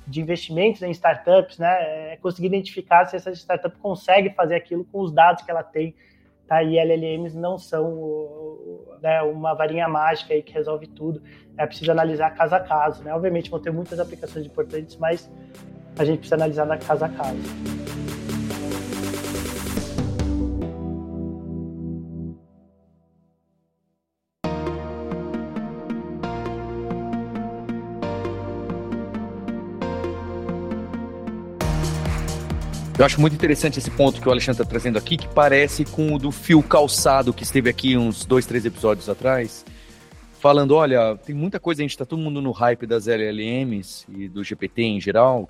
de 0.08 0.20
investimentos 0.20 0.82
em 0.82 0.90
startups, 0.90 1.60
né? 1.60 2.14
É 2.14 2.18
conseguir 2.20 2.48
identificar 2.48 3.06
se 3.06 3.16
essa 3.16 3.32
startup 3.36 3.78
consegue 3.78 4.32
fazer 4.32 4.56
aquilo 4.56 4.84
com 4.86 5.00
os 5.00 5.12
dados 5.12 5.44
que 5.44 5.52
ela 5.52 5.62
tem 5.62 5.94
Tá? 6.54 6.62
E 6.62 6.78
LLMs 6.78 7.36
não 7.36 7.58
são 7.58 8.86
né, 9.02 9.24
uma 9.24 9.56
varinha 9.56 9.88
mágica 9.88 10.36
aí 10.36 10.44
que 10.44 10.54
resolve 10.54 10.86
tudo. 10.86 11.20
É 11.58 11.66
preciso 11.66 11.92
analisar 11.92 12.30
caso 12.36 12.54
a 12.54 12.60
caso. 12.60 13.04
Né? 13.04 13.12
Obviamente 13.12 13.50
vão 13.50 13.60
ter 13.60 13.72
muitas 13.72 14.00
aplicações 14.00 14.46
importantes, 14.46 14.96
mas 14.98 15.32
a 15.98 16.06
gente 16.06 16.20
precisa 16.20 16.36
analisar 16.36 16.68
na 16.68 16.78
caso 16.78 17.06
a 17.06 17.10
caso. 17.10 17.83
Eu 32.98 33.04
acho 33.06 33.20
muito 33.20 33.34
interessante 33.34 33.80
esse 33.80 33.90
ponto 33.90 34.22
que 34.22 34.28
o 34.28 34.32
Alexandre 34.32 34.62
está 34.62 34.70
trazendo 34.70 35.00
aqui, 35.00 35.18
que 35.18 35.28
parece 35.28 35.84
com 35.84 36.14
o 36.14 36.20
do 36.20 36.32
fio 36.32 36.62
calçado 36.62 37.34
que 37.34 37.44
esteve 37.44 37.68
aqui 37.68 37.98
uns 37.98 38.24
dois, 38.24 38.46
três 38.46 38.66
episódios 38.66 39.10
atrás, 39.10 39.66
falando, 40.40 40.76
olha, 40.76 41.18
tem 41.18 41.34
muita 41.34 41.60
coisa, 41.60 41.82
a 41.82 41.84
gente 41.84 41.92
está 41.92 42.06
todo 42.06 42.22
mundo 42.22 42.40
no 42.40 42.52
hype 42.52 42.86
das 42.86 43.08
LLMs 43.08 44.06
e 44.10 44.30
do 44.30 44.44
GPT 44.44 44.84
em 44.84 45.02
geral, 45.02 45.50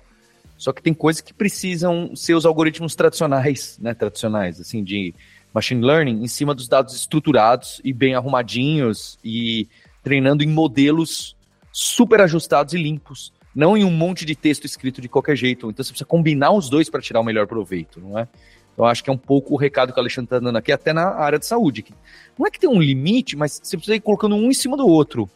só 0.56 0.72
que 0.72 0.82
tem 0.82 0.94
coisas 0.94 1.20
que 1.20 1.34
precisam 1.34 2.16
ser 2.16 2.34
os 2.34 2.46
algoritmos 2.46 2.94
tradicionais, 2.94 3.78
né, 3.78 3.92
tradicionais, 3.92 4.58
assim, 4.58 4.82
de 4.82 5.14
machine 5.52 5.84
learning, 5.84 6.24
em 6.24 6.28
cima 6.28 6.54
dos 6.54 6.66
dados 6.66 6.94
estruturados 6.94 7.78
e 7.84 7.92
bem 7.92 8.14
arrumadinhos 8.14 9.18
e 9.22 9.68
treinando 10.02 10.42
em 10.42 10.48
modelos 10.48 11.36
super 11.70 12.22
ajustados 12.22 12.72
e 12.72 12.78
limpos 12.78 13.34
não 13.54 13.76
em 13.76 13.84
um 13.84 13.90
monte 13.90 14.24
de 14.24 14.34
texto 14.34 14.64
escrito 14.64 15.00
de 15.00 15.08
qualquer 15.08 15.36
jeito. 15.36 15.70
Então 15.70 15.84
você 15.84 15.90
precisa 15.90 16.06
combinar 16.06 16.52
os 16.52 16.68
dois 16.68 16.90
para 16.90 17.00
tirar 17.00 17.20
o 17.20 17.24
melhor 17.24 17.46
proveito, 17.46 18.00
não 18.00 18.18
é? 18.18 18.26
Então 18.72 18.84
acho 18.84 19.04
que 19.04 19.08
é 19.08 19.12
um 19.12 19.18
pouco 19.18 19.54
o 19.54 19.56
recado 19.56 19.92
que 19.92 19.98
o 19.98 20.00
Alexandre 20.00 20.26
está 20.26 20.40
dando 20.40 20.58
aqui, 20.58 20.72
até 20.72 20.92
na 20.92 21.14
área 21.14 21.38
de 21.38 21.46
saúde. 21.46 21.84
Não 22.36 22.46
é 22.46 22.50
que 22.50 22.58
tem 22.58 22.68
um 22.68 22.80
limite, 22.80 23.36
mas 23.36 23.60
você 23.62 23.76
precisa 23.76 23.94
ir 23.94 24.00
colocando 24.00 24.34
um 24.34 24.50
em 24.50 24.54
cima 24.54 24.76
do 24.76 24.86
outro 24.86 25.30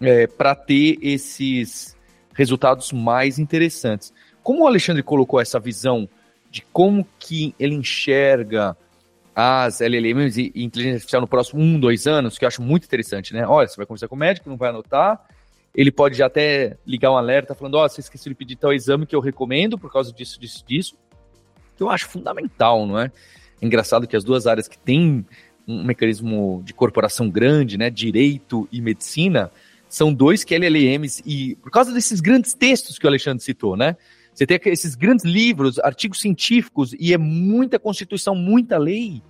é, 0.00 0.26
para 0.26 0.54
ter 0.54 0.96
esses 1.02 1.96
resultados 2.32 2.92
mais 2.92 3.38
interessantes. 3.38 4.12
Como 4.42 4.62
o 4.62 4.66
Alexandre 4.66 5.02
colocou 5.02 5.40
essa 5.40 5.58
visão 5.58 6.08
de 6.50 6.62
como 6.72 7.06
que 7.18 7.54
ele 7.58 7.74
enxerga 7.74 8.76
as 9.34 9.80
LLMs 9.80 10.38
e 10.38 10.64
inteligência 10.64 10.96
artificial 10.96 11.20
no 11.20 11.28
próximo 11.28 11.60
um, 11.60 11.78
dois 11.78 12.06
anos, 12.06 12.38
que 12.38 12.44
eu 12.44 12.46
acho 12.46 12.62
muito 12.62 12.84
interessante, 12.84 13.34
né? 13.34 13.46
Olha, 13.46 13.68
você 13.68 13.76
vai 13.76 13.84
conversar 13.84 14.08
com 14.08 14.14
o 14.14 14.18
médico, 14.18 14.48
não 14.48 14.56
vai 14.56 14.70
anotar, 14.70 15.20
ele 15.76 15.92
pode 15.92 16.16
já 16.16 16.26
até 16.26 16.78
ligar 16.86 17.12
um 17.12 17.18
alerta 17.18 17.54
falando, 17.54 17.74
ó, 17.74 17.84
oh, 17.84 17.88
você 17.88 18.00
esqueceu 18.00 18.30
de 18.30 18.34
pedir 18.34 18.56
tal 18.56 18.72
exame 18.72 19.04
que 19.04 19.14
eu 19.14 19.20
recomendo 19.20 19.76
por 19.78 19.92
causa 19.92 20.10
disso, 20.10 20.40
disso, 20.40 20.64
disso. 20.66 20.96
Que 21.76 21.82
eu 21.82 21.90
acho 21.90 22.08
fundamental, 22.08 22.86
não 22.86 22.98
é? 22.98 23.12
é 23.60 23.66
engraçado 23.66 24.06
que 24.06 24.16
as 24.16 24.24
duas 24.24 24.46
áreas 24.46 24.66
que 24.66 24.78
têm 24.78 25.26
um 25.68 25.84
mecanismo 25.84 26.62
de 26.64 26.72
corporação 26.72 27.28
grande, 27.28 27.76
né, 27.76 27.90
direito 27.90 28.66
e 28.72 28.80
medicina, 28.80 29.50
são 29.86 30.14
dois 30.14 30.44
que 30.44 30.54
LLMs 30.54 31.22
e 31.26 31.56
por 31.56 31.70
causa 31.70 31.92
desses 31.92 32.20
grandes 32.20 32.54
textos 32.54 32.98
que 32.98 33.04
o 33.04 33.08
Alexandre 33.08 33.44
citou, 33.44 33.76
né? 33.76 33.96
Você 34.32 34.46
tem 34.46 34.58
esses 34.66 34.94
grandes 34.94 35.24
livros, 35.24 35.78
artigos 35.78 36.20
científicos 36.20 36.94
e 36.98 37.12
é 37.12 37.18
muita 37.18 37.78
constituição, 37.78 38.34
muita 38.34 38.78
lei. 38.78 39.22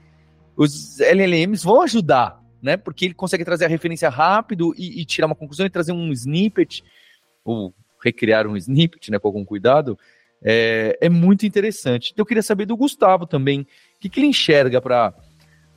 Os 0.56 1.00
LLMs 1.00 1.62
vão 1.64 1.82
ajudar 1.82 2.40
né? 2.62 2.76
Porque 2.76 3.04
ele 3.04 3.14
consegue 3.14 3.44
trazer 3.44 3.64
a 3.64 3.68
referência 3.68 4.08
rápido 4.08 4.74
e, 4.76 5.00
e 5.00 5.04
tirar 5.04 5.26
uma 5.26 5.34
conclusão 5.34 5.66
e 5.66 5.70
trazer 5.70 5.92
um 5.92 6.12
snippet, 6.12 6.82
ou 7.44 7.74
recriar 8.02 8.46
um 8.46 8.56
snippet, 8.56 9.10
né, 9.10 9.18
com 9.18 9.28
algum 9.28 9.44
cuidado, 9.44 9.98
é, 10.42 10.96
é 11.00 11.08
muito 11.08 11.46
interessante. 11.46 12.10
Então 12.12 12.22
eu 12.22 12.26
queria 12.26 12.42
saber 12.42 12.66
do 12.66 12.76
Gustavo 12.76 13.26
também, 13.26 13.60
o 13.60 13.66
que, 14.00 14.08
que 14.08 14.20
ele 14.20 14.28
enxerga 14.28 14.80
para 14.80 15.14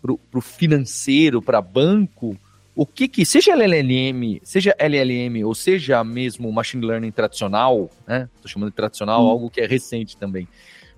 o 0.04 0.42
financeiro, 0.42 1.42
para 1.42 1.62
banco, 1.62 2.38
o 2.76 2.86
que 2.86 3.08
que, 3.08 3.26
seja 3.26 3.54
LLM, 3.54 4.40
seja 4.44 4.76
LLM 4.80 5.44
ou 5.44 5.54
seja 5.54 6.04
mesmo 6.04 6.52
machine 6.52 6.86
learning 6.86 7.12
tradicional, 7.12 7.90
né? 8.08 8.30
Estou 8.36 8.50
chamando 8.50 8.70
de 8.70 8.76
tradicional, 8.76 9.26
hum. 9.26 9.30
algo 9.30 9.50
que 9.50 9.60
é 9.60 9.68
recente 9.68 10.16
também. 10.16 10.48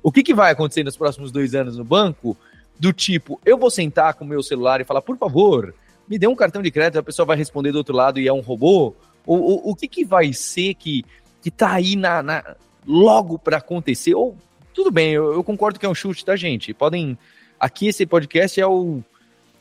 O 0.03 0.11
que, 0.11 0.23
que 0.23 0.33
vai 0.33 0.51
acontecer 0.51 0.83
nos 0.83 0.97
próximos 0.97 1.31
dois 1.31 1.55
anos 1.55 1.77
no 1.77 1.83
banco 1.83 2.37
do 2.81 2.91
tipo, 2.91 3.39
eu 3.45 3.59
vou 3.59 3.69
sentar 3.69 4.15
com 4.15 4.25
o 4.25 4.27
meu 4.27 4.41
celular 4.41 4.81
e 4.81 4.83
falar, 4.83 5.03
por 5.03 5.15
favor, 5.15 5.71
me 6.09 6.17
dê 6.17 6.25
um 6.25 6.35
cartão 6.35 6.63
de 6.63 6.71
crédito, 6.71 6.97
a 6.97 7.03
pessoa 7.03 7.27
vai 7.27 7.37
responder 7.37 7.71
do 7.71 7.77
outro 7.77 7.95
lado 7.95 8.19
e 8.19 8.27
é 8.27 8.33
um 8.33 8.39
robô? 8.39 8.95
Ou, 9.23 9.39
ou 9.39 9.69
o 9.69 9.75
que, 9.75 9.87
que 9.87 10.03
vai 10.03 10.33
ser 10.33 10.73
que, 10.73 11.05
que 11.43 11.51
tá 11.51 11.73
aí 11.73 11.95
na, 11.95 12.23
na 12.23 12.55
logo 12.83 13.37
para 13.37 13.57
acontecer? 13.57 14.15
Ou, 14.15 14.35
tudo 14.73 14.89
bem, 14.89 15.11
eu, 15.11 15.31
eu, 15.31 15.43
concordo 15.43 15.79
que 15.79 15.85
é 15.85 15.89
um 15.89 15.93
chute, 15.93 16.25
tá, 16.25 16.35
gente? 16.35 16.73
Podem. 16.73 17.15
Aqui 17.59 17.87
esse 17.87 18.03
podcast 18.03 18.59
é 18.59 18.65
o. 18.65 19.03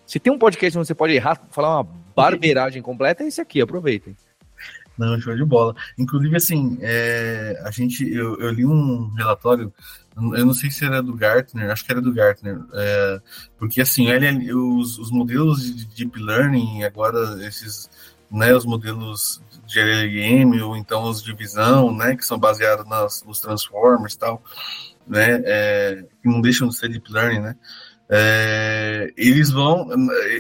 Se 0.07 0.19
tem 0.19 0.33
um 0.33 0.39
podcast 0.39 0.79
onde 0.79 0.87
você 0.87 0.95
pode 0.95 1.13
errar, 1.13 1.39
falar 1.51 1.83
uma 1.83 1.89
barbeiragem 2.17 2.81
completa, 2.81 3.23
é 3.23 3.27
esse 3.27 3.39
aqui, 3.39 3.61
aproveitem. 3.61 4.17
Não, 4.97 5.21
show 5.21 5.37
de 5.37 5.45
bola. 5.45 5.75
Inclusive, 5.99 6.37
assim, 6.37 6.79
é, 6.81 7.63
a 7.65 7.71
gente, 7.71 8.11
eu, 8.11 8.39
eu, 8.41 8.51
li 8.51 8.67
um 8.67 9.13
relatório, 9.15 9.73
eu 10.37 10.47
não 10.47 10.55
sei 10.55 10.71
se 10.71 10.85
era 10.85 11.03
do 11.03 11.15
Gartner, 11.15 11.71
acho 11.71 11.85
que 11.85 11.93
era 11.93 12.01
do 12.01 12.13
Gartner, 12.13 12.61
é, 12.73 13.21
porque 13.59 13.81
assim, 13.81 14.09
ele, 14.09 14.53
os, 14.53 14.99
os 14.99 15.11
modelos 15.11 15.63
de 15.63 15.87
Deep 15.87 16.19
Learning, 16.19 16.85
agora 16.85 17.39
esses, 17.47 17.89
né, 18.31 18.55
os 18.55 18.65
modelos 18.65 19.43
de 19.67 19.81
LLM 19.81 20.61
ou 20.63 20.77
então 20.77 21.05
os 21.05 21.23
de 21.23 21.35
visão, 21.35 21.95
né, 21.95 22.17
que 22.17 22.25
são 22.25 22.39
baseados 22.39 22.89
nas, 22.89 23.23
nos 23.25 23.41
Transformers 23.41 24.15
e 24.15 24.19
tal, 24.19 24.43
né, 25.07 25.43
é, 25.45 26.05
que 26.23 26.29
não 26.29 26.41
deixam 26.41 26.69
de 26.69 26.77
ser 26.77 26.89
Deep 26.89 27.13
Learning, 27.13 27.41
né, 27.41 27.57
é, 28.13 29.13
eles 29.17 29.51
vão, 29.51 29.89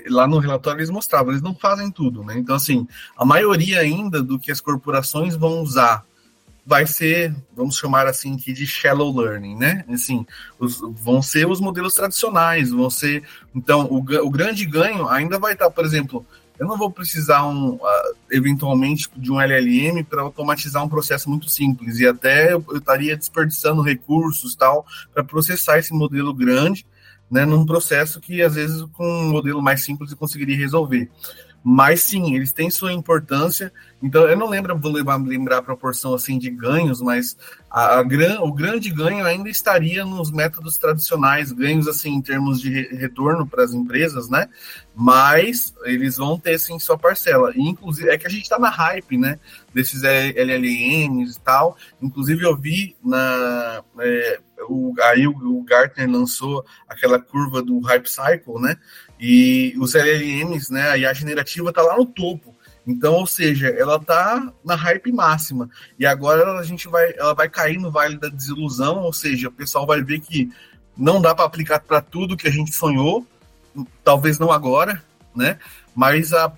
lá 0.08 0.26
no 0.26 0.38
relatório 0.38 0.80
eles 0.80 0.90
mostravam, 0.90 1.30
eles 1.30 1.42
não 1.42 1.54
fazem 1.54 1.88
tudo, 1.88 2.24
né? 2.24 2.36
Então, 2.36 2.56
assim, 2.56 2.84
a 3.16 3.24
maioria 3.24 3.78
ainda 3.78 4.20
do 4.20 4.40
que 4.40 4.50
as 4.50 4.60
corporações 4.60 5.36
vão 5.36 5.60
usar 5.60 6.04
vai 6.64 6.86
ser, 6.86 7.34
vamos 7.54 7.76
chamar 7.76 8.06
assim, 8.06 8.36
que 8.36 8.52
de 8.52 8.66
shallow 8.66 9.16
learning, 9.16 9.56
né? 9.56 9.84
Assim, 9.88 10.26
os, 10.58 10.80
vão 10.80 11.22
ser 11.22 11.46
os 11.48 11.60
modelos 11.60 11.94
tradicionais, 11.94 12.70
vão 12.70 12.90
ser. 12.90 13.22
Então, 13.54 13.86
o, 13.86 13.98
o 13.98 14.30
grande 14.30 14.64
ganho 14.66 15.08
ainda 15.08 15.38
vai 15.38 15.54
estar, 15.54 15.70
por 15.70 15.84
exemplo, 15.84 16.24
eu 16.58 16.66
não 16.66 16.76
vou 16.76 16.90
precisar 16.90 17.46
um, 17.46 17.76
uh, 17.76 18.16
eventualmente 18.30 19.08
de 19.16 19.32
um 19.32 19.40
LLM 19.40 20.04
para 20.04 20.20
automatizar 20.20 20.84
um 20.84 20.88
processo 20.90 21.30
muito 21.30 21.48
simples 21.48 21.98
e 21.98 22.06
até 22.06 22.52
eu, 22.52 22.62
eu 22.68 22.76
estaria 22.76 23.16
desperdiçando 23.16 23.80
recursos 23.80 24.54
tal 24.54 24.84
para 25.14 25.24
processar 25.24 25.78
esse 25.78 25.94
modelo 25.94 26.34
grande 26.34 26.84
né, 27.30 27.46
num 27.46 27.64
processo 27.64 28.20
que 28.20 28.42
às 28.42 28.56
vezes 28.56 28.84
com 28.92 29.06
um 29.06 29.30
modelo 29.30 29.62
mais 29.62 29.82
simples 29.82 30.10
eu 30.10 30.18
conseguiria 30.18 30.56
resolver. 30.56 31.08
Mas 31.62 32.02
sim, 32.02 32.34
eles 32.34 32.52
têm 32.52 32.70
sua 32.70 32.92
importância. 32.92 33.70
Então, 34.02 34.22
eu 34.22 34.36
não 34.36 34.48
lembro, 34.48 34.78
vou 34.78 34.90
lembrar 34.90 35.58
a 35.58 35.62
proporção 35.62 36.14
assim 36.14 36.38
de 36.38 36.48
ganhos, 36.48 37.02
mas 37.02 37.36
a, 37.70 37.98
a 37.98 38.02
gran, 38.02 38.40
o 38.40 38.50
grande 38.50 38.88
ganho 38.88 39.26
ainda 39.26 39.50
estaria 39.50 40.04
nos 40.04 40.30
métodos 40.30 40.78
tradicionais, 40.78 41.52
ganhos 41.52 41.86
assim 41.86 42.14
em 42.14 42.22
termos 42.22 42.62
de 42.62 42.70
re, 42.70 42.96
retorno 42.96 43.46
para 43.46 43.62
as 43.62 43.74
empresas, 43.74 44.30
né? 44.30 44.48
Mas 44.94 45.74
eles 45.84 46.16
vão 46.16 46.38
ter 46.38 46.58
sim 46.58 46.78
sua 46.78 46.96
parcela. 46.96 47.52
E, 47.54 47.60
inclusive, 47.60 48.08
é 48.08 48.16
que 48.16 48.26
a 48.26 48.30
gente 48.30 48.44
está 48.44 48.58
na 48.58 48.70
hype, 48.70 49.18
né? 49.18 49.38
Desses 49.74 50.02
LLMs 50.02 51.36
e 51.36 51.40
tal. 51.40 51.76
Inclusive, 52.00 52.42
eu 52.42 52.56
vi 52.56 52.96
na. 53.04 53.82
É, 53.98 54.40
o, 54.68 54.94
aí 55.02 55.26
o, 55.26 55.62
Gartner 55.62 56.10
lançou 56.10 56.64
aquela 56.88 57.18
curva 57.18 57.62
do 57.62 57.80
Hype 57.80 58.08
Cycle, 58.08 58.60
né? 58.60 58.76
E 59.18 59.74
os 59.78 59.94
LLMs, 59.94 60.72
né? 60.72 60.90
A 60.90 60.98
IA 60.98 61.12
generativa 61.14 61.70
está 61.70 61.82
lá 61.82 61.96
no 61.96 62.06
topo. 62.06 62.54
Então, 62.86 63.14
ou 63.14 63.26
seja, 63.26 63.68
ela 63.68 63.96
está 63.96 64.52
na 64.64 64.74
hype 64.74 65.12
máxima. 65.12 65.68
E 65.98 66.06
agora 66.06 66.58
a 66.58 66.62
gente 66.62 66.88
vai, 66.88 67.12
ela 67.16 67.34
vai 67.34 67.48
cair 67.48 67.78
no 67.78 67.90
vale 67.90 68.16
da 68.16 68.28
desilusão, 68.28 68.98
ou 68.98 69.12
seja, 69.12 69.48
o 69.48 69.52
pessoal 69.52 69.86
vai 69.86 70.02
ver 70.02 70.20
que 70.20 70.50
não 70.96 71.20
dá 71.20 71.34
para 71.34 71.44
aplicar 71.44 71.80
para 71.80 72.00
tudo 72.00 72.36
que 72.36 72.48
a 72.48 72.50
gente 72.50 72.74
sonhou, 72.74 73.26
talvez 74.02 74.38
não 74.38 74.50
agora, 74.50 75.02
né? 75.34 75.58
Mas 75.94 76.32
a, 76.32 76.52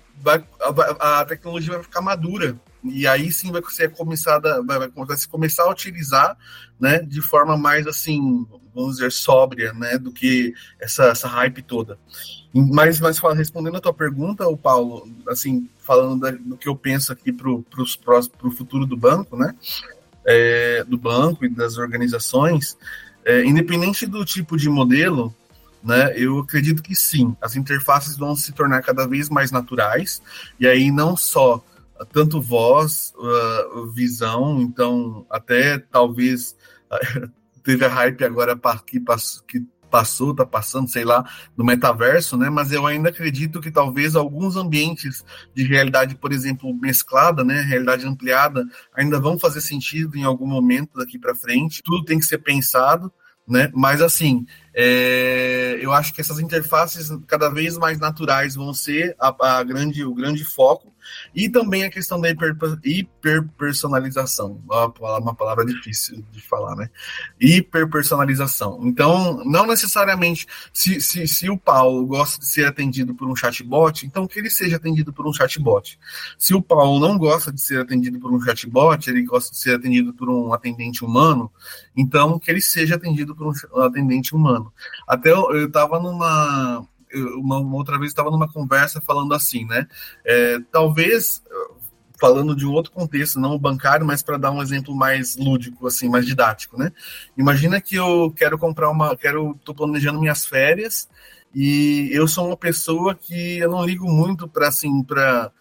a, 0.99 1.19
a 1.19 1.25
tecnologia 1.25 1.73
vai 1.73 1.83
ficar 1.83 2.01
madura 2.01 2.57
e 2.83 3.07
aí 3.07 3.31
sim 3.31 3.51
vai 3.51 3.61
ser 3.69 3.91
começada, 3.91 4.61
vai, 4.63 4.89
vai 4.89 5.17
se 5.17 5.27
começar 5.27 5.63
a 5.63 5.69
utilizar, 5.69 6.37
né, 6.79 6.99
de 6.99 7.21
forma 7.21 7.57
mais 7.57 7.87
assim, 7.87 8.45
vamos 8.75 8.95
dizer, 8.95 9.11
sóbria, 9.11 9.73
né, 9.73 9.97
do 9.97 10.11
que 10.11 10.53
essa, 10.79 11.05
essa 11.05 11.27
hype 11.27 11.61
toda. 11.61 11.97
Mas, 12.53 12.99
mas 12.99 13.19
respondendo 13.35 13.77
a 13.77 13.81
tua 13.81 13.93
pergunta, 13.93 14.47
o 14.47 14.57
Paulo, 14.57 15.09
assim, 15.27 15.69
falando 15.79 16.21
da, 16.21 16.31
do 16.31 16.57
que 16.57 16.67
eu 16.67 16.75
penso 16.75 17.13
aqui 17.13 17.31
para 17.31 17.49
o 17.49 18.51
futuro 18.51 18.85
do 18.85 18.97
banco, 18.97 19.37
né, 19.37 19.55
é, 20.25 20.83
do 20.83 20.97
banco 20.97 21.45
e 21.45 21.49
das 21.49 21.77
organizações, 21.77 22.77
é, 23.25 23.45
independente 23.45 24.05
do 24.05 24.25
tipo 24.25 24.57
de 24.57 24.69
modelo, 24.69 25.33
né, 25.81 26.13
eu 26.17 26.39
acredito 26.39 26.83
que 26.83 26.95
sim, 26.95 27.35
as 27.41 27.55
interfaces 27.55 28.17
vão 28.17 28.35
se 28.35 28.51
tornar 28.51 28.81
cada 28.81 29.07
vez 29.07 29.29
mais 29.29 29.51
naturais, 29.51 30.21
e 30.59 30.67
aí 30.67 30.91
não 30.91 31.15
só 31.15 31.63
tanto 32.11 32.41
voz, 32.41 33.13
uh, 33.17 33.87
visão, 33.91 34.61
então 34.61 35.25
até 35.29 35.77
talvez 35.77 36.55
uh, 36.91 37.29
teve 37.63 37.85
a 37.85 37.89
hype 37.89 38.23
agora 38.23 38.59
que, 38.85 38.99
que 39.47 39.65
passou, 39.93 40.33
tá 40.33 40.43
passando, 40.43 40.89
sei 40.89 41.05
lá, 41.05 41.23
do 41.55 41.63
metaverso, 41.63 42.35
né? 42.35 42.49
Mas 42.49 42.71
eu 42.71 42.87
ainda 42.87 43.09
acredito 43.09 43.61
que 43.61 43.69
talvez 43.69 44.15
alguns 44.15 44.55
ambientes 44.55 45.23
de 45.53 45.63
realidade, 45.63 46.15
por 46.15 46.31
exemplo, 46.31 46.73
mesclada, 46.73 47.43
né, 47.43 47.61
realidade 47.61 48.03
ampliada, 48.07 48.65
ainda 48.95 49.19
vão 49.19 49.37
fazer 49.37 49.61
sentido 49.61 50.17
em 50.17 50.23
algum 50.23 50.47
momento 50.47 50.97
daqui 50.97 51.19
para 51.19 51.35
frente. 51.35 51.83
Tudo 51.83 52.05
tem 52.05 52.17
que 52.17 52.25
ser 52.25 52.39
pensado, 52.39 53.13
né? 53.47 53.69
Mas 53.71 54.01
assim, 54.01 54.47
é, 54.73 55.77
eu 55.79 55.93
acho 55.93 56.11
que 56.11 56.21
essas 56.21 56.39
interfaces 56.39 57.09
cada 57.27 57.49
vez 57.49 57.77
mais 57.77 57.99
naturais 57.99 58.55
vão 58.55 58.73
ser 58.73 59.15
a, 59.19 59.59
a 59.59 59.63
grande, 59.63 60.03
o 60.03 60.15
grande 60.15 60.43
foco 60.43 60.92
e 61.33 61.49
também 61.49 61.83
a 61.83 61.89
questão 61.89 62.19
da 62.19 62.29
hiper, 62.29 62.55
hiperpersonalização, 62.83 64.61
uma, 64.67 65.35
palavra 65.35 65.65
difícil 65.65 66.23
de 66.31 66.41
falar, 66.41 66.75
né? 66.75 66.89
Hiperpersonalização. 67.39 68.79
Então, 68.83 69.43
não 69.45 69.65
necessariamente, 69.65 70.47
se, 70.73 70.99
se, 71.01 71.27
se 71.27 71.49
o 71.49 71.57
Paulo 71.57 72.05
gosta 72.05 72.39
de 72.39 72.47
ser 72.47 72.65
atendido 72.65 73.13
por 73.13 73.27
um 73.27 73.35
chatbot, 73.35 74.05
então 74.05 74.27
que 74.27 74.39
ele 74.39 74.49
seja 74.49 74.77
atendido 74.77 75.13
por 75.13 75.27
um 75.27 75.33
chatbot. 75.33 75.99
Se 76.37 76.53
o 76.53 76.61
Paulo 76.61 76.99
não 76.99 77.17
gosta 77.17 77.51
de 77.51 77.61
ser 77.61 77.79
atendido 77.79 78.19
por 78.19 78.31
um 78.31 78.39
chatbot, 78.41 79.09
ele 79.09 79.23
gosta 79.23 79.51
de 79.51 79.57
ser 79.57 79.75
atendido 79.75 80.13
por 80.13 80.29
um 80.29 80.53
atendente 80.53 81.03
humano, 81.03 81.51
então 81.95 82.39
que 82.39 82.49
ele 82.49 82.61
seja 82.61 82.95
atendido 82.95 83.35
por 83.35 83.47
um 83.47 83.81
atendente 83.81 84.35
humano. 84.35 84.71
Até 85.07 85.31
eu 85.31 85.65
estava 85.65 85.99
numa 85.99 86.85
uma, 87.13 87.59
uma 87.59 87.75
outra 87.75 87.97
vez 87.97 88.11
estava 88.11 88.31
numa 88.31 88.51
conversa 88.51 89.01
falando 89.01 89.33
assim, 89.33 89.65
né? 89.65 89.87
É, 90.25 90.59
talvez 90.71 91.41
falando 92.19 92.55
de 92.55 92.65
um 92.65 92.71
outro 92.71 92.91
contexto, 92.93 93.37
não 93.37 93.59
bancário, 93.59 94.05
mas 94.05 94.21
para 94.21 94.37
dar 94.37 94.51
um 94.51 94.61
exemplo 94.61 94.95
mais 94.95 95.35
lúdico, 95.35 95.85
assim, 95.87 96.07
mais 96.07 96.25
didático, 96.25 96.77
né? 96.77 96.89
Imagina 97.37 97.81
que 97.81 97.95
eu 97.95 98.33
quero 98.33 98.57
comprar 98.57 98.89
uma, 98.89 99.13
quero, 99.17 99.59
tô 99.65 99.73
planejando 99.73 100.21
minhas 100.21 100.45
férias 100.45 101.09
e 101.53 102.09
eu 102.13 102.25
sou 102.25 102.47
uma 102.47 102.55
pessoa 102.55 103.13
que 103.13 103.57
eu 103.57 103.69
não 103.69 103.85
ligo 103.85 104.09
muito 104.09 104.47
para 104.47 104.69
assim, 104.69 105.03
para 105.03 105.51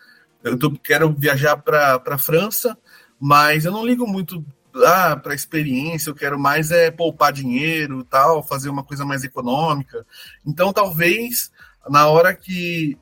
eu 0.45 0.57
tô, 0.57 0.71
quero 0.71 1.13
viajar 1.13 1.57
para 1.57 2.17
França, 2.17 2.79
mas 3.19 3.65
eu 3.65 3.73
não 3.73 3.85
ligo 3.85 4.07
muito 4.07 4.45
ah, 4.85 5.17
para 5.17 5.35
experiência, 5.35 6.11
eu 6.11 6.15
quero 6.15 6.39
mais 6.39 6.71
é 6.71 6.91
poupar 6.91 7.33
dinheiro, 7.33 8.05
tal, 8.05 8.43
fazer 8.43 8.69
uma 8.69 8.83
coisa 8.83 9.05
mais 9.05 9.25
econômica. 9.25 10.07
Então, 10.47 10.73
talvez 10.73 11.51
na 11.89 12.07
hora 12.07 12.35
que 12.35 12.97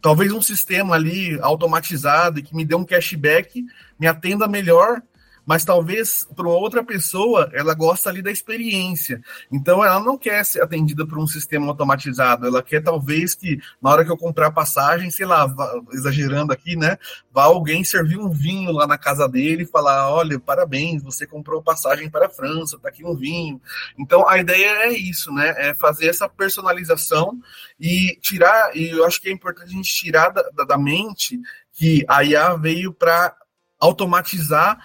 talvez 0.00 0.32
um 0.32 0.42
sistema 0.42 0.94
ali 0.94 1.38
automatizado 1.40 2.42
que 2.42 2.54
me 2.54 2.64
dê 2.64 2.74
um 2.74 2.84
cashback 2.84 3.64
me 3.98 4.06
atenda 4.06 4.48
melhor 4.48 5.02
mas 5.46 5.64
talvez 5.64 6.26
para 6.34 6.48
outra 6.48 6.82
pessoa 6.82 7.48
ela 7.52 7.72
gosta 7.72 8.10
ali 8.10 8.20
da 8.20 8.30
experiência. 8.30 9.22
Então 9.50 9.84
ela 9.84 10.00
não 10.00 10.18
quer 10.18 10.44
ser 10.44 10.62
atendida 10.62 11.06
por 11.06 11.18
um 11.18 11.26
sistema 11.26 11.68
automatizado, 11.68 12.46
ela 12.46 12.62
quer 12.62 12.82
talvez 12.82 13.34
que 13.34 13.58
na 13.80 13.90
hora 13.90 14.04
que 14.04 14.10
eu 14.10 14.16
comprar 14.16 14.50
passagem, 14.50 15.10
sei 15.10 15.24
lá, 15.24 15.46
exagerando 15.92 16.52
aqui, 16.52 16.76
né, 16.76 16.98
vá 17.32 17.44
alguém 17.44 17.84
servir 17.84 18.18
um 18.18 18.28
vinho 18.28 18.72
lá 18.72 18.86
na 18.86 18.98
casa 18.98 19.28
dele 19.28 19.62
e 19.62 19.66
falar: 19.66 20.10
olha, 20.10 20.38
parabéns, 20.40 21.02
você 21.02 21.26
comprou 21.26 21.62
passagem 21.62 22.10
para 22.10 22.26
a 22.26 22.30
França, 22.30 22.78
tá 22.78 22.88
aqui 22.88 23.04
um 23.04 23.14
vinho. 23.14 23.60
Então 23.98 24.28
a 24.28 24.38
ideia 24.38 24.86
é 24.86 24.92
isso, 24.92 25.32
né, 25.32 25.54
é 25.56 25.74
fazer 25.74 26.08
essa 26.08 26.28
personalização 26.28 27.38
e 27.78 28.18
tirar, 28.20 28.76
e 28.76 28.88
eu 28.88 29.04
acho 29.04 29.20
que 29.20 29.28
é 29.28 29.32
importante 29.32 29.68
a 29.68 29.76
gente 29.76 29.94
tirar 29.94 30.30
da, 30.30 30.42
da, 30.64 30.78
mente 30.78 31.38
que 31.72 32.04
a 32.08 32.24
IA 32.24 32.56
veio 32.56 32.92
para 32.92 33.36
automatizar 33.78 34.78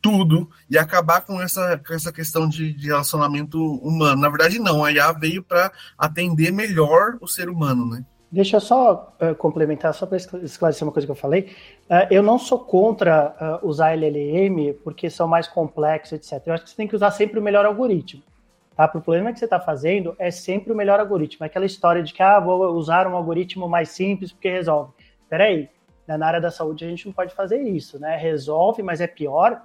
tudo 0.00 0.48
e 0.70 0.78
acabar 0.78 1.22
com 1.22 1.40
essa, 1.40 1.78
com 1.78 1.94
essa 1.94 2.12
questão 2.12 2.48
de, 2.48 2.72
de 2.72 2.86
relacionamento 2.86 3.58
humano. 3.76 4.20
Na 4.20 4.28
verdade, 4.28 4.58
não. 4.58 4.84
A 4.84 4.92
IA 4.92 5.12
veio 5.12 5.42
para 5.42 5.72
atender 5.96 6.52
melhor 6.52 7.18
o 7.20 7.26
ser 7.26 7.48
humano, 7.48 7.88
né? 7.88 8.04
Deixa 8.30 8.56
eu 8.56 8.60
só 8.60 9.16
uh, 9.20 9.34
complementar, 9.36 9.94
só 9.94 10.04
para 10.04 10.18
esclarecer 10.18 10.86
uma 10.86 10.92
coisa 10.92 11.06
que 11.06 11.10
eu 11.10 11.16
falei. 11.16 11.50
Uh, 11.88 12.06
eu 12.10 12.22
não 12.22 12.38
sou 12.38 12.58
contra 12.58 13.60
uh, 13.62 13.66
usar 13.66 13.92
LLM 13.92 14.74
porque 14.84 15.08
são 15.08 15.26
mais 15.26 15.48
complexos, 15.48 16.12
etc. 16.12 16.46
Eu 16.46 16.52
acho 16.52 16.64
que 16.64 16.70
você 16.70 16.76
tem 16.76 16.86
que 16.86 16.94
usar 16.94 17.10
sempre 17.10 17.38
o 17.38 17.42
melhor 17.42 17.64
algoritmo. 17.64 18.22
Tá? 18.76 18.86
Para 18.86 18.98
o 18.98 19.02
problema 19.02 19.32
que 19.32 19.38
você 19.38 19.46
está 19.46 19.58
fazendo, 19.58 20.14
é 20.18 20.30
sempre 20.30 20.72
o 20.72 20.76
melhor 20.76 21.00
algoritmo. 21.00 21.46
Aquela 21.46 21.64
história 21.64 22.02
de 22.02 22.12
que 22.12 22.22
ah, 22.22 22.38
vou 22.38 22.66
usar 22.74 23.06
um 23.06 23.16
algoritmo 23.16 23.66
mais 23.66 23.88
simples 23.88 24.30
porque 24.30 24.50
resolve. 24.50 24.92
Peraí, 25.28 25.70
né, 26.06 26.18
na 26.18 26.26
área 26.26 26.40
da 26.40 26.50
saúde 26.50 26.84
a 26.84 26.88
gente 26.88 27.06
não 27.06 27.14
pode 27.14 27.34
fazer 27.34 27.60
isso, 27.62 27.98
né? 27.98 28.16
Resolve, 28.16 28.82
mas 28.82 29.00
é 29.00 29.06
pior 29.06 29.62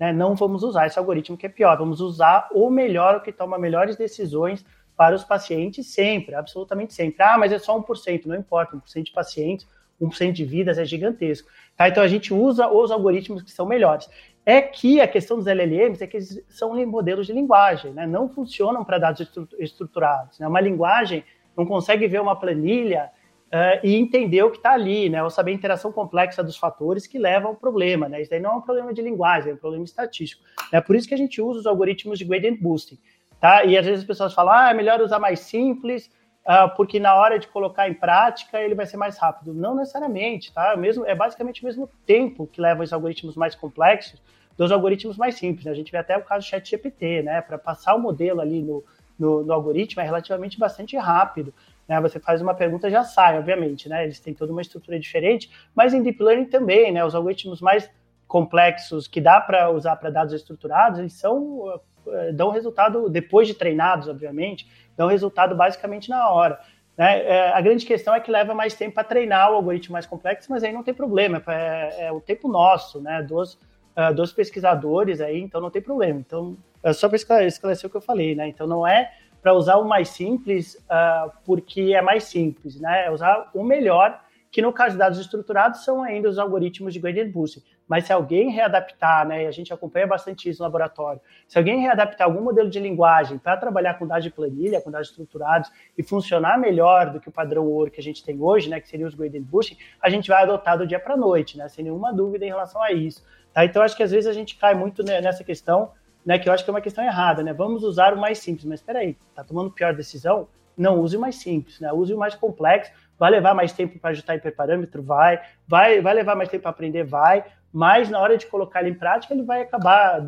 né, 0.00 0.14
não 0.14 0.34
vamos 0.34 0.62
usar 0.62 0.86
esse 0.86 0.98
algoritmo 0.98 1.36
que 1.36 1.44
é 1.44 1.48
pior, 1.48 1.76
vamos 1.76 2.00
usar 2.00 2.48
o 2.52 2.70
melhor, 2.70 3.16
o 3.16 3.20
que 3.20 3.30
toma 3.30 3.58
melhores 3.58 3.96
decisões 3.96 4.64
para 4.96 5.14
os 5.14 5.22
pacientes 5.22 5.88
sempre, 5.88 6.34
absolutamente 6.34 6.94
sempre. 6.94 7.22
Ah, 7.22 7.36
mas 7.36 7.52
é 7.52 7.58
só 7.58 7.78
1%, 7.78 8.24
não 8.24 8.34
importa, 8.34 8.76
1% 8.76 9.02
de 9.02 9.12
pacientes, 9.12 9.68
1% 10.00 10.32
de 10.32 10.44
vidas 10.44 10.78
é 10.78 10.86
gigantesco. 10.86 11.50
Tá? 11.76 11.86
Então 11.86 12.02
a 12.02 12.08
gente 12.08 12.32
usa 12.32 12.66
os 12.66 12.90
algoritmos 12.90 13.42
que 13.42 13.50
são 13.50 13.66
melhores. 13.66 14.08
É 14.44 14.62
que 14.62 15.02
a 15.02 15.06
questão 15.06 15.36
dos 15.36 15.46
LLMs 15.46 16.02
é 16.02 16.06
que 16.06 16.16
eles 16.16 16.42
são 16.48 16.74
modelos 16.86 17.26
de 17.26 17.34
linguagem, 17.34 17.92
né? 17.92 18.06
não 18.06 18.26
funcionam 18.26 18.82
para 18.82 18.98
dados 18.98 19.20
estruturados. 19.58 20.38
Né? 20.38 20.48
Uma 20.48 20.62
linguagem 20.62 21.22
não 21.54 21.66
consegue 21.66 22.08
ver 22.08 22.22
uma 22.22 22.34
planilha 22.34 23.10
uh, 23.52 23.84
e 23.84 23.96
entender 23.96 24.42
o 24.42 24.50
que 24.50 24.58
está 24.58 24.72
ali, 24.72 25.08
né? 25.08 25.22
Ou 25.22 25.30
saber 25.30 25.50
a 25.50 25.54
interação 25.54 25.92
complexa 25.92 26.42
dos 26.42 26.56
fatores 26.56 27.06
que 27.06 27.18
levam 27.18 27.50
ao 27.50 27.56
problema, 27.56 28.08
né? 28.08 28.22
Isso 28.22 28.32
aí 28.32 28.40
não 28.40 28.52
é 28.52 28.54
um 28.56 28.60
problema 28.60 28.92
de 28.92 29.02
linguagem, 29.02 29.50
é 29.50 29.54
um 29.54 29.58
problema 29.58 29.84
estatístico. 29.84 30.42
É 30.72 30.80
por 30.80 30.96
isso 30.96 31.08
que 31.08 31.14
a 31.14 31.18
gente 31.18 31.40
usa 31.40 31.60
os 31.60 31.66
algoritmos 31.66 32.18
de 32.18 32.24
gradient 32.24 32.60
boosting, 32.60 32.98
tá? 33.40 33.64
E 33.64 33.76
às 33.76 33.84
vezes 33.84 34.00
as 34.00 34.06
pessoas 34.06 34.32
falam, 34.32 34.54
ah, 34.54 34.70
é 34.70 34.74
melhor 34.74 35.00
usar 35.00 35.18
mais 35.18 35.40
simples, 35.40 36.10
uh, 36.46 36.74
porque 36.76 36.98
na 37.00 37.14
hora 37.14 37.38
de 37.38 37.48
colocar 37.48 37.88
em 37.88 37.94
prática 37.94 38.60
ele 38.60 38.74
vai 38.74 38.86
ser 38.86 38.96
mais 38.96 39.18
rápido. 39.18 39.52
Não 39.52 39.74
necessariamente, 39.74 40.52
tá? 40.52 40.72
É 40.72 40.76
mesmo, 40.76 41.04
é 41.06 41.14
basicamente 41.14 41.62
o 41.62 41.66
mesmo 41.66 41.88
tempo 42.06 42.46
que 42.46 42.60
leva 42.60 42.82
os 42.82 42.92
algoritmos 42.92 43.36
mais 43.36 43.54
complexos 43.54 44.20
dos 44.56 44.70
algoritmos 44.70 45.16
mais 45.16 45.36
simples. 45.36 45.64
Né? 45.64 45.72
A 45.72 45.74
gente 45.74 45.90
vê 45.90 45.96
até 45.96 46.18
o 46.18 46.22
caso 46.22 46.46
do 46.46 46.50
ChatGPT, 46.50 47.22
né? 47.22 47.40
Para 47.40 47.56
passar 47.56 47.94
o 47.94 47.98
modelo 47.98 48.42
ali 48.42 48.60
no, 48.60 48.84
no, 49.18 49.42
no, 49.42 49.52
algoritmo 49.54 50.02
é 50.02 50.04
relativamente 50.04 50.58
bastante 50.58 50.98
rápido. 50.98 51.54
Né? 51.90 52.00
Você 52.00 52.20
faz 52.20 52.40
uma 52.40 52.54
pergunta 52.54 52.88
já 52.88 53.02
sai, 53.02 53.36
obviamente, 53.36 53.88
né? 53.88 54.04
Eles 54.04 54.20
têm 54.20 54.32
toda 54.32 54.52
uma 54.52 54.62
estrutura 54.62 54.96
diferente, 54.96 55.50
mas 55.74 55.92
em 55.92 56.00
deep 56.00 56.22
learning 56.22 56.44
também, 56.44 56.92
né? 56.92 57.04
Os 57.04 57.16
algoritmos 57.16 57.60
mais 57.60 57.90
complexos 58.28 59.08
que 59.08 59.20
dá 59.20 59.40
para 59.40 59.68
usar 59.70 59.96
para 59.96 60.08
dados 60.08 60.32
estruturados, 60.32 61.00
eles 61.00 61.14
são 61.14 61.80
eh, 62.06 62.30
dão 62.32 62.50
resultado 62.50 63.08
depois 63.08 63.48
de 63.48 63.54
treinados, 63.54 64.06
obviamente, 64.06 64.70
dão 64.96 65.08
resultado 65.08 65.56
basicamente 65.56 66.08
na 66.08 66.30
hora. 66.30 66.60
Né? 66.96 67.24
É, 67.24 67.48
a 67.52 67.60
grande 67.60 67.84
questão 67.84 68.14
é 68.14 68.20
que 68.20 68.30
leva 68.30 68.54
mais 68.54 68.74
tempo 68.74 68.94
para 68.94 69.02
treinar 69.02 69.50
o 69.50 69.56
algoritmo 69.56 69.94
mais 69.94 70.06
complexo, 70.06 70.48
mas 70.48 70.62
aí 70.62 70.72
não 70.72 70.84
tem 70.84 70.94
problema, 70.94 71.42
é, 71.48 72.06
é 72.06 72.12
o 72.12 72.20
tempo 72.20 72.46
nosso, 72.46 73.00
né? 73.00 73.20
Dos, 73.20 73.54
uh, 73.96 74.14
dos 74.14 74.32
pesquisadores 74.32 75.20
aí, 75.20 75.40
então 75.40 75.60
não 75.60 75.70
tem 75.70 75.82
problema. 75.82 76.20
Então, 76.20 76.56
é 76.84 76.92
só 76.92 77.08
para 77.08 77.16
esclarecer 77.46 77.88
o 77.88 77.90
que 77.90 77.96
eu 77.96 78.00
falei, 78.00 78.36
né? 78.36 78.46
Então 78.46 78.64
não 78.68 78.86
é 78.86 79.10
para 79.42 79.54
usar 79.54 79.76
o 79.76 79.84
mais 79.84 80.08
simples 80.10 80.74
uh, 80.74 81.30
porque 81.44 81.92
é 81.94 82.02
mais 82.02 82.24
simples, 82.24 82.80
né? 82.80 83.06
É 83.06 83.10
usar 83.10 83.50
o 83.54 83.62
melhor, 83.62 84.20
que 84.50 84.60
no 84.60 84.72
caso 84.72 84.92
de 84.92 84.98
dados 84.98 85.18
estruturados 85.18 85.84
são 85.84 86.02
ainda 86.02 86.28
os 86.28 86.38
algoritmos 86.38 86.92
de 86.92 87.00
gradient 87.00 87.32
boosting. 87.32 87.62
Mas 87.86 88.04
se 88.04 88.12
alguém 88.12 88.50
readaptar, 88.50 89.26
né, 89.26 89.44
e 89.44 89.46
a 89.48 89.50
gente 89.50 89.74
acompanha 89.74 90.06
bastante 90.06 90.48
isso 90.48 90.60
no 90.60 90.64
laboratório, 90.64 91.20
se 91.48 91.58
alguém 91.58 91.80
readaptar 91.80 92.24
algum 92.24 92.40
modelo 92.40 92.70
de 92.70 92.78
linguagem 92.78 93.36
para 93.36 93.56
trabalhar 93.56 93.94
com 93.94 94.06
dados 94.06 94.22
de 94.22 94.30
planilha, 94.30 94.80
com 94.80 94.92
dados 94.92 95.08
estruturados 95.08 95.72
e 95.98 96.02
funcionar 96.02 96.56
melhor 96.56 97.10
do 97.10 97.20
que 97.20 97.28
o 97.28 97.32
padrão 97.32 97.66
ouro 97.66 97.90
que 97.90 98.00
a 98.00 98.02
gente 98.02 98.24
tem 98.24 98.40
hoje, 98.40 98.70
né, 98.70 98.80
que 98.80 98.88
seria 98.88 99.06
os 99.06 99.14
gradient 99.16 99.44
boosting, 99.44 99.76
a 100.00 100.08
gente 100.08 100.28
vai 100.28 100.44
adotar 100.44 100.78
do 100.78 100.86
dia 100.86 101.00
para 101.00 101.16
noite, 101.16 101.58
né, 101.58 101.68
sem 101.68 101.82
nenhuma 101.82 102.12
dúvida 102.12 102.44
em 102.44 102.48
relação 102.48 102.80
a 102.80 102.92
isso. 102.92 103.24
Tá? 103.52 103.64
Então 103.64 103.82
acho 103.82 103.96
que 103.96 104.04
às 104.04 104.12
vezes 104.12 104.28
a 104.28 104.32
gente 104.32 104.56
cai 104.56 104.74
muito 104.74 105.02
nessa 105.02 105.42
questão 105.42 105.90
né, 106.24 106.38
que 106.38 106.48
eu 106.48 106.52
acho 106.52 106.64
que 106.64 106.70
é 106.70 106.72
uma 106.72 106.80
questão 106.80 107.04
errada, 107.04 107.42
né? 107.42 107.52
Vamos 107.52 107.82
usar 107.82 108.14
o 108.14 108.20
mais 108.20 108.38
simples, 108.38 108.64
mas 108.64 108.80
espera 108.80 109.00
aí, 109.00 109.16
tá 109.34 109.42
tomando 109.42 109.70
pior 109.70 109.94
decisão? 109.94 110.48
Não 110.76 111.00
use 111.00 111.16
o 111.16 111.20
mais 111.20 111.36
simples, 111.36 111.80
né? 111.80 111.92
Use 111.92 112.14
o 112.14 112.18
mais 112.18 112.34
complexo, 112.34 112.92
Vai 113.20 113.30
levar 113.30 113.54
mais 113.54 113.70
tempo 113.70 113.98
para 113.98 114.12
ajustar 114.12 114.36
hiperparâmetro? 114.36 115.02
Vai. 115.02 115.38
vai. 115.68 116.00
Vai 116.00 116.14
levar 116.14 116.34
mais 116.34 116.48
tempo 116.48 116.62
para 116.62 116.70
aprender? 116.70 117.04
Vai. 117.04 117.44
Mas 117.70 118.08
na 118.08 118.18
hora 118.18 118.38
de 118.38 118.46
colocar 118.46 118.80
ele 118.80 118.88
em 118.88 118.94
prática, 118.94 119.34
ele 119.34 119.42
vai 119.42 119.60
acabar. 119.60 120.26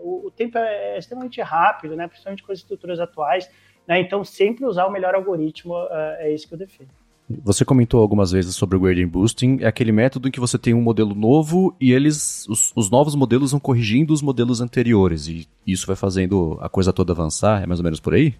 O, 0.00 0.28
o 0.28 0.30
tempo 0.30 0.56
é 0.56 0.96
extremamente 0.96 1.40
rápido, 1.40 1.96
né? 1.96 2.06
principalmente 2.06 2.44
com 2.44 2.52
as 2.52 2.58
estruturas 2.58 3.00
atuais. 3.00 3.50
Né? 3.84 3.98
Então, 3.98 4.22
sempre 4.22 4.64
usar 4.64 4.86
o 4.86 4.92
melhor 4.92 5.16
algoritmo 5.16 5.74
uh, 5.74 5.88
é 6.18 6.32
isso 6.32 6.46
que 6.46 6.54
eu 6.54 6.58
defendo. 6.58 6.90
Você 7.44 7.64
comentou 7.64 8.02
algumas 8.02 8.32
vezes 8.32 8.56
sobre 8.56 8.76
o 8.76 8.80
gradient 8.80 9.08
boosting. 9.08 9.58
É 9.60 9.66
aquele 9.68 9.92
método 9.92 10.26
em 10.26 10.30
que 10.32 10.40
você 10.40 10.58
tem 10.58 10.74
um 10.74 10.82
modelo 10.82 11.14
novo 11.14 11.74
e 11.80 11.92
eles, 11.92 12.44
os, 12.48 12.72
os, 12.74 12.90
novos 12.90 13.14
modelos 13.14 13.52
vão 13.52 13.60
corrigindo 13.60 14.12
os 14.12 14.20
modelos 14.20 14.60
anteriores 14.60 15.28
e 15.28 15.46
isso 15.64 15.86
vai 15.86 15.94
fazendo 15.94 16.58
a 16.60 16.68
coisa 16.68 16.92
toda 16.92 17.12
avançar. 17.12 17.62
É 17.62 17.66
mais 17.66 17.78
ou 17.78 17.84
menos 17.84 18.00
por 18.00 18.14
aí? 18.14 18.34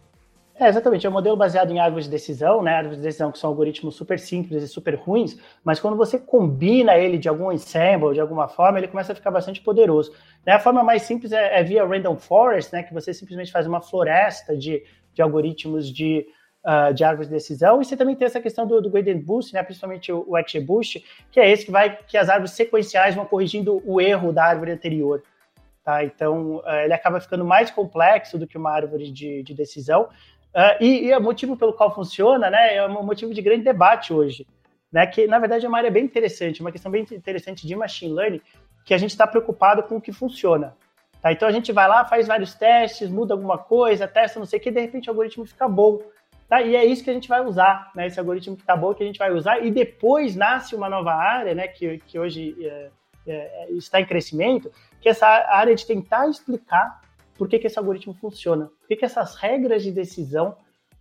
É, 0.57 0.68
exatamente. 0.68 1.07
É 1.07 1.09
um 1.09 1.12
modelo 1.12 1.36
baseado 1.36 1.70
em 1.70 1.78
árvores 1.78 2.07
de 2.07 2.11
decisão, 2.11 2.62
né? 2.62 2.74
Árvores 2.74 2.99
de 2.99 3.05
decisão 3.05 3.30
que 3.30 3.38
são 3.38 3.49
algoritmos 3.49 3.95
super 3.95 4.18
simples 4.18 4.62
e 4.62 4.68
super 4.68 4.95
ruins, 4.97 5.38
mas 5.64 5.78
quando 5.78 5.97
você 5.97 6.18
combina 6.18 6.99
ele 6.99 7.16
de 7.16 7.28
algum 7.28 7.51
ensemble, 7.53 8.12
de 8.12 8.20
alguma 8.20 8.47
forma, 8.49 8.78
ele 8.78 8.88
começa 8.88 9.12
a 9.12 9.14
ficar 9.14 9.30
bastante 9.30 9.62
poderoso. 9.62 10.12
Né? 10.45 10.53
A 10.53 10.59
forma 10.59 10.82
mais 10.82 11.03
simples 11.03 11.32
é, 11.32 11.61
é 11.61 11.62
via 11.62 11.86
random 11.86 12.16
forest, 12.16 12.72
né? 12.72 12.82
Que 12.82 12.93
você 12.93 13.14
simplesmente 13.14 13.53
faz 13.53 13.66
uma 13.66 13.80
floresta 13.80 14.55
de, 14.55 14.82
de 15.14 15.22
algoritmos 15.22 15.91
de 15.91 16.26
uh, 16.65 16.93
de 16.93 17.05
árvores 17.05 17.29
de 17.29 17.35
decisão, 17.35 17.81
e 17.81 17.85
você 17.85 17.97
também 17.97 18.15
tem 18.15 18.27
essa 18.27 18.41
questão 18.41 18.67
do, 18.67 18.81
do 18.81 18.91
gradient 18.91 19.23
boost, 19.23 19.55
né, 19.55 19.63
principalmente 19.63 20.13
o, 20.13 20.25
o 20.29 20.39
XGBoost, 20.39 21.05
que 21.31 21.41
é 21.41 21.51
esse 21.51 21.65
que 21.65 21.71
vai 21.71 21.97
que 22.07 22.17
as 22.17 22.29
árvores 22.29 22.53
sequenciais 22.53 23.15
vão 23.15 23.25
corrigindo 23.25 23.83
o 23.85 24.01
erro 24.01 24.33
da 24.33 24.45
árvore 24.45 24.73
anterior. 24.73 25.23
Tá? 25.85 26.05
Então, 26.05 26.57
uh, 26.57 26.71
ele 26.85 26.93
acaba 26.93 27.21
ficando 27.21 27.45
mais 27.45 27.71
complexo 27.71 28.39
do 28.39 28.47
que 28.47 28.59
uma 28.59 28.71
árvore 28.71 29.11
de, 29.11 29.43
de 29.43 29.55
decisão, 29.55 30.03
uh, 30.03 30.77
e, 30.81 31.07
e 31.07 31.17
o 31.17 31.21
motivo 31.21 31.57
pelo 31.57 31.73
qual 31.73 31.95
funciona 31.95 32.51
né, 32.51 32.77
é 32.77 32.87
um 32.87 33.03
motivo 33.03 33.33
de 33.33 33.43
grande 33.43 33.65
debate 33.65 34.13
hoje, 34.13 34.47
né, 34.93 35.07
que 35.07 35.27
na 35.27 35.39
verdade 35.39 35.65
é 35.65 35.69
uma 35.69 35.79
área 35.79 35.91
bem 35.91 36.05
interessante, 36.05 36.61
uma 36.61 36.73
questão 36.73 36.91
bem 36.91 37.07
interessante 37.11 37.67
de 37.67 37.75
machine 37.75 38.13
learning, 38.13 38.41
que 38.85 38.95
a 38.95 38.99
gente 38.99 39.11
está 39.11 39.27
preocupado 39.27 39.83
com 39.83 39.97
o 39.97 40.01
que 40.01 40.13
funciona. 40.13 40.75
Tá? 41.23 41.33
Então 41.33 41.47
a 41.47 41.53
gente 41.53 41.71
vai 41.71 41.87
lá, 41.87 42.05
faz 42.05 42.27
vários 42.27 42.55
testes, 42.55 43.11
muda 43.11 43.35
alguma 43.35 43.59
coisa, 43.59 44.09
testa 44.09 44.39
não 44.39 44.47
sei 44.47 44.59
o 44.59 44.63
que, 44.63 44.71
de 44.71 44.81
repente 44.81 45.09
o 45.09 45.13
algoritmo 45.13 45.45
fica 45.47 45.69
bom. 45.69 46.01
Tá? 46.51 46.61
E 46.63 46.75
é 46.75 46.85
isso 46.85 47.05
que 47.05 47.11
a 47.11 47.13
gente 47.13 47.29
vai 47.29 47.47
usar, 47.47 47.93
né? 47.95 48.09
Esse 48.09 48.19
algoritmo 48.19 48.57
que 48.57 48.63
está 48.63 48.75
bom 48.75 48.93
que 48.93 49.05
a 49.05 49.07
gente 49.07 49.21
vai 49.21 49.31
usar, 49.31 49.65
e 49.65 49.71
depois 49.71 50.35
nasce 50.35 50.75
uma 50.75 50.89
nova 50.89 51.13
área, 51.13 51.55
né? 51.55 51.69
Que, 51.69 51.99
que 51.99 52.19
hoje 52.19 52.57
é, 52.61 52.91
é, 53.25 53.71
está 53.71 54.01
em 54.01 54.05
crescimento, 54.05 54.69
que 55.01 55.09
é 55.09 55.13
essa 55.13 55.29
área 55.29 55.73
de 55.77 55.87
tentar 55.87 56.29
explicar 56.29 57.03
por 57.39 57.49
que, 57.49 57.57
que 57.57 57.69
esse 57.69 57.79
algoritmo 57.79 58.15
funciona, 58.15 58.67
por 58.81 58.89
que, 58.89 58.97
que 58.97 59.05
essas 59.05 59.37
regras 59.37 59.85
de 59.85 59.93
decisão 59.93 60.57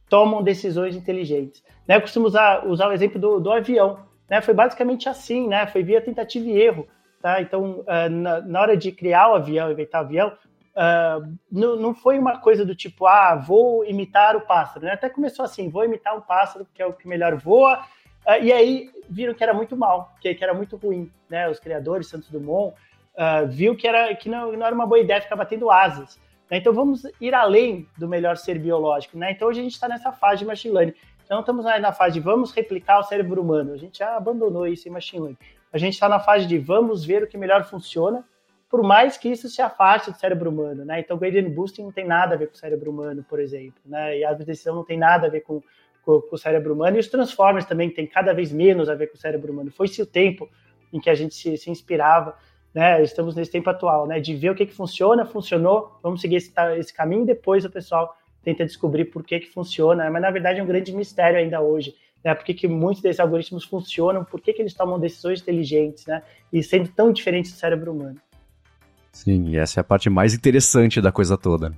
tomam 0.07 0.43
decisões 0.43 0.95
inteligentes. 0.95 1.63
Né? 1.87 1.95
Eu 1.95 2.01
costumo 2.01 2.27
usar, 2.27 2.67
usar 2.67 2.87
o 2.87 2.91
exemplo 2.91 3.19
do, 3.19 3.39
do 3.39 3.51
avião. 3.51 4.05
Né? 4.29 4.41
Foi 4.41 4.53
basicamente 4.53 5.09
assim, 5.09 5.47
né? 5.47 5.65
Foi 5.65 5.81
via 5.81 5.99
tentativa 5.99 6.45
e 6.45 6.61
erro. 6.61 6.87
Tá? 7.23 7.41
Então, 7.41 7.83
na, 8.11 8.39
na, 8.41 8.61
hora 8.61 8.77
de 8.77 8.91
criar 8.91 9.31
o 9.31 9.35
avião, 9.35 9.71
inventar 9.71 10.03
o 10.03 10.05
avião, 10.05 10.31
Uh, 10.79 11.37
não, 11.51 11.75
não 11.75 11.93
foi 11.93 12.17
uma 12.17 12.37
coisa 12.37 12.65
do 12.65 12.73
tipo, 12.73 13.05
ah, 13.05 13.35
vou 13.35 13.83
imitar 13.83 14.37
o 14.37 14.41
pássaro. 14.41 14.85
Né? 14.85 14.93
Até 14.93 15.09
começou 15.09 15.43
assim, 15.43 15.69
vou 15.69 15.83
imitar 15.83 16.15
um 16.15 16.21
pássaro 16.21 16.63
porque 16.63 16.81
é 16.81 16.85
o 16.85 16.93
que 16.93 17.05
melhor 17.05 17.35
voa. 17.35 17.83
Uh, 18.25 18.41
e 18.41 18.53
aí 18.53 18.89
viram 19.09 19.33
que 19.33 19.43
era 19.43 19.53
muito 19.53 19.75
mal, 19.75 20.15
que, 20.21 20.33
que 20.33 20.41
era 20.41 20.53
muito 20.53 20.77
ruim. 20.77 21.11
Né? 21.29 21.49
Os 21.49 21.59
criadores, 21.59 22.07
Santos 22.07 22.29
Dumont, 22.29 22.73
uh, 23.13 23.45
viu 23.45 23.75
que, 23.75 23.85
era, 23.85 24.15
que 24.15 24.29
não, 24.29 24.53
não 24.53 24.65
era 24.65 24.73
uma 24.73 24.87
boa 24.87 24.99
ideia 24.99 25.21
ficar 25.21 25.35
batendo 25.35 25.69
asas. 25.69 26.17
Né? 26.49 26.57
Então 26.59 26.71
vamos 26.71 27.03
ir 27.19 27.35
além 27.35 27.85
do 27.97 28.07
melhor 28.07 28.37
ser 28.37 28.57
biológico. 28.57 29.17
Né? 29.17 29.31
Então 29.31 29.49
hoje 29.49 29.59
a 29.59 29.63
gente 29.63 29.73
está 29.73 29.89
nessa 29.89 30.13
fase 30.13 30.39
de 30.39 30.45
machine 30.45 30.73
learning. 30.73 30.95
Então 31.25 31.35
não 31.35 31.41
estamos 31.41 31.65
mais 31.65 31.81
na 31.81 31.91
fase 31.91 32.13
de 32.13 32.19
vamos 32.21 32.53
replicar 32.53 32.99
o 32.99 33.03
cérebro 33.03 33.41
humano. 33.41 33.73
A 33.73 33.77
gente 33.77 33.99
já 33.99 34.15
abandonou 34.15 34.65
isso 34.65 34.87
em 34.87 34.91
machine 34.91 35.23
learning. 35.23 35.37
A 35.73 35.77
gente 35.77 35.95
está 35.95 36.07
na 36.07 36.21
fase 36.21 36.45
de 36.45 36.57
vamos 36.57 37.03
ver 37.03 37.23
o 37.23 37.27
que 37.27 37.37
melhor 37.37 37.65
funciona 37.65 38.23
por 38.69 38.83
mais 38.83 39.17
que 39.17 39.27
isso 39.27 39.49
se 39.49 39.61
afaste 39.61 40.11
do 40.11 40.17
cérebro 40.17 40.51
humano, 40.51 40.85
né? 40.85 40.99
Então, 40.99 41.17
gradient 41.17 41.49
boosting 41.49 41.83
não 41.83 41.91
tem 41.91 42.05
nada 42.05 42.35
a 42.35 42.37
ver 42.37 42.47
com 42.47 42.53
o 42.53 42.57
cérebro 42.57 42.91
humano, 42.91 43.25
por 43.27 43.39
exemplo, 43.39 43.81
né? 43.83 44.19
E 44.19 44.23
a 44.23 44.31
decisão 44.33 44.75
não 44.75 44.85
tem 44.85 44.97
nada 44.97 45.25
a 45.25 45.29
ver 45.29 45.41
com, 45.41 45.59
com, 46.05 46.21
com, 46.21 46.35
o 46.35 46.37
cérebro 46.37 46.75
humano. 46.75 46.95
E 46.95 46.99
os 46.99 47.07
transformers 47.07 47.65
também 47.65 47.89
têm 47.89 48.05
cada 48.05 48.31
vez 48.31 48.51
menos 48.51 48.87
a 48.87 48.93
ver 48.93 49.07
com 49.07 49.15
o 49.15 49.19
cérebro 49.19 49.51
humano. 49.51 49.71
Foi-se 49.71 49.99
o 50.03 50.05
tempo 50.05 50.47
em 50.93 50.99
que 50.99 51.09
a 51.09 51.15
gente 51.15 51.33
se, 51.33 51.57
se, 51.57 51.71
inspirava, 51.71 52.37
né? 52.71 53.01
Estamos 53.01 53.35
nesse 53.35 53.51
tempo 53.51 53.71
atual, 53.71 54.05
né? 54.05 54.19
De 54.19 54.35
ver 54.35 54.51
o 54.51 54.55
que, 54.55 54.67
que 54.67 54.73
funciona, 54.73 55.25
funcionou, 55.25 55.97
vamos 56.03 56.21
seguir 56.21 56.35
esse, 56.35 56.53
esse 56.77 56.93
caminho. 56.93 57.25
Depois 57.25 57.65
o 57.65 57.71
pessoal 57.71 58.15
tenta 58.43 58.63
descobrir 58.63 59.05
por 59.05 59.23
que, 59.25 59.39
que 59.39 59.49
funciona, 59.49 60.09
mas 60.11 60.21
na 60.21 60.29
verdade 60.29 60.59
é 60.59 60.63
um 60.63 60.67
grande 60.67 60.93
mistério 60.95 61.39
ainda 61.39 61.59
hoje. 61.59 61.95
Né, 62.23 62.35
por 62.35 62.43
que, 62.43 62.53
que 62.53 62.67
muitos 62.67 63.01
desses 63.01 63.19
algoritmos 63.19 63.63
funcionam, 63.63 64.25
por 64.25 64.41
que, 64.41 64.51
que 64.51 64.61
eles 64.61 64.73
tomam 64.73 64.99
decisões 64.99 65.41
inteligentes, 65.41 66.05
né, 66.05 66.21
e 66.51 66.61
sendo 66.61 66.89
tão 66.89 67.13
diferentes 67.13 67.53
do 67.53 67.57
cérebro 67.57 67.93
humano. 67.93 68.19
Sim, 69.11 69.49
e 69.49 69.57
essa 69.57 69.79
é 69.79 69.81
a 69.81 69.83
parte 69.83 70.09
mais 70.09 70.33
interessante 70.33 71.01
da 71.01 71.11
coisa 71.11 71.37
toda. 71.37 71.73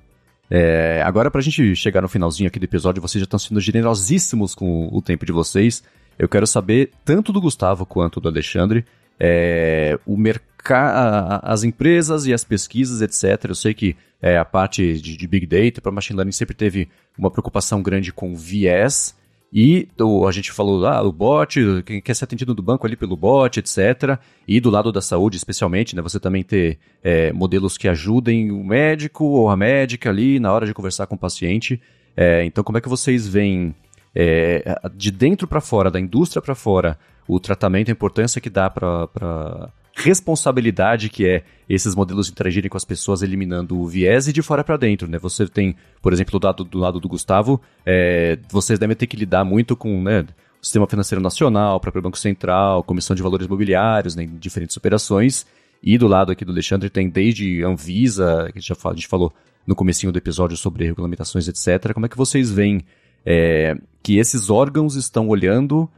É, 0.49 1.01
agora, 1.05 1.31
pra 1.31 1.39
gente 1.39 1.75
chegar 1.75 2.01
no 2.01 2.09
finalzinho 2.09 2.47
aqui 2.47 2.59
do 2.59 2.65
episódio, 2.65 3.01
vocês 3.01 3.21
já 3.21 3.23
estão 3.23 3.39
sendo 3.39 3.61
generosíssimos 3.61 4.53
com 4.53 4.89
o 4.91 5.01
tempo 5.01 5.25
de 5.25 5.31
vocês. 5.31 5.81
Eu 6.19 6.27
quero 6.27 6.45
saber, 6.45 6.91
tanto 7.05 7.31
do 7.31 7.39
Gustavo 7.39 7.85
quanto 7.85 8.19
do 8.19 8.27
Alexandre, 8.27 8.85
é, 9.17 9.97
o 10.05 10.17
mercado, 10.17 11.39
as 11.43 11.63
empresas 11.63 12.25
e 12.25 12.33
as 12.33 12.43
pesquisas, 12.43 13.01
etc. 13.01 13.49
Eu 13.49 13.55
sei 13.55 13.73
que 13.73 13.95
é, 14.21 14.37
a 14.37 14.43
parte 14.43 14.99
de, 14.99 15.15
de 15.15 15.27
Big 15.27 15.45
Data 15.45 15.79
para 15.79 15.91
Machine 15.91 16.17
Learning 16.17 16.31
sempre 16.31 16.53
teve 16.53 16.89
uma 17.17 17.31
preocupação 17.31 17.81
grande 17.81 18.11
com 18.11 18.35
viés, 18.35 19.15
e 19.53 19.89
o, 19.99 20.25
a 20.25 20.31
gente 20.31 20.51
falou, 20.51 20.85
ah, 20.85 21.01
o 21.01 21.11
bot, 21.11 21.59
quem 21.85 21.99
quer 21.99 22.13
ser 22.15 22.23
atendido 22.23 22.55
do 22.55 22.61
banco 22.61 22.87
ali 22.87 22.95
pelo 22.95 23.17
bot, 23.17 23.59
etc. 23.59 24.17
E 24.47 24.61
do 24.61 24.69
lado 24.69 24.91
da 24.91 25.01
saúde, 25.01 25.35
especialmente, 25.35 25.93
né? 25.93 26.01
Você 26.01 26.19
também 26.19 26.41
ter 26.41 26.79
é, 27.03 27.33
modelos 27.33 27.77
que 27.77 27.89
ajudem 27.89 28.49
o 28.49 28.63
médico 28.63 29.25
ou 29.25 29.49
a 29.49 29.57
médica 29.57 30.09
ali 30.09 30.39
na 30.39 30.53
hora 30.53 30.65
de 30.65 30.73
conversar 30.73 31.05
com 31.05 31.15
o 31.15 31.19
paciente. 31.19 31.81
É, 32.15 32.45
então, 32.45 32.63
como 32.63 32.77
é 32.77 32.81
que 32.81 32.87
vocês 32.87 33.27
veem 33.27 33.75
é, 34.15 34.79
de 34.95 35.11
dentro 35.11 35.45
para 35.47 35.59
fora, 35.59 35.91
da 35.91 35.99
indústria 35.99 36.41
para 36.41 36.55
fora, 36.55 36.97
o 37.27 37.37
tratamento, 37.37 37.89
a 37.89 37.91
importância 37.91 38.39
que 38.39 38.49
dá 38.49 38.69
para 38.69 39.69
responsabilidade 40.03 41.09
que 41.09 41.27
é 41.27 41.43
esses 41.69 41.95
modelos 41.95 42.29
interagirem 42.29 42.69
com 42.69 42.77
as 42.77 42.85
pessoas, 42.85 43.21
eliminando 43.21 43.79
o 43.79 43.87
viés 43.87 44.27
e 44.27 44.33
de 44.33 44.41
fora 44.41 44.63
para 44.63 44.77
dentro, 44.77 45.07
né? 45.07 45.17
Você 45.19 45.47
tem, 45.47 45.75
por 46.01 46.11
exemplo, 46.11 46.39
do 46.39 46.45
lado 46.45 46.63
do, 46.63 46.77
lado 46.77 46.99
do 46.99 47.07
Gustavo, 47.07 47.61
é, 47.85 48.37
vocês 48.49 48.77
devem 48.77 48.95
ter 48.95 49.07
que 49.07 49.15
lidar 49.15 49.43
muito 49.45 49.75
com, 49.75 50.01
né, 50.01 50.21
o 50.61 50.65
Sistema 50.65 50.87
Financeiro 50.87 51.21
Nacional, 51.21 51.77
o 51.77 51.79
próprio 51.79 52.01
Banco 52.01 52.17
Central, 52.17 52.83
Comissão 52.83 53.15
de 53.15 53.23
Valores 53.23 53.47
Mobiliários, 53.47 54.15
né, 54.15 54.23
em 54.23 54.37
diferentes 54.37 54.75
operações. 54.75 55.45
E 55.83 55.97
do 55.97 56.07
lado 56.07 56.31
aqui 56.31 56.45
do 56.45 56.51
Alexandre 56.51 56.89
tem 56.89 57.09
desde 57.09 57.63
Anvisa, 57.63 58.51
que 58.53 58.59
já 58.59 58.75
falou, 58.75 58.93
a 58.93 58.95
gente 58.95 59.07
falou 59.07 59.33
no 59.65 59.75
comecinho 59.75 60.11
do 60.11 60.17
episódio 60.17 60.55
sobre 60.57 60.85
regulamentações, 60.85 61.47
etc. 61.47 61.93
Como 61.93 62.05
é 62.05 62.09
que 62.09 62.17
vocês 62.17 62.51
veem 62.51 62.83
é, 63.25 63.75
que 64.03 64.17
esses 64.17 64.49
órgãos 64.49 64.95
estão 64.95 65.27
olhando 65.27 65.89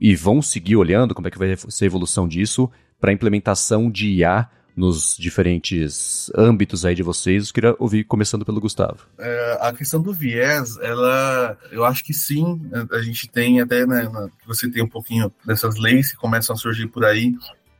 e 0.00 0.14
vão 0.14 0.40
seguir 0.42 0.76
olhando, 0.76 1.14
como 1.14 1.28
é 1.28 1.30
que 1.30 1.38
vai 1.38 1.56
ser 1.56 1.84
a 1.84 1.86
evolução 1.86 2.28
disso, 2.28 2.70
para 3.00 3.12
implementação 3.12 3.90
de 3.90 4.08
IA 4.08 4.48
nos 4.76 5.16
diferentes 5.16 6.30
âmbitos 6.36 6.84
aí 6.84 6.94
de 6.94 7.02
vocês. 7.02 7.48
Eu 7.48 7.54
queria 7.54 7.76
ouvir 7.78 8.04
começando 8.04 8.44
pelo 8.44 8.60
Gustavo. 8.60 9.06
É, 9.18 9.58
a 9.62 9.72
questão 9.72 10.02
do 10.02 10.12
viés, 10.12 10.76
ela, 10.82 11.56
eu 11.72 11.84
acho 11.84 12.04
que 12.04 12.12
sim, 12.12 12.60
a 12.92 13.00
gente 13.00 13.26
tem 13.26 13.60
até, 13.60 13.86
né, 13.86 14.06
você 14.46 14.70
tem 14.70 14.82
um 14.82 14.88
pouquinho 14.88 15.32
dessas 15.44 15.76
leis 15.76 16.12
que 16.12 16.18
começam 16.18 16.54
a 16.54 16.58
surgir 16.58 16.88
por 16.88 17.04
aí, 17.06 17.34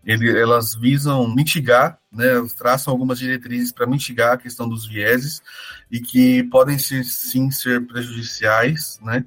ele, 0.07 0.31
elas 0.39 0.75
visam 0.75 1.29
mitigar, 1.35 1.99
né, 2.11 2.27
traçam 2.57 2.93
algumas 2.93 3.19
diretrizes 3.19 3.73
para 3.73 3.87
mitigar 3.87 4.33
a 4.33 4.39
questão 4.39 4.67
dos 4.67 4.87
vieses 4.87 5.43
e 5.91 6.01
que 6.01 6.45
podem 6.45 6.79
ser, 6.79 7.05
sim 7.05 7.51
ser 7.51 7.85
prejudiciais, 7.87 8.99
né, 9.03 9.25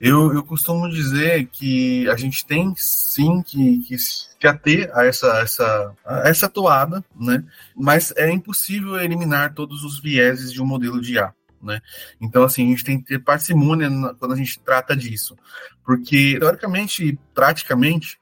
eu, 0.00 0.32
eu 0.32 0.44
costumo 0.44 0.88
dizer 0.88 1.46
que 1.46 2.08
a 2.08 2.16
gente 2.16 2.46
tem 2.46 2.72
sim 2.76 3.42
que, 3.42 3.78
que 3.80 3.98
se 3.98 4.46
ater 4.46 4.90
a 4.94 5.04
essa, 5.04 5.40
essa, 5.40 5.94
a 6.04 6.28
essa 6.28 6.48
toada, 6.48 7.04
né? 7.18 7.44
mas 7.74 8.12
é 8.16 8.30
impossível 8.30 8.98
eliminar 9.00 9.54
todos 9.54 9.82
os 9.82 10.00
vieses 10.00 10.52
de 10.52 10.62
um 10.62 10.66
modelo 10.66 11.00
de 11.00 11.14
IA. 11.14 11.34
Né? 11.60 11.80
Então, 12.20 12.44
assim, 12.44 12.64
a 12.64 12.68
gente 12.68 12.84
tem 12.84 12.98
que 12.98 13.06
ter 13.06 13.18
parcimônia 13.18 13.90
quando 14.20 14.34
a 14.34 14.36
gente 14.36 14.60
trata 14.60 14.94
disso, 14.96 15.36
porque, 15.84 16.36
teoricamente, 16.38 17.18
praticamente, 17.34 18.18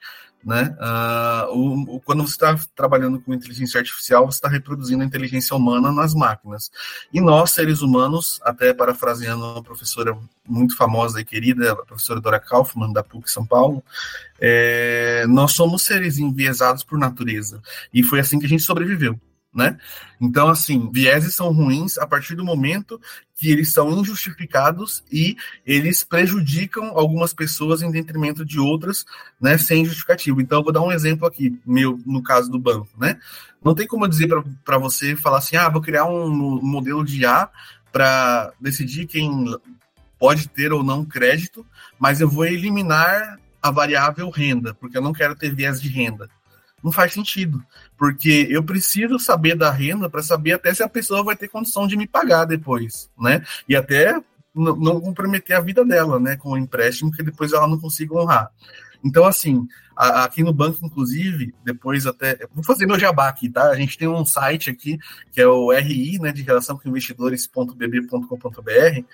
né? 0.46 0.76
Uh, 0.78 1.56
o, 1.56 1.96
o, 1.96 2.00
quando 2.00 2.22
você 2.22 2.34
está 2.34 2.56
trabalhando 2.76 3.20
com 3.20 3.34
inteligência 3.34 3.80
artificial, 3.80 4.26
você 4.26 4.36
está 4.36 4.48
reproduzindo 4.48 5.02
a 5.02 5.04
inteligência 5.04 5.56
humana 5.56 5.90
nas 5.90 6.14
máquinas. 6.14 6.70
E 7.12 7.20
nós, 7.20 7.50
seres 7.50 7.82
humanos, 7.82 8.38
até 8.44 8.72
parafraseando 8.72 9.44
uma 9.44 9.62
professora 9.62 10.16
muito 10.46 10.76
famosa 10.76 11.20
e 11.20 11.24
querida, 11.24 11.72
a 11.72 11.76
professora 11.84 12.20
Dora 12.20 12.38
Kaufmann, 12.38 12.92
da 12.92 13.02
PUC 13.02 13.28
São 13.28 13.44
Paulo, 13.44 13.82
é, 14.40 15.26
nós 15.26 15.50
somos 15.50 15.82
seres 15.82 16.16
enviesados 16.16 16.84
por 16.84 16.96
natureza. 16.96 17.60
E 17.92 18.04
foi 18.04 18.20
assim 18.20 18.38
que 18.38 18.46
a 18.46 18.48
gente 18.48 18.62
sobreviveu. 18.62 19.18
Né? 19.56 19.78
Então, 20.20 20.48
assim, 20.48 20.90
vieses 20.92 21.34
são 21.34 21.50
ruins 21.50 21.96
a 21.96 22.06
partir 22.06 22.34
do 22.34 22.44
momento 22.44 23.00
que 23.34 23.50
eles 23.50 23.72
são 23.72 23.90
injustificados 23.90 25.02
e 25.10 25.36
eles 25.64 26.04
prejudicam 26.04 26.92
algumas 26.94 27.32
pessoas 27.32 27.80
em 27.80 27.90
detrimento 27.90 28.44
de 28.44 28.60
outras, 28.60 29.06
né, 29.40 29.56
sem 29.56 29.84
justificativo. 29.84 30.40
Então, 30.40 30.58
eu 30.58 30.64
vou 30.64 30.72
dar 30.72 30.82
um 30.82 30.92
exemplo 30.92 31.26
aqui, 31.26 31.58
meu, 31.66 31.98
no 32.04 32.22
caso 32.22 32.50
do 32.50 32.58
banco, 32.58 32.88
né? 32.98 33.18
Não 33.64 33.74
tem 33.74 33.86
como 33.86 34.04
eu 34.04 34.08
dizer 34.08 34.28
para 34.64 34.78
você 34.78 35.16
falar 35.16 35.38
assim, 35.38 35.56
ah, 35.56 35.68
vou 35.68 35.80
criar 35.80 36.04
um 36.04 36.30
modelo 36.62 37.02
de 37.02 37.24
A 37.24 37.48
para 37.90 38.52
decidir 38.60 39.06
quem 39.06 39.56
pode 40.18 40.48
ter 40.48 40.72
ou 40.72 40.82
não 40.82 41.04
crédito, 41.04 41.66
mas 41.98 42.20
eu 42.20 42.28
vou 42.28 42.44
eliminar 42.44 43.38
a 43.62 43.70
variável 43.70 44.28
renda, 44.30 44.74
porque 44.74 44.96
eu 44.96 45.02
não 45.02 45.12
quero 45.12 45.34
ter 45.34 45.54
viés 45.54 45.80
de 45.80 45.88
renda 45.88 46.28
não 46.86 46.92
faz 46.92 47.12
sentido, 47.12 47.60
porque 47.98 48.46
eu 48.48 48.62
preciso 48.62 49.18
saber 49.18 49.56
da 49.56 49.72
renda 49.72 50.08
para 50.08 50.22
saber 50.22 50.52
até 50.52 50.72
se 50.72 50.84
a 50.84 50.88
pessoa 50.88 51.24
vai 51.24 51.34
ter 51.34 51.48
condição 51.48 51.84
de 51.84 51.96
me 51.96 52.06
pagar 52.06 52.44
depois, 52.44 53.10
né? 53.18 53.44
E 53.68 53.74
até 53.74 54.14
não 54.54 55.00
comprometer 55.00 55.56
a 55.56 55.60
vida 55.60 55.84
dela, 55.84 56.20
né, 56.20 56.36
com 56.36 56.52
o 56.52 56.56
empréstimo 56.56 57.10
que 57.10 57.24
depois 57.24 57.52
ela 57.52 57.66
não 57.66 57.78
consiga 57.78 58.14
honrar. 58.14 58.52
Então, 59.06 59.24
assim, 59.24 59.66
a, 59.96 60.24
aqui 60.24 60.42
no 60.42 60.52
banco, 60.52 60.84
inclusive, 60.84 61.54
depois 61.64 62.06
até. 62.06 62.44
Vou 62.52 62.64
fazer 62.64 62.86
meu 62.86 62.98
jabá 62.98 63.28
aqui, 63.28 63.48
tá? 63.48 63.70
A 63.70 63.76
gente 63.76 63.96
tem 63.96 64.08
um 64.08 64.26
site 64.26 64.68
aqui, 64.68 64.98
que 65.30 65.40
é 65.40 65.46
o 65.46 65.72
RI, 65.72 66.18
né, 66.18 66.32
de 66.32 66.42
relação 66.42 66.76
com 66.76 66.88
investidores.bb.com.br, 66.88 69.04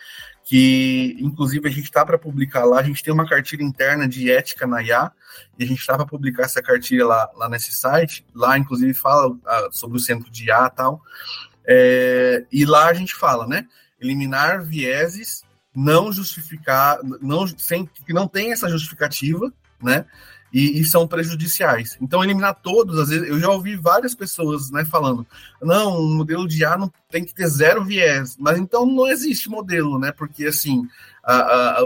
que 0.44 1.16
inclusive 1.20 1.68
a 1.68 1.70
gente 1.70 1.84
está 1.84 2.06
para 2.06 2.18
publicar 2.18 2.64
lá. 2.64 2.80
A 2.80 2.82
gente 2.82 3.02
tem 3.02 3.12
uma 3.12 3.28
cartilha 3.28 3.62
interna 3.62 4.08
de 4.08 4.30
ética 4.30 4.66
na 4.66 4.82
IA, 4.82 5.12
e 5.58 5.64
a 5.64 5.66
gente 5.66 5.80
está 5.80 5.94
para 5.94 6.06
publicar 6.06 6.44
essa 6.44 6.62
cartilha 6.62 7.06
lá, 7.06 7.30
lá 7.36 7.50
nesse 7.50 7.72
site. 7.72 8.24
Lá, 8.34 8.56
inclusive, 8.56 8.94
fala 8.94 9.28
uh, 9.28 9.38
sobre 9.70 9.98
o 9.98 10.00
centro 10.00 10.30
de 10.30 10.46
IA 10.46 10.70
e 10.72 10.76
tal. 10.76 11.02
É, 11.68 12.46
e 12.50 12.64
lá 12.64 12.88
a 12.88 12.94
gente 12.94 13.14
fala, 13.14 13.46
né? 13.46 13.66
Eliminar 14.00 14.64
vieses 14.64 15.44
não 15.74 16.12
justificar, 16.12 16.98
não, 17.20 17.46
sem, 17.46 17.86
que 17.86 18.12
não 18.12 18.28
tem 18.28 18.52
essa 18.52 18.68
justificativa, 18.68 19.52
né? 19.82 20.04
E, 20.52 20.80
e, 20.80 20.84
são 20.84 21.08
prejudiciais. 21.08 21.96
Então, 21.98 22.22
eliminar 22.22 22.54
todos, 22.54 22.98
às 22.98 23.08
vezes, 23.08 23.26
eu 23.26 23.40
já 23.40 23.48
ouvi 23.48 23.74
várias 23.74 24.14
pessoas 24.14 24.70
né, 24.70 24.84
falando, 24.84 25.26
não, 25.62 25.96
o 25.96 26.14
modelo 26.14 26.46
de 26.46 26.62
A 26.62 26.76
não 26.76 26.92
tem 27.10 27.24
que 27.24 27.34
ter 27.34 27.46
zero 27.46 27.82
viés, 27.82 28.36
mas 28.38 28.58
então 28.58 28.84
não 28.84 29.08
existe 29.08 29.48
modelo, 29.48 29.98
né? 29.98 30.12
Porque 30.12 30.44
assim, 30.44 30.86
a, 31.24 31.34
a, 31.34 31.78
a, 31.78 31.84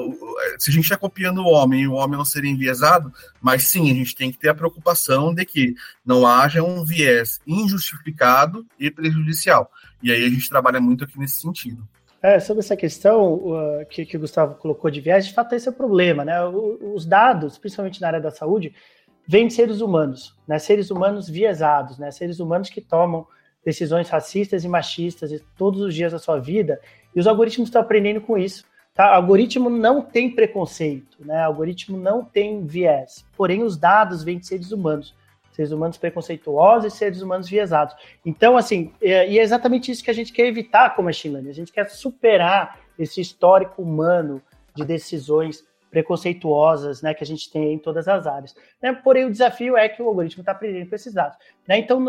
se 0.59 0.71
a 0.71 0.73
gente 0.73 0.83
está 0.83 0.97
copiando 0.97 1.43
o 1.43 1.49
homem 1.49 1.83
e 1.83 1.89
o 1.89 1.93
homem 1.93 2.19
não 2.19 2.25
ser 2.25 2.45
enviesado, 2.45 3.13
mas 3.41 3.69
sim, 3.69 3.89
a 3.89 3.95
gente 3.95 4.17
tem 4.17 4.33
que 4.33 4.39
ter 4.39 4.49
a 4.49 4.55
preocupação 4.55 5.33
de 5.33 5.45
que 5.45 5.77
não 6.05 6.27
haja 6.27 6.61
um 6.61 6.85
viés 6.85 7.41
injustificado 7.47 8.67
e 8.79 8.91
prejudicial. 8.91 9.71
E 10.03 10.11
aí 10.11 10.25
a 10.25 10.29
gente 10.29 10.49
trabalha 10.49 10.81
muito 10.81 11.05
aqui 11.05 11.19
nesse 11.19 11.41
sentido. 11.41 11.87
É, 12.27 12.41
sobre 12.41 12.59
essa 12.59 12.77
questão 12.77 13.35
uh, 13.35 13.87
que, 13.89 14.05
que 14.05 14.17
o 14.17 14.21
Gustavo 14.21 14.57
colocou 14.57 14.91
de 14.91 15.01
viés, 15.01 15.29
de 15.29 15.33
fato 15.33 15.55
esse 15.55 15.69
é 15.69 15.71
o 15.71 15.75
problema, 15.75 16.25
né? 16.25 16.35
Os 16.93 17.07
dados, 17.07 17.57
principalmente 17.57 18.01
na 18.01 18.09
área 18.09 18.21
da 18.21 18.33
saúde, 18.33 18.75
vêm 19.29 19.47
de 19.47 19.55
seres 19.55 19.81
humanos, 19.81 20.37
né? 20.45 20.59
Seres 20.59 20.91
humanos 20.91 21.29
viesados, 21.29 21.99
né? 21.99 22.11
Seres 22.11 22.41
humanos 22.41 22.69
que 22.69 22.81
tomam 22.81 23.29
decisões 23.65 24.09
racistas 24.09 24.65
e 24.65 24.69
machistas 24.69 25.41
todos 25.57 25.81
os 25.81 25.95
dias 25.95 26.11
da 26.11 26.19
sua 26.19 26.41
vida, 26.41 26.81
e 27.15 27.21
os 27.21 27.29
algoritmos 27.29 27.69
estão 27.69 27.81
aprendendo 27.81 28.21
com 28.21 28.37
isso. 28.37 28.65
Tá? 28.93 29.13
O 29.13 29.15
algoritmo 29.15 29.71
não 29.71 30.03
tem 30.03 30.29
preconceito, 30.29 31.19
né? 31.25 31.43
O 31.43 31.47
algoritmo 31.47 31.97
não 31.97 32.25
tem 32.25 32.67
viés, 32.67 33.25
porém 33.37 33.63
os 33.63 33.77
dados 33.77 34.25
vêm 34.25 34.41
de 34.41 34.49
seres 34.49 34.73
humanos 34.73 35.15
seres 35.57 35.73
humanos 35.73 35.97
preconceituosos 35.97 36.93
e 36.93 36.97
seres 36.97 37.23
humanos 37.23 37.49
viesados. 37.49 37.97
Então, 38.25 38.57
assim, 38.57 38.93
é, 39.01 39.29
e 39.29 39.39
é 39.39 39.43
exatamente 39.43 39.91
isso 39.91 40.05
que 40.05 40.11
a 40.11 40.15
gente 40.15 40.33
quer 40.33 40.47
evitar 40.47 40.95
com 40.95 41.03
a 41.03 41.11
learning. 41.25 41.49
A 41.49 41.55
gente 41.55 41.73
quer 41.73 41.89
superar 41.89 42.79
esse 42.99 43.21
histórico 43.21 43.83
humano 43.83 44.43
de 44.75 44.85
decisões 44.85 45.65
preconceituosas, 45.91 47.01
né, 47.01 47.15
que 47.15 47.25
a 47.25 47.27
gente 47.27 47.51
tem 47.51 47.73
em 47.73 47.79
todas 47.79 48.07
as 48.07 48.27
áreas. 48.27 48.55
Né? 48.83 48.93
Porém, 48.93 49.25
o 49.25 49.31
desafio 49.31 49.79
é 49.79 49.89
que 49.89 50.03
o 50.03 50.09
algoritmo 50.09 50.43
está 50.43 50.53
aprendendo 50.53 50.91
com 50.91 50.95
esses 50.95 51.15
dados. 51.15 51.39
Né? 51.67 51.79
Então, 51.79 52.01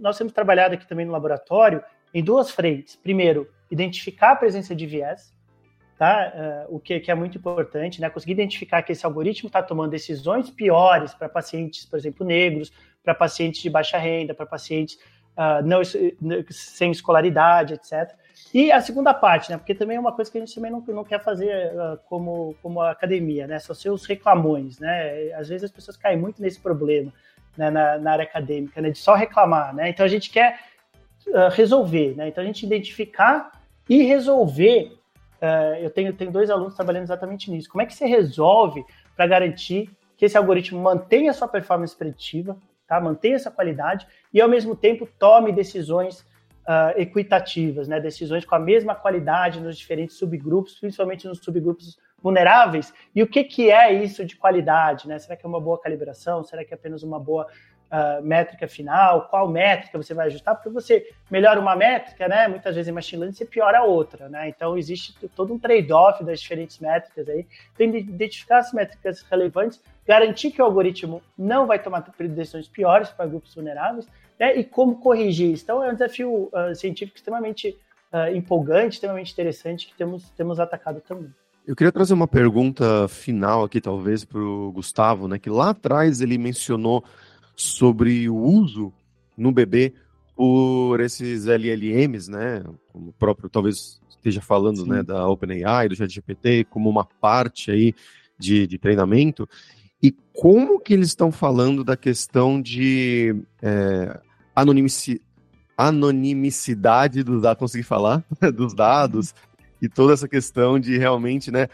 nós 0.00 0.18
temos 0.18 0.32
trabalhado 0.32 0.74
aqui 0.74 0.86
também 0.86 1.06
no 1.06 1.12
laboratório 1.12 1.82
em 2.12 2.24
duas 2.24 2.50
frentes. 2.50 2.96
Primeiro, 2.96 3.48
identificar 3.70 4.32
a 4.32 4.36
presença 4.36 4.74
de 4.74 4.84
viés, 4.84 5.32
tá? 5.98 6.66
Uh, 6.68 6.76
o 6.76 6.80
que, 6.80 7.00
que, 7.00 7.10
é 7.10 7.14
muito 7.14 7.38
importante, 7.38 8.00
né? 8.00 8.10
Conseguir 8.10 8.32
identificar 8.32 8.82
que 8.82 8.92
esse 8.92 9.04
algoritmo 9.04 9.48
está 9.48 9.62
tomando 9.62 9.90
decisões 9.90 10.50
piores 10.50 11.14
para 11.14 11.28
pacientes, 11.28 11.84
por 11.86 11.98
exemplo, 11.98 12.26
negros, 12.26 12.72
para 13.06 13.14
pacientes 13.14 13.62
de 13.62 13.70
baixa 13.70 13.96
renda, 13.96 14.34
para 14.34 14.44
pacientes 14.44 14.98
uh, 15.36 15.64
não, 15.64 15.80
sem 16.50 16.90
escolaridade, 16.90 17.74
etc. 17.74 18.12
E 18.52 18.72
a 18.72 18.80
segunda 18.80 19.14
parte, 19.14 19.48
né? 19.48 19.56
Porque 19.56 19.76
também 19.76 19.96
é 19.96 20.00
uma 20.00 20.10
coisa 20.10 20.28
que 20.28 20.38
a 20.38 20.40
gente 20.40 20.54
também 20.54 20.72
não, 20.72 20.80
não 20.88 21.04
quer 21.04 21.22
fazer 21.22 21.72
uh, 21.72 21.96
como, 22.08 22.56
como 22.60 22.80
academia, 22.80 23.46
né? 23.46 23.60
Só 23.60 23.72
ser 23.72 23.90
os 23.90 24.04
reclamões, 24.04 24.80
né? 24.80 25.32
Às 25.34 25.48
vezes 25.48 25.64
as 25.64 25.70
pessoas 25.70 25.96
caem 25.96 26.18
muito 26.18 26.42
nesse 26.42 26.58
problema 26.58 27.12
né? 27.56 27.70
na, 27.70 27.96
na 27.96 28.12
área 28.12 28.24
acadêmica, 28.24 28.80
né? 28.80 28.90
De 28.90 28.98
só 28.98 29.14
reclamar, 29.14 29.72
né? 29.72 29.88
Então 29.88 30.04
a 30.04 30.08
gente 30.08 30.30
quer 30.30 30.58
uh, 31.28 31.48
resolver, 31.52 32.16
né? 32.16 32.26
Então 32.26 32.42
a 32.42 32.46
gente 32.46 32.66
identificar 32.66 33.52
e 33.88 34.02
resolver 34.02 34.98
uh, 35.40 35.76
eu 35.80 35.90
tenho, 35.90 36.12
tenho 36.12 36.32
dois 36.32 36.50
alunos 36.50 36.74
trabalhando 36.74 37.04
exatamente 37.04 37.52
nisso. 37.52 37.68
Como 37.68 37.82
é 37.82 37.86
que 37.86 37.94
você 37.94 38.06
resolve 38.06 38.84
para 39.14 39.28
garantir 39.28 39.90
que 40.16 40.24
esse 40.24 40.36
algoritmo 40.36 40.80
mantenha 40.80 41.30
a 41.30 41.34
sua 41.34 41.46
performance 41.46 41.94
preditiva, 41.94 42.56
tá? 42.86 43.00
mantenha 43.00 43.36
essa 43.36 43.50
qualidade 43.50 44.06
e, 44.32 44.40
ao 44.40 44.48
mesmo 44.48 44.76
tempo, 44.76 45.08
tome 45.18 45.52
decisões 45.52 46.20
uh, 46.66 46.92
equitativas, 46.96 47.88
né? 47.88 48.00
decisões 48.00 48.44
com 48.44 48.54
a 48.54 48.58
mesma 48.58 48.94
qualidade 48.94 49.60
nos 49.60 49.76
diferentes 49.76 50.16
subgrupos, 50.16 50.78
principalmente 50.78 51.26
nos 51.26 51.38
subgrupos 51.38 51.98
vulneráveis. 52.22 52.92
E 53.14 53.22
o 53.22 53.26
que, 53.26 53.44
que 53.44 53.70
é 53.70 53.92
isso 53.92 54.24
de 54.24 54.36
qualidade? 54.36 55.06
Né? 55.06 55.18
Será 55.18 55.36
que 55.36 55.46
é 55.46 55.48
uma 55.48 55.60
boa 55.60 55.80
calibração? 55.80 56.42
Será 56.42 56.64
que 56.64 56.72
é 56.72 56.76
apenas 56.76 57.02
uma 57.02 57.20
boa 57.20 57.46
uh, 57.90 58.22
métrica 58.22 58.66
final, 58.68 59.28
qual 59.28 59.48
métrica 59.48 59.96
você 59.96 60.14
vai 60.14 60.26
ajustar, 60.26 60.54
porque 60.54 60.70
você 60.70 61.08
melhora 61.30 61.60
uma 61.60 61.76
métrica, 61.76 62.28
né? 62.28 62.48
Muitas 62.48 62.74
vezes 62.74 62.88
em 62.88 62.92
machine 62.92 63.20
learning 63.20 63.36
você 63.36 63.44
piora 63.44 63.78
a 63.78 63.84
outra, 63.84 64.28
né? 64.28 64.48
Então 64.48 64.76
existe 64.76 65.14
todo 65.34 65.52
um 65.52 65.58
trade-off 65.58 66.22
das 66.24 66.40
diferentes 66.40 66.78
métricas 66.78 67.28
aí. 67.28 67.46
Tem 67.76 67.90
de 67.90 67.98
identificar 67.98 68.58
as 68.58 68.72
métricas 68.72 69.22
relevantes, 69.22 69.80
garantir 70.06 70.50
que 70.50 70.60
o 70.60 70.64
algoritmo 70.64 71.22
não 71.36 71.66
vai 71.66 71.78
tomar 71.78 72.04
decisões 72.18 72.68
piores 72.68 73.08
para 73.10 73.26
grupos 73.26 73.54
vulneráveis, 73.54 74.06
né? 74.38 74.56
E 74.56 74.64
como 74.64 75.00
corrigir 75.00 75.52
isso. 75.52 75.64
Então 75.64 75.82
é 75.82 75.90
um 75.90 75.94
desafio 75.94 76.50
uh, 76.52 76.74
científico 76.74 77.16
extremamente 77.16 77.76
uh, 78.12 78.34
empolgante, 78.34 78.94
extremamente 78.94 79.32
interessante 79.32 79.86
que 79.86 79.94
temos, 79.94 80.30
temos 80.30 80.60
atacado 80.60 81.00
também. 81.00 81.32
Eu 81.66 81.74
queria 81.74 81.90
trazer 81.90 82.14
uma 82.14 82.28
pergunta 82.28 83.08
final 83.08 83.64
aqui, 83.64 83.80
talvez, 83.80 84.24
para 84.24 84.38
o 84.38 84.70
Gustavo, 84.70 85.26
né? 85.26 85.36
Que 85.36 85.50
lá 85.50 85.70
atrás 85.70 86.20
ele 86.20 86.38
mencionou 86.38 87.02
sobre 87.56 88.28
o 88.28 88.36
uso 88.36 88.92
no 89.36 89.50
bebê 89.50 89.94
por 90.36 91.00
esses 91.00 91.46
LLMs, 91.46 92.30
né? 92.30 92.62
Como 92.92 93.08
o 93.08 93.12
próprio 93.12 93.48
talvez 93.48 93.98
esteja 94.10 94.42
falando, 94.42 94.84
né, 94.84 95.02
da 95.02 95.26
OpenAI, 95.28 95.88
do 95.88 95.96
ChatGPT, 95.96 96.64
como 96.64 96.90
uma 96.90 97.04
parte 97.04 97.70
aí 97.70 97.94
de, 98.38 98.66
de 98.66 98.78
treinamento. 98.78 99.48
E 100.02 100.12
como 100.34 100.80
que 100.80 100.92
eles 100.92 101.08
estão 101.08 101.32
falando 101.32 101.82
da 101.82 101.96
questão 101.96 102.60
de 102.60 103.34
é, 103.62 104.20
anonimici, 104.54 105.22
anonimicidade 105.76 107.22
dos 107.22 107.42
dados, 107.42 107.58
consegui 107.58 107.84
falar? 107.84 108.24
dos 108.54 108.74
dados, 108.74 109.34
e 109.80 109.88
toda 109.88 110.12
essa 110.12 110.28
questão 110.28 110.78
de 110.78 110.98
realmente, 110.98 111.50
né, 111.50 111.68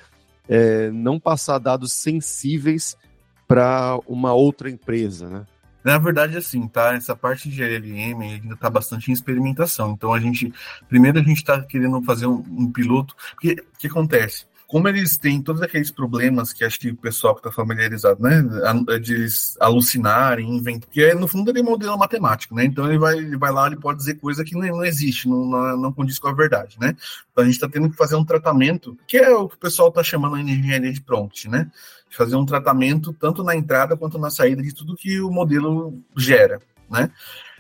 é, 0.48 0.90
não 0.90 1.18
passar 1.18 1.58
dados 1.58 1.92
sensíveis 1.92 2.96
para 3.48 3.98
uma 4.06 4.32
outra 4.32 4.70
empresa, 4.70 5.28
né? 5.28 5.46
Na 5.84 5.98
verdade, 5.98 6.36
assim, 6.36 6.66
tá? 6.68 6.94
Essa 6.94 7.16
parte 7.16 7.48
de 7.48 7.62
LLM 7.62 8.22
ainda 8.22 8.54
está 8.54 8.70
bastante 8.70 9.10
em 9.10 9.14
experimentação. 9.14 9.92
Então, 9.92 10.12
a 10.12 10.20
gente, 10.20 10.52
primeiro, 10.88 11.18
a 11.18 11.22
gente 11.22 11.38
está 11.38 11.60
querendo 11.62 12.00
fazer 12.02 12.26
um, 12.26 12.44
um 12.50 12.70
piloto. 12.70 13.14
O 13.34 13.38
que 13.38 13.86
acontece? 13.86 14.46
Como 14.72 14.88
eles 14.88 15.18
têm 15.18 15.42
todos 15.42 15.60
aqueles 15.60 15.90
problemas 15.90 16.50
que 16.50 16.64
acho 16.64 16.80
que 16.80 16.88
o 16.88 16.96
pessoal 16.96 17.34
que 17.34 17.40
está 17.40 17.52
familiarizado, 17.52 18.22
né? 18.22 18.42
De 18.98 19.26
alucinarem, 19.60 20.48
inventar. 20.48 20.88
Que 20.88 21.04
é, 21.04 21.14
no 21.14 21.28
fundo, 21.28 21.50
ele 21.50 21.60
é 21.60 21.62
modelo 21.62 21.98
matemático, 21.98 22.54
né? 22.54 22.64
Então, 22.64 22.88
ele 22.88 22.98
vai, 22.98 23.18
ele 23.18 23.36
vai 23.36 23.52
lá, 23.52 23.66
ele 23.66 23.76
pode 23.76 23.98
dizer 23.98 24.14
coisa 24.14 24.42
que 24.42 24.56
não, 24.56 24.82
existe, 24.82 25.28
não, 25.28 25.76
não, 25.76 25.92
condiz 25.92 26.18
com 26.18 26.28
a 26.28 26.32
verdade, 26.32 26.78
né? 26.80 26.96
Então, 27.30 27.44
a 27.44 27.44
gente 27.44 27.56
está 27.56 27.68
tendo 27.68 27.90
que 27.90 27.96
fazer 27.98 28.16
um 28.16 28.24
tratamento, 28.24 28.96
que 29.06 29.18
é 29.18 29.28
o 29.28 29.46
que 29.46 29.56
o 29.56 29.58
pessoal 29.58 29.90
está 29.90 30.02
chamando 30.02 30.42
de 30.42 30.52
engenharia 30.52 30.90
de 30.90 31.02
prompt, 31.02 31.50
né? 31.50 31.70
fazer 32.08 32.36
um 32.36 32.44
tratamento 32.44 33.12
tanto 33.14 33.42
na 33.42 33.56
entrada 33.56 33.96
quanto 33.96 34.18
na 34.18 34.30
saída 34.30 34.62
de 34.62 34.74
tudo 34.74 34.96
que 34.96 35.20
o 35.20 35.30
modelo 35.30 35.98
gera, 36.16 36.60
né? 36.90 37.10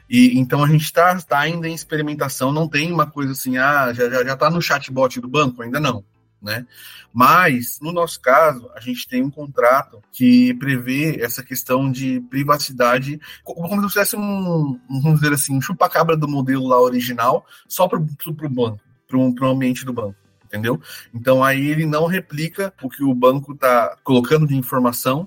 E, 0.08 0.38
então 0.38 0.62
a 0.62 0.68
gente 0.68 0.84
está 0.84 1.18
tá 1.20 1.38
ainda 1.38 1.66
em 1.66 1.74
experimentação, 1.74 2.52
não 2.52 2.68
tem 2.68 2.92
uma 2.92 3.06
coisa 3.06 3.32
assim, 3.32 3.56
ah, 3.56 3.92
já, 3.94 4.10
já, 4.10 4.24
já 4.24 4.36
tá 4.36 4.50
no 4.50 4.60
chatbot 4.60 5.20
do 5.20 5.28
banco, 5.28 5.62
ainda 5.62 5.80
não. 5.80 6.04
Né? 6.42 6.66
Mas, 7.12 7.78
no 7.80 7.92
nosso 7.92 8.20
caso, 8.20 8.68
a 8.74 8.80
gente 8.80 9.08
tem 9.08 9.22
um 9.22 9.30
contrato 9.30 10.02
que 10.12 10.52
prevê 10.54 11.20
essa 11.20 11.42
questão 11.42 11.90
de 11.90 12.20
privacidade, 12.22 13.20
como 13.44 13.88
se 13.88 13.94
fosse 13.94 14.16
um, 14.16 14.80
vamos 14.88 15.20
dizer 15.20 15.32
assim, 15.32 15.56
um 15.56 15.60
chupa-cabra 15.60 16.16
do 16.16 16.26
modelo 16.26 16.66
lá 16.66 16.80
original, 16.80 17.46
só 17.68 17.86
para 17.86 17.98
o 17.98 18.48
banco, 18.48 18.80
para 19.06 19.18
o 19.18 19.50
ambiente 19.50 19.84
do 19.84 19.92
banco. 19.92 20.16
Entendeu? 20.44 20.78
Então 21.14 21.42
aí 21.42 21.70
ele 21.70 21.86
não 21.86 22.04
replica 22.04 22.74
o 22.82 22.90
que 22.90 23.02
o 23.02 23.14
banco 23.14 23.54
está 23.54 23.96
colocando 24.04 24.46
de 24.46 24.54
informação 24.54 25.26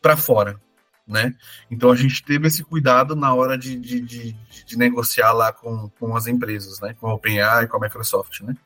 para 0.00 0.16
fora, 0.16 0.58
né? 1.06 1.34
Então 1.70 1.90
a 1.90 1.94
gente 1.94 2.24
teve 2.24 2.48
esse 2.48 2.64
cuidado 2.64 3.14
na 3.14 3.34
hora 3.34 3.58
de, 3.58 3.76
de, 3.76 4.00
de, 4.00 4.32
de 4.64 4.78
negociar 4.78 5.32
lá 5.32 5.52
com, 5.52 5.90
com 6.00 6.16
as 6.16 6.26
empresas, 6.26 6.80
né? 6.80 6.94
Com 6.98 7.06
a 7.06 7.12
OpenAI 7.12 7.66
com 7.66 7.76
a 7.76 7.80
Microsoft, 7.80 8.40
né? 8.40 8.56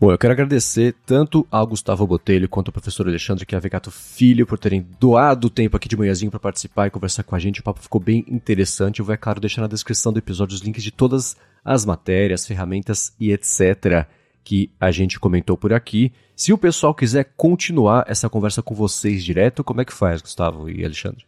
Bom, 0.00 0.12
eu 0.12 0.18
quero 0.18 0.32
agradecer 0.32 0.94
tanto 1.04 1.44
ao 1.50 1.66
Gustavo 1.66 2.06
Botelho 2.06 2.48
quanto 2.48 2.68
ao 2.68 2.72
professor 2.72 3.08
Alexandre 3.08 3.44
Chiavegato 3.50 3.90
Filho 3.90 4.46
por 4.46 4.56
terem 4.56 4.86
doado 5.00 5.48
o 5.48 5.50
tempo 5.50 5.76
aqui 5.76 5.88
de 5.88 5.96
manhãzinho 5.96 6.30
para 6.30 6.38
participar 6.38 6.86
e 6.86 6.90
conversar 6.90 7.24
com 7.24 7.34
a 7.34 7.38
gente. 7.40 7.58
O 7.58 7.64
papo 7.64 7.82
ficou 7.82 8.00
bem 8.00 8.24
interessante. 8.28 9.00
Eu 9.00 9.04
vou, 9.04 9.12
é 9.12 9.16
claro, 9.16 9.40
deixar 9.40 9.60
na 9.60 9.66
descrição 9.66 10.12
do 10.12 10.20
episódio 10.20 10.54
os 10.54 10.60
links 10.60 10.84
de 10.84 10.92
todas 10.92 11.36
as 11.64 11.84
matérias, 11.84 12.46
ferramentas 12.46 13.12
e 13.18 13.32
etc. 13.32 14.06
que 14.44 14.70
a 14.80 14.92
gente 14.92 15.18
comentou 15.18 15.56
por 15.56 15.72
aqui. 15.72 16.12
Se 16.36 16.52
o 16.52 16.58
pessoal 16.58 16.94
quiser 16.94 17.32
continuar 17.36 18.04
essa 18.06 18.30
conversa 18.30 18.62
com 18.62 18.76
vocês 18.76 19.24
direto, 19.24 19.64
como 19.64 19.80
é 19.80 19.84
que 19.84 19.92
faz, 19.92 20.22
Gustavo 20.22 20.70
e 20.70 20.84
Alexandre? 20.84 21.27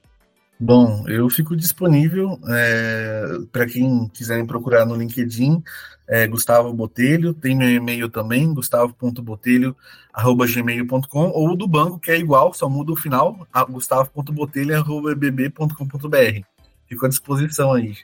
Bom, 0.62 1.08
eu 1.08 1.30
fico 1.30 1.56
disponível 1.56 2.38
é, 2.46 3.24
para 3.50 3.64
quem 3.64 4.06
quiser 4.08 4.36
me 4.36 4.46
procurar 4.46 4.84
no 4.84 4.94
LinkedIn, 4.94 5.64
é, 6.06 6.26
Gustavo 6.26 6.70
Botelho, 6.74 7.32
tem 7.32 7.56
meu 7.56 7.70
e-mail 7.70 8.10
também, 8.10 8.52
gustavo.botelho.gmail.com, 8.52 11.30
ou 11.30 11.56
do 11.56 11.66
banco, 11.66 11.98
que 11.98 12.10
é 12.10 12.18
igual, 12.18 12.52
só 12.52 12.68
muda 12.68 12.92
o 12.92 12.96
final, 12.96 13.48
gustavo.botelho.bb.com.br. 13.70 16.44
Fico 16.86 17.06
à 17.06 17.08
disposição 17.08 17.72
aí. 17.72 17.96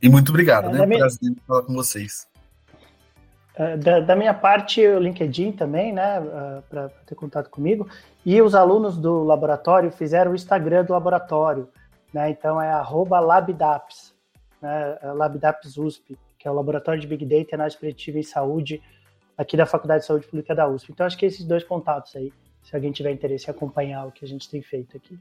E 0.00 0.08
muito 0.08 0.28
obrigado, 0.28 0.68
é, 0.68 0.86
né? 0.86 0.98
Prazer 0.98 1.34
falar 1.48 1.62
com 1.62 1.74
vocês. 1.74 2.27
É, 3.58 3.76
da, 3.76 3.98
da, 3.98 4.14
minha 4.14 4.32
parte, 4.32 4.86
o 4.86 5.00
LinkedIn 5.00 5.50
também, 5.50 5.92
né, 5.92 6.20
uh, 6.20 6.62
para 6.70 6.88
ter 7.04 7.16
contato 7.16 7.50
comigo. 7.50 7.88
E 8.24 8.40
os 8.40 8.54
alunos 8.54 8.96
do 8.96 9.24
laboratório 9.24 9.90
fizeram 9.90 10.30
o 10.30 10.34
Instagram 10.36 10.84
do 10.84 10.92
laboratório, 10.92 11.68
né, 12.14 12.30
então 12.30 12.62
é 12.62 12.70
@labdaps, 12.70 14.14
né, 14.62 14.96
é 15.02 15.12
labdaps 15.12 15.76
USP, 15.76 16.16
que 16.38 16.46
é 16.46 16.50
o 16.50 16.54
laboratório 16.54 17.00
de 17.00 17.06
Big 17.08 17.26
Data 17.26 17.56
Análise 17.56 17.76
Preditiva 17.76 18.20
em 18.20 18.22
Saúde 18.22 18.80
aqui 19.36 19.56
da 19.56 19.66
Faculdade 19.66 20.02
de 20.02 20.06
Saúde 20.06 20.26
Pública 20.26 20.54
da 20.54 20.68
USP. 20.68 20.92
Então 20.92 21.04
acho 21.04 21.18
que 21.18 21.26
esses 21.26 21.44
dois 21.44 21.64
contatos 21.64 22.14
aí, 22.14 22.32
se 22.62 22.76
alguém 22.76 22.92
tiver 22.92 23.10
interesse 23.10 23.48
em 23.48 23.50
acompanhar 23.50 24.06
o 24.06 24.12
que 24.12 24.24
a 24.24 24.28
gente 24.28 24.48
tem 24.48 24.62
feito 24.62 24.96
aqui. 24.96 25.18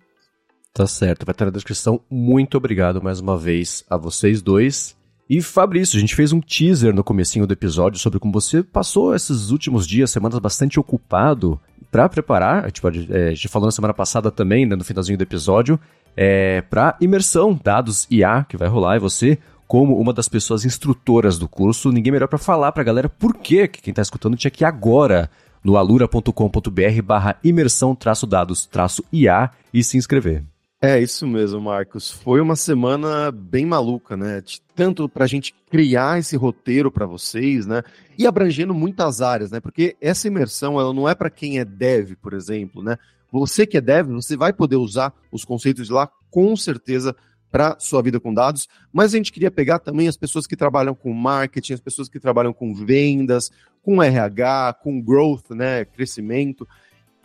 Tá 0.73 0.85
certo, 0.85 1.25
vai 1.25 1.33
estar 1.33 1.45
na 1.45 1.51
descrição. 1.51 2.01
Muito 2.07 2.55
obrigado 2.55 3.01
mais 3.01 3.19
uma 3.19 3.35
vez 3.35 3.83
a 3.89 3.97
vocês 3.97 4.43
dois. 4.43 4.96
E 5.29 5.41
Fabrício, 5.41 5.97
a 5.97 5.99
gente 5.99 6.15
fez 6.15 6.31
um 6.31 6.39
teaser 6.39 6.93
no 6.93 7.03
comecinho 7.03 7.45
do 7.45 7.53
episódio 7.53 7.99
sobre 7.99 8.19
como 8.19 8.31
você 8.31 8.63
passou 8.63 9.13
esses 9.13 9.49
últimos 9.49 9.85
dias, 9.85 10.09
semanas 10.09 10.39
bastante 10.39 10.79
ocupado 10.79 11.59
para 11.91 12.07
preparar, 12.07 12.71
tipo, 12.71 12.87
é, 12.87 13.27
a 13.27 13.33
gente 13.33 13.47
falou 13.47 13.67
na 13.67 13.71
semana 13.71 13.93
passada 13.93 14.31
também, 14.31 14.65
né, 14.65 14.75
no 14.75 14.83
finalzinho 14.83 15.17
do 15.17 15.23
episódio, 15.23 15.79
é, 16.15 16.61
para 16.61 16.95
imersão 17.01 17.59
dados 17.61 18.07
IA 18.09 18.45
que 18.47 18.57
vai 18.57 18.67
rolar 18.67 18.95
e 18.95 18.99
você 18.99 19.37
como 19.67 19.99
uma 19.99 20.13
das 20.13 20.29
pessoas 20.29 20.63
instrutoras 20.63 21.37
do 21.37 21.47
curso, 21.47 21.91
ninguém 21.91 22.11
melhor 22.11 22.27
para 22.27 22.39
falar 22.39 22.71
para 22.71 22.81
a 22.81 22.85
galera 22.85 23.09
por 23.09 23.35
que 23.35 23.67
quem 23.67 23.91
está 23.91 24.01
escutando 24.01 24.37
tinha 24.37 24.49
que 24.49 24.63
ir 24.63 24.65
agora 24.65 25.29
no 25.61 25.75
alura.com.br 25.75 27.01
barra 27.03 27.35
imersão 27.43 27.93
traço 27.93 28.25
dados 28.25 28.65
traço 28.65 29.03
IA 29.11 29.51
e 29.73 29.83
se 29.83 29.97
inscrever. 29.97 30.43
É 30.79 30.99
isso 31.01 31.25
mesmo, 31.25 31.59
Marcos. 31.59 32.11
Foi 32.11 32.39
uma 32.39 32.55
semana 32.55 33.31
bem 33.31 33.65
maluca, 33.65 34.15
né? 34.15 34.43
Tanto 34.75 35.09
para 35.09 35.25
a 35.25 35.27
gente 35.27 35.51
criar 35.71 36.19
esse 36.19 36.37
roteiro 36.37 36.91
para 36.91 37.07
vocês, 37.07 37.65
né? 37.65 37.81
E 38.15 38.27
abrangendo 38.27 38.75
muitas 38.75 39.19
áreas, 39.19 39.49
né? 39.49 39.59
Porque 39.59 39.97
essa 39.99 40.27
imersão 40.27 40.79
ela 40.79 40.93
não 40.93 41.09
é 41.09 41.15
para 41.15 41.31
quem 41.31 41.57
é 41.57 41.65
dev, 41.65 42.13
por 42.21 42.31
exemplo, 42.31 42.83
né? 42.83 42.95
Você 43.31 43.65
que 43.65 43.77
é 43.77 43.81
dev, 43.81 44.09
você 44.09 44.37
vai 44.37 44.53
poder 44.53 44.75
usar 44.75 45.11
os 45.31 45.43
conceitos 45.43 45.87
de 45.87 45.93
lá 45.93 46.07
com 46.29 46.55
certeza 46.55 47.15
para 47.51 47.79
sua 47.79 48.03
vida 48.03 48.19
com 48.19 48.31
dados, 48.31 48.67
mas 48.93 49.13
a 49.13 49.17
gente 49.17 49.31
queria 49.31 49.49
pegar 49.49 49.79
também 49.79 50.07
as 50.07 50.17
pessoas 50.17 50.45
que 50.45 50.55
trabalham 50.55 50.93
com 50.93 51.11
marketing, 51.11 51.73
as 51.73 51.81
pessoas 51.81 52.07
que 52.07 52.19
trabalham 52.19 52.53
com 52.53 52.75
vendas, 52.75 53.49
com 53.81 54.03
RH, 54.03 54.77
com 54.83 55.01
growth, 55.01 55.49
né, 55.51 55.85
crescimento 55.85 56.67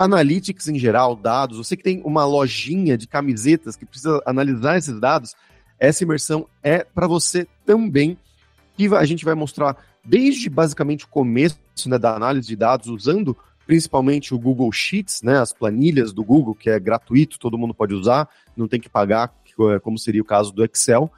analytics 0.03 0.69
em 0.69 0.79
geral, 0.79 1.17
dados, 1.17 1.59
você 1.59 1.77
que 1.77 1.83
tem 1.83 2.03
uma 2.05 2.25
lojinha 2.25 2.97
de 2.97 3.07
camisetas 3.07 3.77
que 3.77 3.87
precisa 3.87 4.23
analisar 4.27 4.77
esses 4.77 4.99
dados, 4.99 5.35
essa 5.79 6.05
imersão 6.05 6.47
é 6.63 6.85
para 6.85 7.07
você 7.07 7.47
também. 7.65 8.17
E 8.79 8.87
a 8.89 9.05
gente 9.05 9.25
vai 9.25 9.35
mostrar 9.35 9.77
desde 10.05 10.49
basicamente 10.49 11.05
o 11.05 11.09
começo 11.09 11.59
né, 11.87 11.99
da 11.99 12.15
análise 12.15 12.47
de 12.47 12.57
dados, 12.57 12.89
usando 12.89 13.37
principalmente 13.67 14.35
o 14.35 14.39
Google 14.39 14.71
Sheets, 14.73 15.23
né, 15.23 15.39
as 15.39 15.53
planilhas 15.53 16.13
do 16.13 16.25
Google, 16.25 16.55
que 16.55 16.69
é 16.69 16.79
gratuito, 16.79 17.39
todo 17.39 17.59
mundo 17.59 17.75
pode 17.75 17.95
usar, 17.95 18.29
não 18.57 18.67
tem 18.67 18.81
que 18.81 18.89
pagar, 18.89 19.33
é, 19.75 19.79
como 19.79 19.99
seria 19.99 20.23
o 20.23 20.25
caso 20.25 20.53
do 20.53 20.65
Excel. 20.65 21.11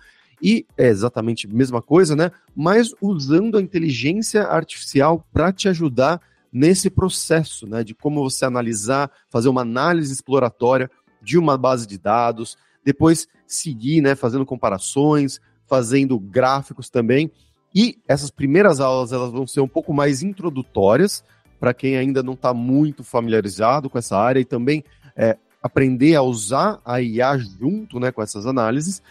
E 0.43 0.67
é 0.77 0.89
exatamente 0.89 1.47
a 1.47 1.51
mesma 1.51 1.81
coisa, 1.81 2.15
né? 2.15 2.31
Mas 2.55 2.93
usando 3.01 3.57
a 3.57 3.63
inteligência 3.63 4.43
artificial 4.43 5.25
para 5.33 5.53
te 5.53 5.69
ajudar 5.69 6.21
nesse 6.55 6.89
processo, 6.89 7.67
né, 7.67 7.83
de 7.83 7.97
como 7.97 8.23
você 8.23 8.45
analisar, 8.45 9.11
fazer 9.29 9.49
uma 9.49 9.63
análise 9.63 10.13
exploratória 10.13 10.89
de 11.21 11.37
uma 11.37 11.59
base 11.59 11.85
de 11.85 11.99
dados, 11.99 12.57
depois 12.85 13.27
seguir, 13.45 14.01
né, 14.01 14.15
fazendo 14.15 14.47
comparações, 14.47 15.41
fazendo 15.67 16.17
gráficos 16.17 16.89
também. 16.89 17.29
E 17.75 17.99
essas 18.07 18.31
primeiras 18.31 18.79
aulas 18.79 19.11
elas 19.11 19.33
vão 19.33 19.49
ser 19.49 19.61
um 19.61 19.69
pouco 19.69 19.93
mais 19.93 20.23
introdutórias 20.23 21.25
para 21.59 21.75
quem 21.75 21.97
ainda 21.97 22.23
não 22.23 22.35
está 22.35 22.55
muito 22.55 23.03
familiarizado 23.03 23.91
com 23.91 23.99
essa 23.99 24.17
área 24.17 24.39
e 24.39 24.45
também 24.45 24.85
é, 25.17 25.37
aprender 25.61 26.15
a 26.15 26.23
usar 26.23 26.81
a 26.85 27.01
IA 27.01 27.37
junto, 27.37 27.99
né, 27.99 28.13
com 28.13 28.23
essas 28.23 28.47
análises. 28.47 29.03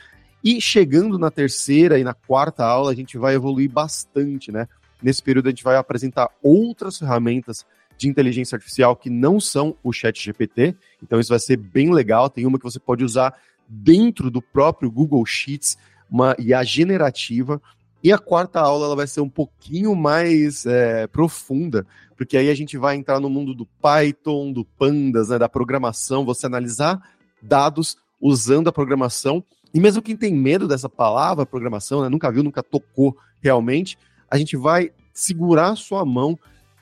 E 0.41 0.61
chegando 0.61 1.19
na 1.19 1.29
terceira 1.29 1.99
e 1.99 2.03
na 2.03 2.13
quarta 2.13 2.63
aula, 2.63 2.91
a 2.91 2.95
gente 2.95 3.17
vai 3.17 3.35
evoluir 3.35 3.69
bastante, 3.69 4.51
né? 4.51 4.67
Nesse 5.03 5.21
período, 5.21 5.47
a 5.47 5.49
gente 5.49 5.63
vai 5.63 5.75
apresentar 5.75 6.29
outras 6.41 6.97
ferramentas 6.97 7.65
de 7.97 8.07
inteligência 8.07 8.55
artificial 8.55 8.95
que 8.95 9.09
não 9.09 9.39
são 9.39 9.75
o 9.83 9.91
Chat 9.91 10.23
GPT. 10.23 10.75
Então, 11.01 11.19
isso 11.19 11.29
vai 11.29 11.39
ser 11.39 11.57
bem 11.57 11.93
legal. 11.93 12.29
Tem 12.29 12.45
uma 12.45 12.57
que 12.57 12.63
você 12.63 12.79
pode 12.79 13.03
usar 13.03 13.35
dentro 13.67 14.31
do 14.31 14.41
próprio 14.41 14.89
Google 14.89 15.25
Sheets, 15.25 15.77
uma 16.09 16.35
IA 16.39 16.63
generativa. 16.63 17.61
E 18.03 18.11
a 18.11 18.17
quarta 18.17 18.59
aula 18.59 18.87
ela 18.87 18.95
vai 18.95 19.07
ser 19.07 19.21
um 19.21 19.29
pouquinho 19.29 19.95
mais 19.95 20.65
é, 20.65 21.07
profunda, 21.07 21.87
porque 22.17 22.37
aí 22.37 22.49
a 22.49 22.55
gente 22.55 22.77
vai 22.77 22.97
entrar 22.97 23.19
no 23.19 23.29
mundo 23.29 23.53
do 23.53 23.65
Python, 23.65 24.51
do 24.51 24.65
Pandas, 24.65 25.29
né, 25.29 25.39
da 25.39 25.47
programação, 25.47 26.25
você 26.25 26.45
analisar 26.45 27.01
dados 27.41 27.97
usando 28.19 28.67
a 28.67 28.73
programação. 28.73 29.41
E 29.73 29.79
mesmo 29.79 30.01
quem 30.01 30.17
tem 30.17 30.33
medo 30.33 30.67
dessa 30.67 30.89
palavra 30.89 31.45
programação, 31.45 32.01
né, 32.01 32.09
nunca 32.09 32.29
viu, 32.29 32.43
nunca 32.43 32.61
tocou 32.61 33.17
realmente, 33.41 33.97
a 34.33 34.37
gente 34.37 34.57
vai 34.57 34.91
segurar 35.13 35.75
sua 35.75 36.03
mão 36.03 36.37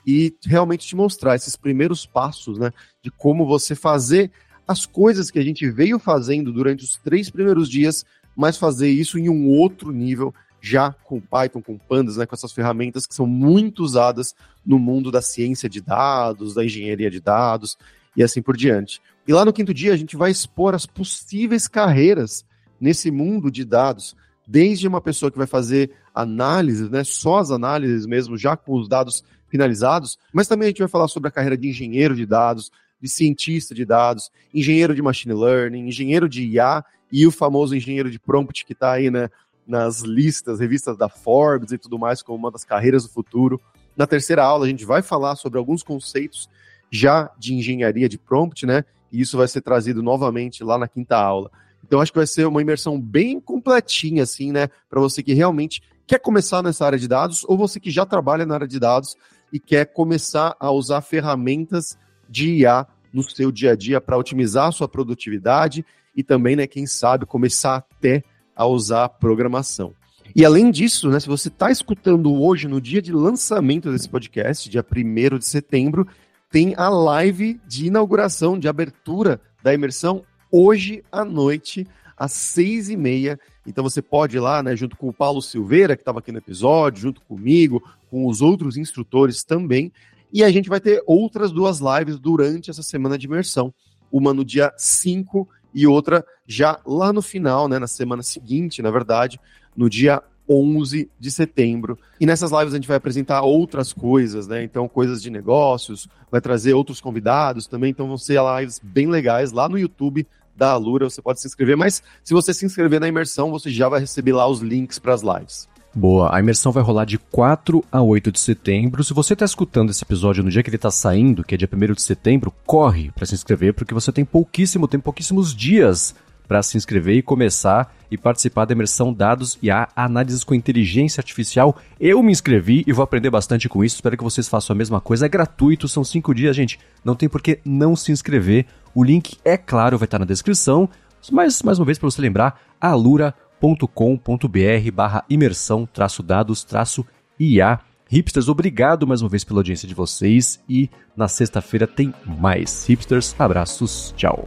e 0.06 0.34
realmente 0.42 0.86
te 0.86 0.96
mostrar 0.96 1.36
esses 1.36 1.54
primeiros 1.54 2.06
passos, 2.06 2.58
né, 2.58 2.72
de 3.02 3.10
como 3.10 3.44
você 3.44 3.74
fazer 3.74 4.30
as 4.66 4.86
coisas 4.86 5.30
que 5.30 5.38
a 5.38 5.42
gente 5.42 5.70
veio 5.70 5.98
fazendo 5.98 6.50
durante 6.50 6.82
os 6.82 6.96
três 7.04 7.28
primeiros 7.28 7.68
dias, 7.68 8.06
mas 8.34 8.56
fazer 8.56 8.88
isso 8.88 9.18
em 9.18 9.28
um 9.28 9.50
outro 9.50 9.92
nível, 9.92 10.34
já 10.62 10.92
com 11.04 11.20
Python, 11.20 11.60
com 11.60 11.76
Pandas, 11.76 12.16
né, 12.16 12.24
com 12.24 12.34
essas 12.34 12.52
ferramentas 12.52 13.06
que 13.06 13.14
são 13.14 13.26
muito 13.26 13.82
usadas 13.82 14.34
no 14.64 14.78
mundo 14.78 15.10
da 15.10 15.20
ciência 15.20 15.68
de 15.68 15.82
dados, 15.82 16.54
da 16.54 16.64
engenharia 16.64 17.10
de 17.10 17.20
dados 17.20 17.76
e 18.16 18.22
assim 18.22 18.40
por 18.40 18.56
diante. 18.56 18.98
E 19.28 19.32
lá 19.34 19.44
no 19.44 19.52
quinto 19.52 19.74
dia 19.74 19.92
a 19.92 19.96
gente 19.96 20.16
vai 20.16 20.30
expor 20.30 20.74
as 20.74 20.86
possíveis 20.86 21.68
carreiras 21.68 22.46
nesse 22.80 23.10
mundo 23.10 23.50
de 23.50 23.62
dados, 23.62 24.16
desde 24.48 24.88
uma 24.88 25.02
pessoa 25.02 25.30
que 25.30 25.36
vai 25.36 25.46
fazer 25.46 25.90
análises, 26.14 26.90
né, 26.90 27.04
só 27.04 27.38
as 27.38 27.50
análises 27.50 28.06
mesmo, 28.06 28.36
já 28.36 28.56
com 28.56 28.74
os 28.74 28.88
dados 28.88 29.24
finalizados, 29.48 30.18
mas 30.32 30.48
também 30.48 30.66
a 30.66 30.68
gente 30.70 30.78
vai 30.78 30.88
falar 30.88 31.08
sobre 31.08 31.28
a 31.28 31.32
carreira 31.32 31.56
de 31.56 31.68
engenheiro 31.68 32.14
de 32.14 32.24
dados, 32.24 32.70
de 33.00 33.08
cientista 33.08 33.74
de 33.74 33.84
dados, 33.84 34.30
engenheiro 34.54 34.94
de 34.94 35.02
machine 35.02 35.34
learning, 35.34 35.88
engenheiro 35.88 36.28
de 36.28 36.42
IA 36.44 36.84
e 37.10 37.26
o 37.26 37.30
famoso 37.30 37.74
engenheiro 37.74 38.10
de 38.10 38.18
prompt 38.18 38.64
que 38.64 38.72
está 38.72 38.92
aí 38.92 39.10
né, 39.10 39.28
nas 39.66 40.00
listas, 40.00 40.60
revistas 40.60 40.96
da 40.96 41.08
Forbes 41.08 41.72
e 41.72 41.78
tudo 41.78 41.98
mais, 41.98 42.22
como 42.22 42.38
uma 42.38 42.50
das 42.50 42.64
carreiras 42.64 43.02
do 43.02 43.10
futuro. 43.10 43.60
Na 43.96 44.06
terceira 44.06 44.42
aula, 44.42 44.64
a 44.64 44.68
gente 44.68 44.84
vai 44.84 45.02
falar 45.02 45.36
sobre 45.36 45.58
alguns 45.58 45.82
conceitos 45.82 46.48
já 46.90 47.30
de 47.38 47.54
engenharia 47.54 48.08
de 48.08 48.18
prompt, 48.18 48.64
né? 48.66 48.84
E 49.10 49.20
isso 49.20 49.36
vai 49.36 49.48
ser 49.48 49.60
trazido 49.60 50.02
novamente 50.02 50.62
lá 50.62 50.78
na 50.78 50.88
quinta 50.88 51.16
aula. 51.16 51.50
Então 51.84 52.00
acho 52.00 52.12
que 52.12 52.18
vai 52.18 52.26
ser 52.26 52.46
uma 52.46 52.62
imersão 52.62 53.00
bem 53.00 53.40
completinha, 53.40 54.22
assim, 54.22 54.52
né? 54.52 54.68
Para 54.88 55.00
você 55.00 55.22
que 55.22 55.34
realmente 55.34 55.82
quer 56.06 56.18
começar 56.18 56.62
nessa 56.62 56.84
área 56.84 56.98
de 56.98 57.08
dados 57.08 57.44
ou 57.48 57.56
você 57.56 57.78
que 57.80 57.90
já 57.90 58.04
trabalha 58.04 58.46
na 58.46 58.54
área 58.54 58.68
de 58.68 58.78
dados 58.78 59.16
e 59.52 59.58
quer 59.58 59.86
começar 59.86 60.56
a 60.58 60.70
usar 60.70 61.00
ferramentas 61.00 61.98
de 62.28 62.56
IA 62.56 62.86
no 63.12 63.22
seu 63.22 63.52
dia 63.52 63.72
a 63.72 63.76
dia 63.76 64.00
para 64.00 64.16
otimizar 64.16 64.68
a 64.68 64.72
sua 64.72 64.88
produtividade 64.88 65.84
e 66.16 66.22
também, 66.22 66.56
né, 66.56 66.66
quem 66.66 66.86
sabe, 66.86 67.26
começar 67.26 67.76
até 67.76 68.22
a 68.54 68.66
usar 68.66 69.08
programação. 69.08 69.94
E 70.34 70.44
além 70.44 70.70
disso, 70.70 71.10
né, 71.10 71.20
se 71.20 71.26
você 71.26 71.48
está 71.48 71.70
escutando 71.70 72.32
hoje, 72.32 72.66
no 72.66 72.80
dia 72.80 73.02
de 73.02 73.12
lançamento 73.12 73.90
desse 73.90 74.08
podcast, 74.08 74.68
dia 74.68 74.84
1 74.84 75.38
de 75.38 75.46
setembro, 75.46 76.06
tem 76.50 76.74
a 76.76 76.88
live 76.88 77.60
de 77.66 77.86
inauguração, 77.86 78.58
de 78.58 78.68
abertura 78.68 79.40
da 79.62 79.74
imersão, 79.74 80.22
hoje 80.50 81.02
à 81.10 81.24
noite, 81.24 81.86
às 82.16 82.32
seis 82.32 82.88
e 82.88 82.96
meia. 82.96 83.38
Então 83.66 83.84
você 83.84 84.02
pode 84.02 84.36
ir 84.36 84.40
lá, 84.40 84.62
né, 84.62 84.74
junto 84.74 84.96
com 84.96 85.08
o 85.08 85.12
Paulo 85.12 85.40
Silveira, 85.40 85.96
que 85.96 86.02
estava 86.02 86.18
aqui 86.18 86.32
no 86.32 86.38
episódio, 86.38 87.02
junto 87.02 87.20
comigo, 87.22 87.82
com 88.10 88.26
os 88.26 88.40
outros 88.40 88.76
instrutores 88.76 89.44
também. 89.44 89.92
E 90.32 90.42
a 90.42 90.50
gente 90.50 90.68
vai 90.68 90.80
ter 90.80 91.02
outras 91.06 91.52
duas 91.52 91.80
lives 91.80 92.18
durante 92.18 92.70
essa 92.70 92.82
semana 92.82 93.18
de 93.18 93.26
imersão. 93.26 93.72
Uma 94.10 94.32
no 94.34 94.44
dia 94.44 94.72
5 94.76 95.48
e 95.74 95.86
outra 95.86 96.24
já 96.46 96.80
lá 96.86 97.12
no 97.12 97.22
final, 97.22 97.68
né, 97.68 97.78
na 97.78 97.86
semana 97.86 98.22
seguinte, 98.22 98.82
na 98.82 98.90
verdade, 98.90 99.40
no 99.76 99.88
dia 99.88 100.22
11 100.48 101.10
de 101.18 101.30
setembro. 101.30 101.98
E 102.20 102.26
nessas 102.26 102.50
lives 102.50 102.72
a 102.72 102.76
gente 102.76 102.88
vai 102.88 102.96
apresentar 102.96 103.42
outras 103.42 103.92
coisas, 103.92 104.46
né? 104.46 104.62
Então, 104.62 104.88
coisas 104.88 105.22
de 105.22 105.30
negócios, 105.30 106.08
vai 106.30 106.40
trazer 106.40 106.74
outros 106.74 107.00
convidados 107.00 107.66
também. 107.66 107.90
Então, 107.90 108.08
vão 108.08 108.18
ser 108.18 108.40
lives 108.58 108.80
bem 108.82 109.06
legais 109.06 109.52
lá 109.52 109.68
no 109.68 109.78
YouTube 109.78 110.26
da 110.56 110.72
Alura. 110.72 111.08
Você 111.08 111.22
pode 111.22 111.40
se 111.40 111.46
inscrever, 111.46 111.76
mas 111.76 112.02
se 112.22 112.34
você 112.34 112.52
se 112.52 112.64
inscrever 112.66 113.00
na 113.00 113.08
imersão, 113.08 113.50
você 113.50 113.70
já 113.70 113.88
vai 113.88 114.00
receber 114.00 114.32
lá 114.32 114.46
os 114.46 114.60
links 114.60 114.98
para 114.98 115.14
as 115.14 115.22
lives. 115.22 115.68
Boa, 115.94 116.34
a 116.34 116.40
imersão 116.40 116.72
vai 116.72 116.82
rolar 116.82 117.04
de 117.04 117.18
4 117.18 117.84
a 117.92 118.00
8 118.00 118.32
de 118.32 118.40
setembro. 118.40 119.04
Se 119.04 119.12
você 119.12 119.34
está 119.34 119.44
escutando 119.44 119.90
esse 119.90 120.02
episódio 120.02 120.42
no 120.42 120.50
dia 120.50 120.62
que 120.62 120.70
ele 120.70 120.76
está 120.76 120.90
saindo, 120.90 121.44
que 121.44 121.54
é 121.54 121.58
dia 121.58 121.68
1 121.70 121.92
de 121.92 122.00
setembro, 122.00 122.52
corre 122.64 123.10
para 123.10 123.26
se 123.26 123.34
inscrever, 123.34 123.74
porque 123.74 123.92
você 123.92 124.10
tem 124.10 124.24
pouquíssimo, 124.24 124.88
tem 124.88 124.98
pouquíssimos 124.98 125.54
dias 125.54 126.14
para 126.46 126.62
se 126.62 126.76
inscrever 126.76 127.16
e 127.16 127.22
começar 127.22 127.94
e 128.10 128.18
participar 128.18 128.66
da 128.66 128.72
imersão 128.72 129.12
dados 129.12 129.58
e 129.62 129.70
a 129.70 129.88
análises 129.96 130.44
com 130.44 130.54
inteligência 130.54 131.20
artificial. 131.20 131.76
Eu 131.98 132.22
me 132.22 132.30
inscrevi 132.30 132.84
e 132.86 132.92
vou 132.92 133.02
aprender 133.02 133.30
bastante 133.30 133.68
com 133.68 133.82
isso. 133.82 133.96
Espero 133.96 134.16
que 134.16 134.24
vocês 134.24 134.48
façam 134.48 134.74
a 134.74 134.76
mesma 134.76 135.00
coisa. 135.00 135.26
É 135.26 135.28
gratuito, 135.28 135.88
são 135.88 136.04
cinco 136.04 136.34
dias, 136.34 136.54
gente. 136.54 136.78
Não 137.04 137.14
tem 137.14 137.28
por 137.28 137.40
que 137.40 137.60
não 137.64 137.96
se 137.96 138.12
inscrever. 138.12 138.66
O 138.94 139.02
link, 139.02 139.38
é 139.44 139.56
claro, 139.56 139.96
vai 139.96 140.06
estar 140.06 140.18
na 140.18 140.26
descrição. 140.26 140.88
Mas, 141.30 141.62
mais 141.62 141.78
uma 141.78 141.86
vez, 141.86 141.98
para 141.98 142.10
você 142.10 142.20
lembrar, 142.20 142.60
alura.com.br 142.80 144.90
barra 144.92 145.24
imersão 145.30 145.86
traço 145.86 146.22
dados 146.22 146.64
traço 146.64 147.06
IA. 147.38 147.80
Hipsters, 148.12 148.48
obrigado 148.48 149.06
mais 149.06 149.22
uma 149.22 149.30
vez 149.30 149.42
pela 149.42 149.60
audiência 149.60 149.88
de 149.88 149.94
vocês 149.94 150.62
e 150.68 150.90
na 151.16 151.28
sexta-feira 151.28 151.86
tem 151.86 152.12
mais. 152.26 152.86
Hipsters, 152.86 153.34
abraços, 153.38 154.12
tchau. 154.18 154.46